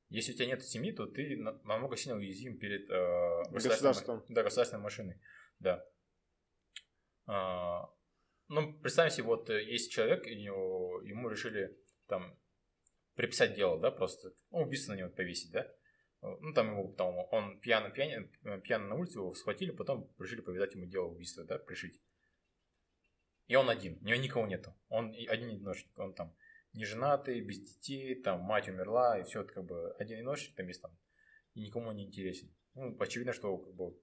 [0.10, 4.82] Если у тебя нет семьи, то ты намного сильно уязвим перед э, государственной, да, государственной
[4.82, 5.22] машиной.
[5.60, 5.86] Да.
[7.32, 7.88] А,
[8.48, 11.78] ну, представим себе, вот э, есть человек, и ему решили
[12.08, 12.36] там
[13.14, 15.72] приписать дело, да, просто, ну, убийство на него повесить, да.
[16.22, 20.42] Ну, там ему, там, он пьяный, пьяный, э, пьяный на улице, его схватили, потом решили
[20.42, 22.02] повязать ему дело убийства, да, пришить.
[23.46, 24.76] И он один, у него никого нету.
[24.90, 26.36] Он один одиночник, он там
[26.74, 30.68] не женатый, без детей, там мать умерла, и все, это как бы один одиночник там
[30.68, 30.98] есть там,
[31.54, 32.52] и никому не интересен.
[32.74, 33.96] Ну, очевидно, что как бы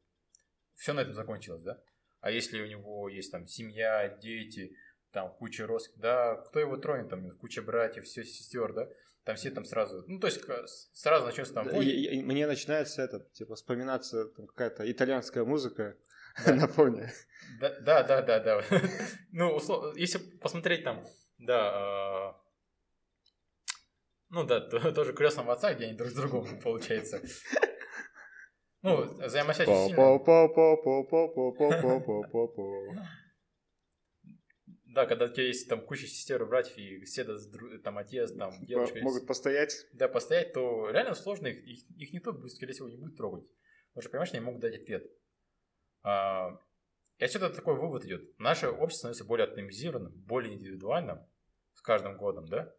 [0.75, 1.83] все на этом закончилось, да.
[2.27, 4.77] А если у него есть там семья, дети,
[5.13, 8.89] там куча родственников, да, кто его тронет, там куча братьев, все сестер, да,
[9.23, 10.43] там все там сразу, ну, то есть
[10.93, 11.87] сразу начнется там бой.
[11.87, 15.97] И, и, мне начинается этот, типа, вспоминаться там, какая-то итальянская музыка
[16.45, 16.55] да.
[16.57, 17.13] на фоне.
[17.61, 18.65] Да, да, да, да, да.
[19.31, 21.07] ну, если посмотреть там,
[21.39, 22.41] да, а,
[24.31, 24.61] ну да,
[24.93, 27.23] тоже крестного отца, где они друг с другом, получается.
[28.87, 29.97] Ну, взаимосвязь сильная.
[34.85, 37.25] Да, когда у тебя есть там куча сестер и братьев, и все
[37.85, 39.01] там отец, там девочка.
[39.01, 39.87] Могут постоять.
[39.93, 43.45] Да, постоять, то реально сложно, их, их, их никто, скорее всего, не будет трогать.
[43.89, 45.05] Потому что, понимаешь, они могут дать ответ.
[46.03, 46.59] А,
[47.19, 48.39] и отсюда такой вывод идет.
[48.39, 51.27] Наше общество становится более атомизированным, более индивидуальным
[51.75, 52.73] с каждым годом, да?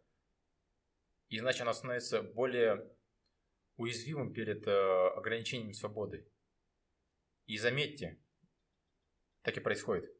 [1.28, 2.90] И значит, оно становится более
[3.78, 6.26] уязвимым перед э, ограничением свободы.
[7.46, 8.18] И заметьте,
[9.42, 10.12] так и происходит.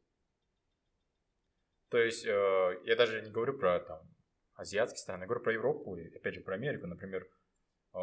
[1.90, 4.00] То есть, э, я даже не говорю про там,
[4.54, 7.28] азиатские страны, я говорю про Европу и, опять же, про Америку, например,
[7.94, 7.98] э,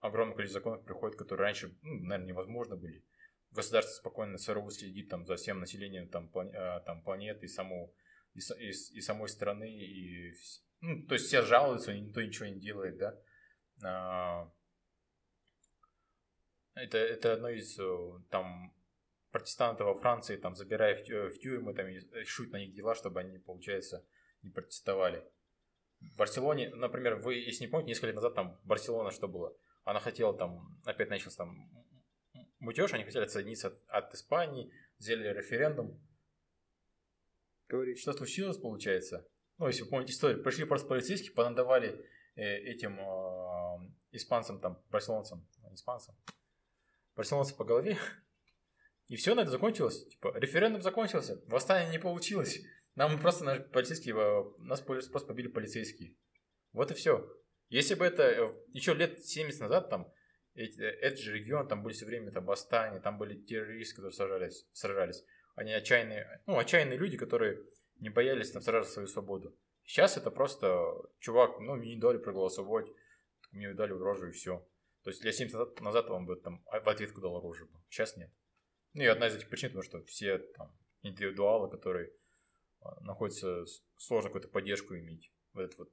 [0.00, 3.02] огромное количество законов приходит, которые раньше, ну, наверное, невозможно были.
[3.50, 7.94] Государство спокойно СРУ следит там, за всем населением там, плане, э, там, планеты и, саму,
[8.34, 9.70] и, и, и самой страны.
[9.70, 10.34] И,
[10.82, 14.52] ну, то есть все жалуются, никто ничего не делает, да.
[16.82, 17.78] Это, это одно из
[18.30, 18.74] там
[19.30, 23.38] протестантов во Франции, там, забирая в, в тюрьмы, там, решают на них дела, чтобы они,
[23.38, 24.04] получается,
[24.42, 25.24] не протестовали.
[26.00, 29.56] В Барселоне, например, вы, если не помните, несколько лет назад там Барселона что было?
[29.84, 31.68] Она хотела там, опять начался там
[32.60, 36.00] мутеж, они хотели отсоединиться от, от Испании, сделали референдум.
[37.68, 37.98] Говорит.
[37.98, 39.26] Что случилось, получается?
[39.58, 42.04] Ну, если вы помните историю, пришли просто полицейские, понадавали
[42.36, 46.16] э, этим э, испанцам, там, барселонцам, испанцам,
[47.18, 47.98] барселонцам по голове,
[49.08, 50.06] и все на это закончилось.
[50.06, 52.60] Типа, референдум закончился, восстание не получилось.
[52.94, 54.14] Нам просто наши полицейские,
[54.58, 56.16] нас просто побили полицейские.
[56.72, 57.28] Вот и все.
[57.68, 60.12] Если бы это э, еще лет 70 назад, там,
[60.54, 64.14] эти, э, этот же регион, там были все время там восстания, там были террористы, которые
[64.14, 65.24] сражались, сражались.
[65.54, 67.62] Они отчаянные, ну, отчаянные люди, которые
[67.96, 69.56] не боялись там сражаться за свою свободу.
[69.84, 72.86] Сейчас это просто, чувак, ну, мне не дали проголосовать,
[73.50, 74.66] мне дали рожу и все.
[75.08, 77.66] То есть лет 70 назад он бы там в ответку дал оружие.
[77.88, 78.30] Сейчас нет.
[78.92, 82.12] Ну и одна из этих причин, потому что все там индивидуалы, которые
[82.82, 83.64] а, находятся,
[83.96, 85.32] сложно какую-то поддержку иметь.
[85.54, 85.92] Вот это вот.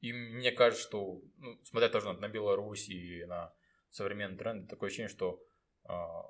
[0.00, 3.54] И мне кажется, что, ну, смотря тоже на Беларусь и на
[3.88, 5.42] современный тренд, такое ощущение, что
[5.84, 6.20] а,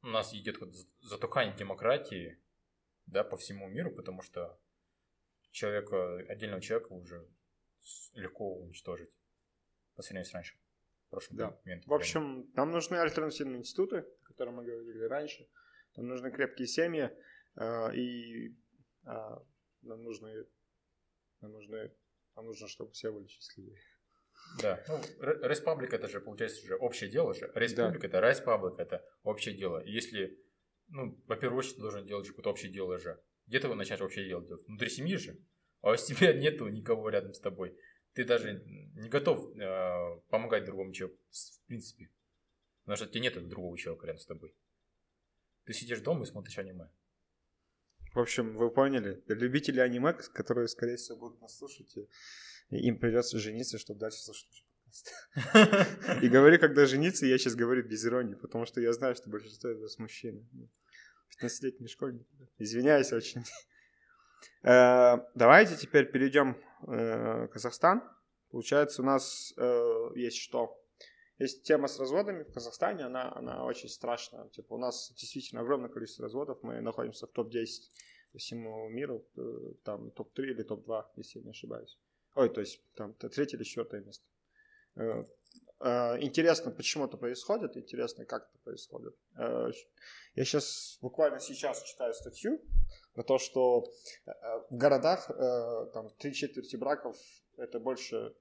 [0.00, 0.58] у нас идет
[1.02, 2.42] затухание демократии,
[3.04, 4.58] да, по всему миру, потому что
[5.50, 7.28] человека, отдельного человека уже
[8.14, 9.10] легко уничтожить
[9.94, 10.56] по сравнению с раньше
[11.14, 11.58] прошлом да.
[11.64, 11.86] момент.
[11.86, 15.48] В общем, нам нужны альтернативные институты, о которых мы говорили раньше.
[15.96, 17.10] Нам нужны крепкие семьи,
[17.56, 18.54] э, и э,
[19.82, 20.44] нам нужны,
[21.40, 21.92] нам нужны,
[22.34, 23.76] нам нужно, чтобы все были счастливы.
[24.60, 25.00] Да, ну,
[25.48, 27.50] республика это же, получается, уже общее дело же.
[27.54, 28.18] Республика да.
[28.18, 29.84] это республика, это общее дело.
[29.84, 30.38] Если,
[30.88, 33.22] ну, во первую очередь, ты должен делать какое-то общее дело же.
[33.46, 34.66] Где ты начинаешь общее дело делать?
[34.66, 35.38] Внутри семьи же.
[35.84, 37.76] А у тебя нету никого рядом с тобой
[38.14, 38.62] ты даже
[38.94, 42.10] не готов э, помогать другому человеку, в принципе.
[42.84, 44.54] Потому что тебе нет другого человека рядом с тобой.
[45.64, 46.90] Ты сидишь дома и смотришь аниме.
[48.14, 51.92] В общем, вы поняли, любители аниме, которые, скорее всего, будут нас слушать,
[52.70, 54.64] им придется жениться, чтобы дальше слушать.
[56.22, 59.70] И говорю, когда жениться, я сейчас говорю без иронии, потому что я знаю, что большинство
[59.70, 60.46] из вас мужчины.
[61.42, 62.28] 15-летний школьник.
[62.58, 63.42] Извиняюсь очень.
[64.62, 66.56] Э, давайте теперь перейдем
[66.86, 68.02] э, Казахстан.
[68.50, 70.80] Получается, у нас э, есть что?
[71.38, 74.48] Есть тема с разводами в Казахстане, она, она очень страшная.
[74.50, 77.66] Типа у нас действительно огромное количество разводов, мы находимся в топ-10
[78.32, 79.26] по всему миру,
[79.84, 81.98] там топ-3 или топ-2, если я не ошибаюсь.
[82.36, 84.24] Ой, то есть там третье или четвертое место.
[86.20, 89.14] Интересно, почему это происходит, интересно, как это происходит.
[90.34, 92.60] Я сейчас, буквально сейчас читаю статью
[93.14, 93.84] на то, что
[94.26, 94.30] э,
[94.70, 97.16] в городах э, там три четверти браков
[97.56, 98.34] это больше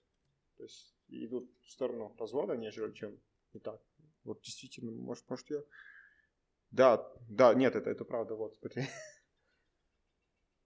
[0.58, 3.20] то есть, идут в сторону развода, нежели чем
[3.54, 3.80] не так.
[4.24, 5.62] Вот действительно, может, может я...
[6.72, 8.88] Да, да, нет, это, это правда, вот, смотри.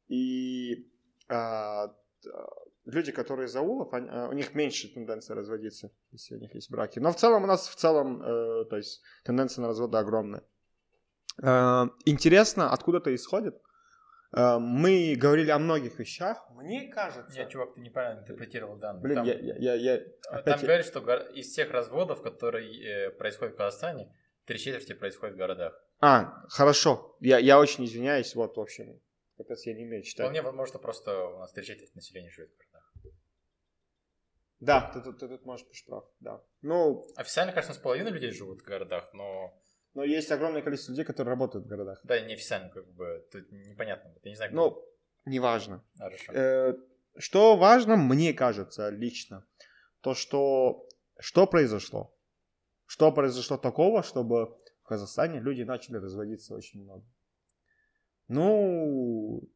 [0.07, 0.89] И
[1.27, 1.93] а,
[2.87, 6.71] люди, которые из аулов, они, а, у них меньше тенденция разводиться, если у них есть
[6.71, 6.99] браки.
[6.99, 10.43] Но в целом у нас в целом, э, то есть тенденция на разводы огромная.
[11.43, 13.61] Э, интересно, откуда это исходит?
[14.35, 16.45] Э, мы говорили о многих вещах.
[16.51, 17.37] Мне кажется...
[17.37, 19.03] Нет, чувак, ты неправильно интерпретировал данные.
[19.03, 19.93] Блин, там, я, я, я,
[20.29, 20.55] опять...
[20.55, 24.13] Там говорят, что из всех разводов, которые э, происходят в Казахстане,
[24.45, 25.79] три четверти происходят в городах.
[25.99, 27.17] А, хорошо.
[27.19, 29.01] Я, я очень извиняюсь, вот, в общем,
[29.37, 30.25] капец, я не умею читать.
[30.25, 32.57] Вполне возможно, просто у нас три четверти населения живет в.
[34.59, 36.41] Да, ты, ты, ты, тут можешь быть прав, да.
[36.61, 37.05] Ну...
[37.15, 39.53] Официально, конечно, с половиной людей живут в городах, но
[39.97, 41.99] но есть огромное количество людей, которые работают в городах.
[42.03, 44.13] Да, неофициально, как бы, тут непонятно.
[44.21, 44.85] Я не знаю, Ну,
[45.25, 45.83] неважно.
[45.97, 46.33] Хорошо.
[46.33, 46.75] Э,
[47.17, 49.43] что важно, мне кажется, лично,
[50.01, 50.87] то, что,
[51.19, 52.15] что произошло?
[52.85, 57.03] Что произошло такого, чтобы в Казахстане люди начали разводиться очень много?
[58.27, 59.49] Ну,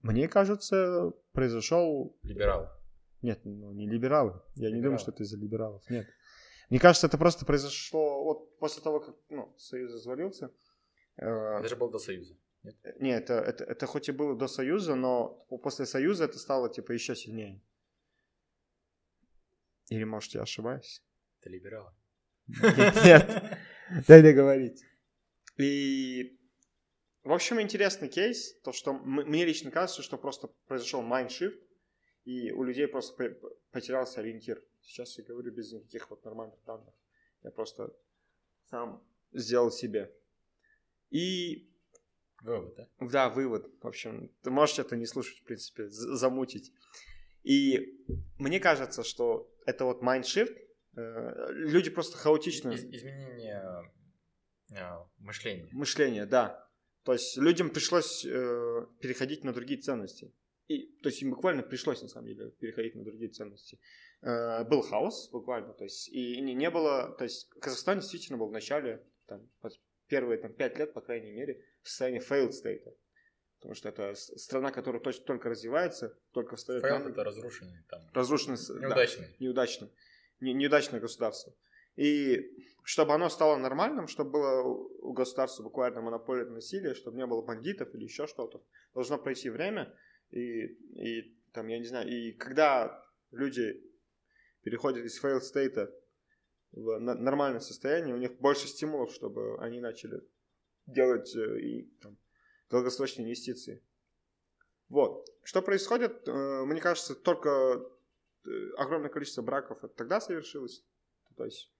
[0.00, 2.16] мне кажется, произошел...
[2.22, 2.70] Либерал.
[3.22, 4.32] Нет, ну не либералы.
[4.54, 4.76] Я либералы.
[4.76, 5.82] не думаю, что это из-за либералов.
[5.90, 6.06] Нет.
[6.70, 10.50] Мне кажется, это просто произошло вот после того, как ну, Союз развалился.
[11.16, 12.36] Э, это же было до Союза.
[12.62, 16.68] Нет, Нет это, это, это хоть и было до Союза, но после Союза это стало
[16.68, 17.62] типа еще сильнее.
[19.88, 21.02] Или, может, я ошибаюсь?
[21.40, 21.92] Это либералы.
[22.48, 23.58] Нет,
[24.08, 24.82] дай договорить.
[25.58, 26.38] И,
[27.22, 31.60] в общем, интересный кейс, то, что мне лично кажется, что просто произошел майндшифт,
[32.26, 33.38] и у людей просто
[33.70, 34.62] потерялся ориентир.
[34.82, 36.92] Сейчас я говорю без никаких вот нормальных данных.
[37.44, 37.94] Я просто
[38.64, 40.12] сам сделал себе.
[41.10, 41.70] И...
[42.42, 42.88] Вывод, да?
[43.00, 43.72] Да, вывод.
[43.80, 46.72] В общем, ты можешь это не слушать, в принципе, замутить.
[47.44, 48.04] И
[48.38, 50.52] мне кажется, что это вот майндшифт,
[50.96, 52.72] э, люди просто хаотично...
[52.72, 53.92] Из, изменение
[54.72, 55.68] э, мышления.
[55.70, 56.68] Мышление, да.
[57.04, 60.32] То есть людям пришлось э, переходить на другие ценности.
[60.68, 63.78] И, то есть им буквально пришлось, на самом деле, переходить на другие ценности.
[64.22, 68.48] Э, был хаос буквально, то есть и не, не было, то есть Казахстан действительно был
[68.48, 69.48] в начале, там,
[70.08, 72.92] первые там, пять лет, по крайней мере, в состоянии failed state.
[73.58, 77.08] Потому что это страна, которая точно только развивается, только встает Failed на...
[77.08, 78.02] это разрушенный там.
[78.12, 78.58] Разрушенный.
[78.80, 79.26] Неудачный.
[79.26, 79.90] Да, неудачный.
[80.40, 81.54] Не, неудачное государство.
[81.96, 82.52] И
[82.84, 87.42] чтобы оно стало нормальным, чтобы было у государства буквально монополия на насилие, чтобы не было
[87.42, 88.62] бандитов или еще что-то,
[88.94, 89.92] должно пройти время.
[90.30, 93.82] И, и там, я не знаю, и когда люди
[94.62, 95.88] переходят из failed state
[96.72, 100.20] в нормальное состояние, у них больше стимулов, чтобы они начали
[100.86, 102.18] делать э, и там,
[102.70, 103.82] долгосрочные инвестиции.
[104.88, 105.26] Вот.
[105.42, 107.48] Что происходит, э, мне кажется, только
[108.44, 110.84] э, огромное количество браков тогда совершилось,
[111.36, 111.72] то есть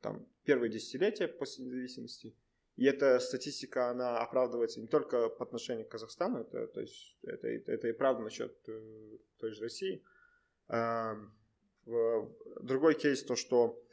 [0.00, 2.34] там первые десятилетия после независимости.
[2.76, 7.48] И эта статистика, она оправдывается не только по отношению к Казахстану, это, то есть это,
[7.48, 10.02] это и правда насчет той же России.
[12.62, 13.84] Другой кейс то, что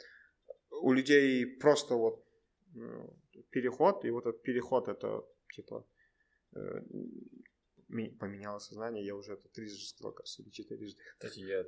[0.71, 2.25] у людей просто вот
[2.73, 3.17] ну,
[3.49, 5.85] переход, и вот этот переход это типа
[6.55, 6.81] э,
[8.19, 11.01] поменяло сознание, я уже это трижды сказал, кажется, или четырежды.
[11.17, 11.65] Кстати, я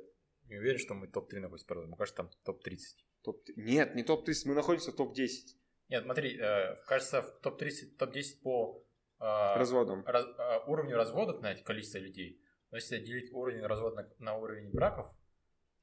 [0.48, 2.78] не уверен, что мы топ-3 находимся, правда, мне кажется, там топ-30.
[3.22, 5.56] Топ Нет, не топ-30, мы находимся в топ-10.
[5.92, 8.82] Нет, смотри, э, кажется, в топ-30, топ-10 по
[9.20, 9.24] э,
[9.58, 10.02] разводам.
[10.06, 12.40] Раз, э, уровню разводов, знаете, количество людей.
[12.70, 15.06] Но если делить уровень развода на, на уровень браков,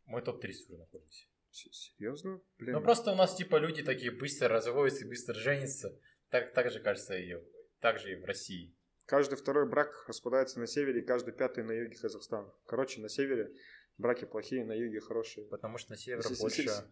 [0.06, 1.28] мы топ-30 уже находимся.
[1.52, 2.42] Серьезно?
[2.58, 2.74] Блин.
[2.74, 5.96] Ну просто у нас типа люди такие быстро разводятся, быстро женятся.
[6.30, 7.36] Так, так же кажется и,
[7.80, 8.76] так же и в России.
[9.06, 12.52] Каждый второй брак распадается на севере, каждый пятый на юге Казахстана.
[12.66, 13.52] Короче, на севере
[14.00, 15.46] браки плохие, на юге хорошие.
[15.48, 16.68] Потому что на севере с- больше...
[16.68, 16.88] С-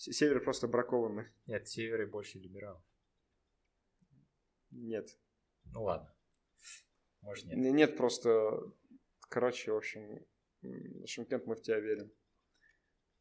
[0.00, 1.26] север просто бракованный.
[1.46, 2.82] Нет, севере больше либералов.
[4.70, 5.18] Нет.
[5.64, 6.14] Ну ладно.
[7.20, 7.58] Может нет.
[7.58, 8.72] Нет, просто...
[9.28, 10.26] Короче, в общем,
[11.06, 12.10] Шимкент, мы в тебя верим.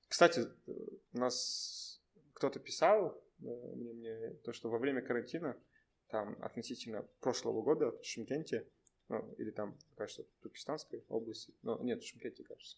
[0.07, 2.01] Кстати, у нас
[2.34, 3.43] кто-то писал э,
[3.76, 5.61] мне, мне то, что во время карантина,
[6.07, 8.68] там относительно прошлого года в Шимкенте,
[9.07, 12.77] ну, или там, кажется, в Туркестанской области, ну, нет, в Шимкенте, кажется,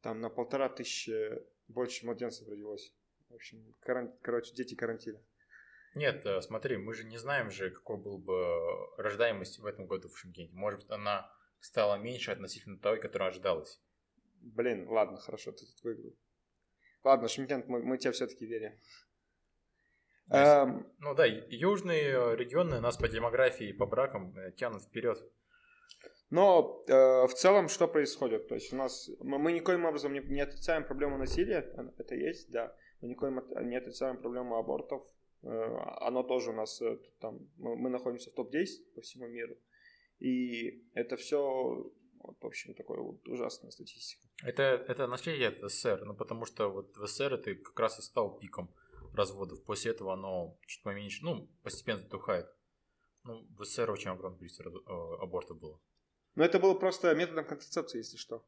[0.00, 1.12] там на полтора тысячи
[1.66, 2.94] больше младенцев родилось.
[3.30, 4.12] В общем, каран...
[4.22, 5.20] короче, дети карантина.
[5.94, 8.36] Нет, э, смотри, мы же не знаем же, какой был бы
[8.96, 10.54] рождаемость в этом году в Шимкенте.
[10.54, 11.30] Может быть, она
[11.60, 13.80] стала меньше относительно той, которая ожидалась.
[14.40, 16.16] Блин, ладно, хорошо, ты тут выиграл.
[17.04, 18.72] Ладно, Шимкент, мы, мы тебе все-таки верим.
[20.30, 20.86] Эм...
[20.98, 25.18] Ну да, южные э, регионы нас по демографии и по бракам э, тянут вперед.
[26.30, 26.92] Но э,
[27.26, 28.48] в целом что происходит?
[28.48, 31.64] То есть у нас мы, мы никоим образом не, не отрицаем проблему насилия,
[31.96, 32.76] это есть, да.
[33.00, 35.06] Мы никоим не отрицаем проблему абортов.
[35.42, 35.48] Э,
[36.00, 39.56] оно тоже у нас э, там мы, находимся в топ-10 по всему миру.
[40.18, 44.26] И это все вот, в общем, такая вот ужасная статистика.
[44.44, 48.02] Это, это наследие от СССР, ну, потому что вот в СССР это как раз и
[48.02, 48.74] стал пиком
[49.14, 49.64] разводов.
[49.64, 52.46] После этого оно чуть поменьше, ну, постепенно затухает.
[53.24, 55.80] Ну, в СССР очень огромное количество э, абортов было.
[56.34, 58.46] Но это было просто методом контрацепции, если что.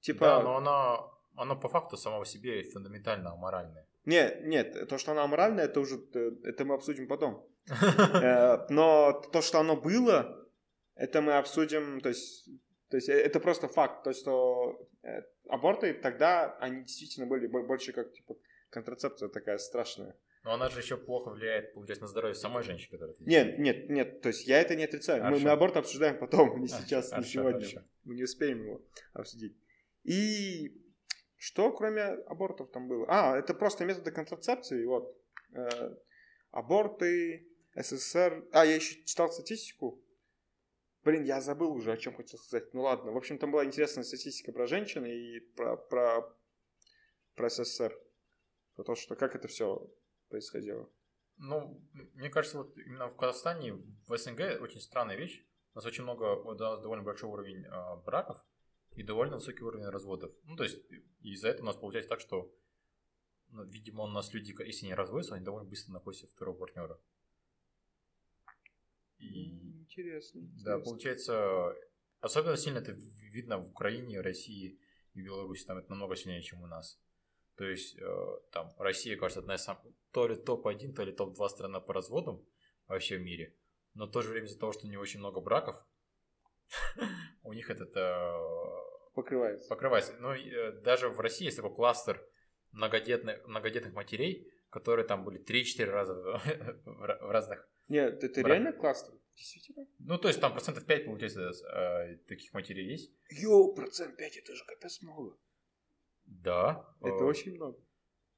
[0.00, 0.26] Типа...
[0.26, 3.86] Да, но оно, оно по факту само по себе фундаментально аморальное.
[4.04, 7.46] Нет, нет, то, что оно аморальное, это уже, э, это мы обсудим потом.
[8.22, 10.48] Э, но то, что оно было,
[10.94, 12.48] это мы обсудим, то есть
[12.88, 14.88] то есть э, это просто факт, то, что
[15.48, 18.36] аборты тогда, они действительно были больше как типа
[18.70, 20.14] контрацепция такая страшная.
[20.44, 24.20] Но она же еще плохо влияет, получается, на здоровье самой женщины, которая Нет, нет, нет,
[24.22, 25.24] то есть я это не отрицаю.
[25.24, 27.66] Мы, мы аборт обсуждаем потом, не сейчас, хорошо, не сегодня.
[27.66, 27.82] Хорошо.
[28.04, 28.82] Мы не успеем его
[29.12, 29.56] обсудить.
[30.04, 30.87] И
[31.38, 33.06] что кроме абортов там было?
[33.08, 35.16] А, это просто методы контрацепции, вот.
[35.54, 35.94] Э,
[36.50, 38.44] аборты, СССР.
[38.52, 40.02] А, я еще читал статистику.
[41.04, 42.74] Блин, я забыл уже, о чем хотел сказать.
[42.74, 43.12] Ну ладно.
[43.12, 46.36] В общем, там была интересная статистика про женщин и про, про,
[47.36, 47.96] про СССР.
[48.74, 49.88] Про то, что как это все
[50.28, 50.90] происходило.
[51.36, 51.80] Ну,
[52.14, 53.74] мне кажется, вот именно в Казахстане,
[54.08, 55.46] в СНГ очень странная вещь.
[55.74, 58.44] У нас очень много, у нас довольно большой уровень э, браков
[58.98, 60.32] и довольно высокий уровень разводов.
[60.42, 60.80] Ну, то есть
[61.20, 62.52] из-за этого у нас получается так, что
[63.50, 67.00] ну, видимо, у нас люди, если не разводятся, они довольно быстро находят второго партнера.
[69.18, 69.82] И...
[69.82, 70.40] Интересно.
[70.40, 70.84] Да, интересно.
[70.84, 71.74] получается,
[72.20, 74.80] особенно сильно это видно в Украине, России
[75.14, 77.00] и Беларуси, там это намного сильнее, чем у нас.
[77.56, 81.48] То есть, э, там, Россия, кажется, одна из самых, то ли топ-1, то ли топ-2
[81.48, 82.44] страна по разводам
[82.88, 83.54] вообще в мире.
[83.94, 85.84] Но в то же время из-за того, что у них очень много браков,
[87.42, 88.87] у них это э,
[89.22, 89.68] покрывается.
[89.68, 90.16] Покрывается.
[90.20, 92.24] Ну, э, даже в России есть такой кластер
[92.72, 96.14] многодетных, многодетных матерей, которые там были 3-4 раза
[96.84, 97.68] в разных...
[97.88, 99.14] Нет, это реально кластер?
[99.34, 99.86] Действительно?
[99.98, 101.52] Ну, то есть там процентов 5, получается,
[102.26, 103.12] таких матерей есть.
[103.30, 105.36] Йоу, процент 5, это же капец много.
[106.24, 106.94] Да.
[107.00, 107.78] Это э, очень много.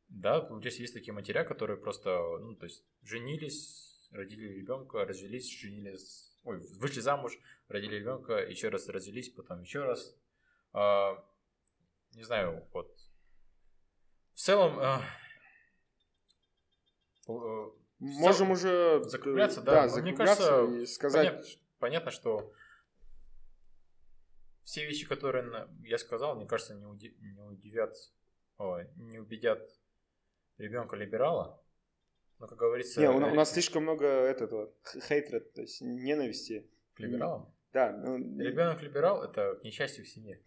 [0.09, 6.37] Да, здесь есть такие матеря, которые просто, ну, то есть, женились, родили ребенка, развелись, женились,
[6.43, 7.39] ой, вышли замуж,
[7.69, 10.17] родили ребенка, еще раз развелись, потом еще раз.
[10.73, 11.25] А,
[12.15, 12.97] не знаю, вот.
[14.35, 15.03] В целом, а,
[17.99, 19.83] можем целом, уже закругляться, да.
[19.83, 21.27] да закругляться Мне кажется, и сказать.
[21.27, 22.53] Понятно, понятно, что
[24.63, 27.97] все вещи, которые я сказал, мне кажется, не, уди, не удивят,
[28.59, 29.69] о, не убедят
[30.59, 31.61] ребенка либерала.
[32.39, 33.01] Но, как говорится...
[33.01, 34.73] Не, у, у нас слишком много этого
[35.09, 36.71] хейтера, то есть ненависти.
[36.95, 37.55] К либералам?
[37.73, 37.93] Да.
[37.93, 40.41] Ну, Ребенок либерал– это несчастье в семье.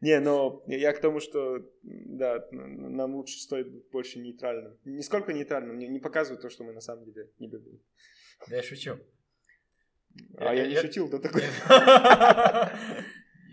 [0.00, 4.78] Не, но я к тому, что, да, нам лучше стоит быть больше нейтральным.
[4.84, 7.82] Не сколько нейтральным, не, не показывать то, что мы на самом деле не любим.
[8.48, 8.98] Да я шучу.
[10.36, 10.82] А я, я не я...
[10.82, 11.42] шутил до такой.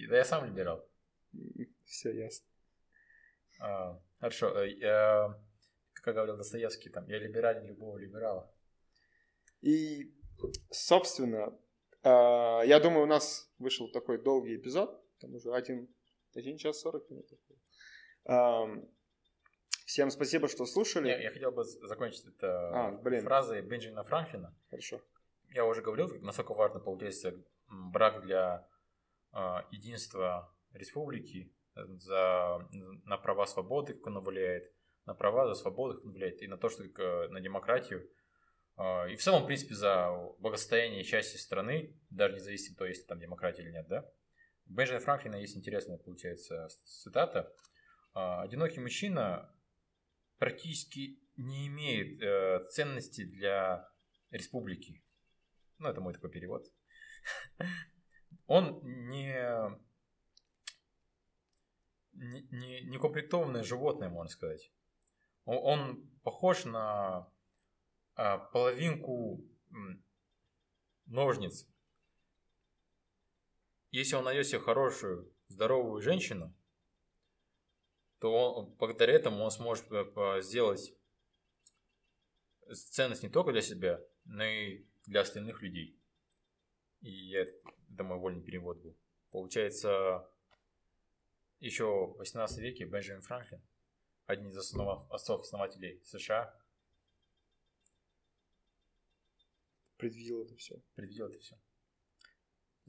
[0.07, 0.87] Да я сам либерал.
[1.85, 2.47] Все ясно.
[3.59, 4.55] А, хорошо.
[4.55, 5.35] Э, я,
[5.93, 8.53] как говорил Достоевский, там, я либерален любого либерала.
[9.61, 10.13] И,
[10.69, 11.57] собственно,
[12.03, 15.03] а, я думаю, у нас вышел такой долгий эпизод.
[15.19, 15.87] Там уже один,
[16.35, 17.27] один час сорок минут.
[19.85, 21.09] Всем спасибо, что слушали.
[21.09, 23.23] Я, я хотел бы закончить это а, блин.
[23.23, 24.57] фразой Бенджамина Франклина.
[24.69, 24.99] Хорошо
[25.55, 27.33] я уже говорил, насколько важно получается
[27.67, 28.67] брак для
[29.33, 29.37] э,
[29.71, 32.59] единства республики, э, за,
[33.05, 34.71] на права свободы, как он влияет,
[35.05, 38.09] на права за свободу, как он влияет, и на то, что э, на демократию.
[38.77, 40.09] Э, и в целом, в принципе, за
[40.39, 44.05] благосостояние части страны, даже независимо того, есть там демократия или нет, да.
[44.65, 47.53] Бенджамина Франклина есть интересная, получается, цитата.
[48.13, 49.53] «Одинокий мужчина
[50.37, 53.89] практически не имеет э, ценности для
[54.31, 55.03] республики.
[55.79, 56.65] Ну, это мой такой перевод.
[58.47, 59.33] Он не,
[62.13, 64.71] не, не комплектованное животное, можно сказать.
[65.45, 67.31] Он, он похож на
[68.15, 69.43] а, половинку
[71.05, 71.67] ножниц.
[73.95, 76.53] Если он найдет себе хорошую, здоровую женщину,
[78.19, 80.93] то он, благодаря этому он сможет э, сделать
[82.73, 85.97] ценность не только для себя, но и для остальных людей.
[86.99, 88.97] И я, это мой вольный перевод был.
[89.31, 90.29] Получается,
[91.61, 93.61] еще в 18 веке Бенджамин Франклин,
[94.25, 96.53] один из основ, отцов-основателей США,
[99.95, 100.81] предвидел это все.
[100.95, 101.57] Предвидел это все.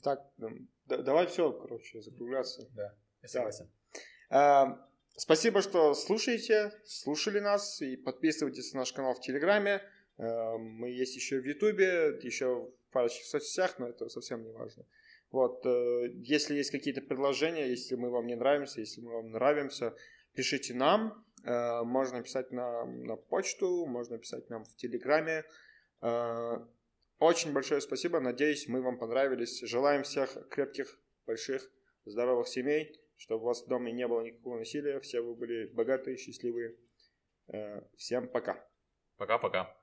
[0.03, 2.69] Так, да, давай все, короче, закругляться.
[2.75, 3.71] Да, я согласен.
[4.31, 9.83] А, спасибо, что слушаете, слушали нас и подписывайтесь на наш канал в Телеграме.
[10.19, 14.85] Эм, мы есть еще в Ютубе, еще в парочке соцсетях, но это совсем не важно.
[15.31, 19.95] Вот, э, если есть какие-то предложения, если мы вам не нравимся, если мы вам нравимся,
[20.35, 21.25] пишите нам.
[21.45, 25.45] Э, можно писать на, на почту, можно писать нам в Телеграме.
[27.19, 28.21] Э, очень большое спасибо.
[28.21, 29.61] Надеюсь, мы вам понравились.
[29.63, 31.71] Желаем всех крепких, больших,
[32.05, 36.17] здоровых семей, чтобы у вас в доме не было никакого насилия, все вы были богатые,
[36.17, 36.77] счастливые.
[37.97, 38.69] Всем пока.
[39.17, 39.77] Пока-пока.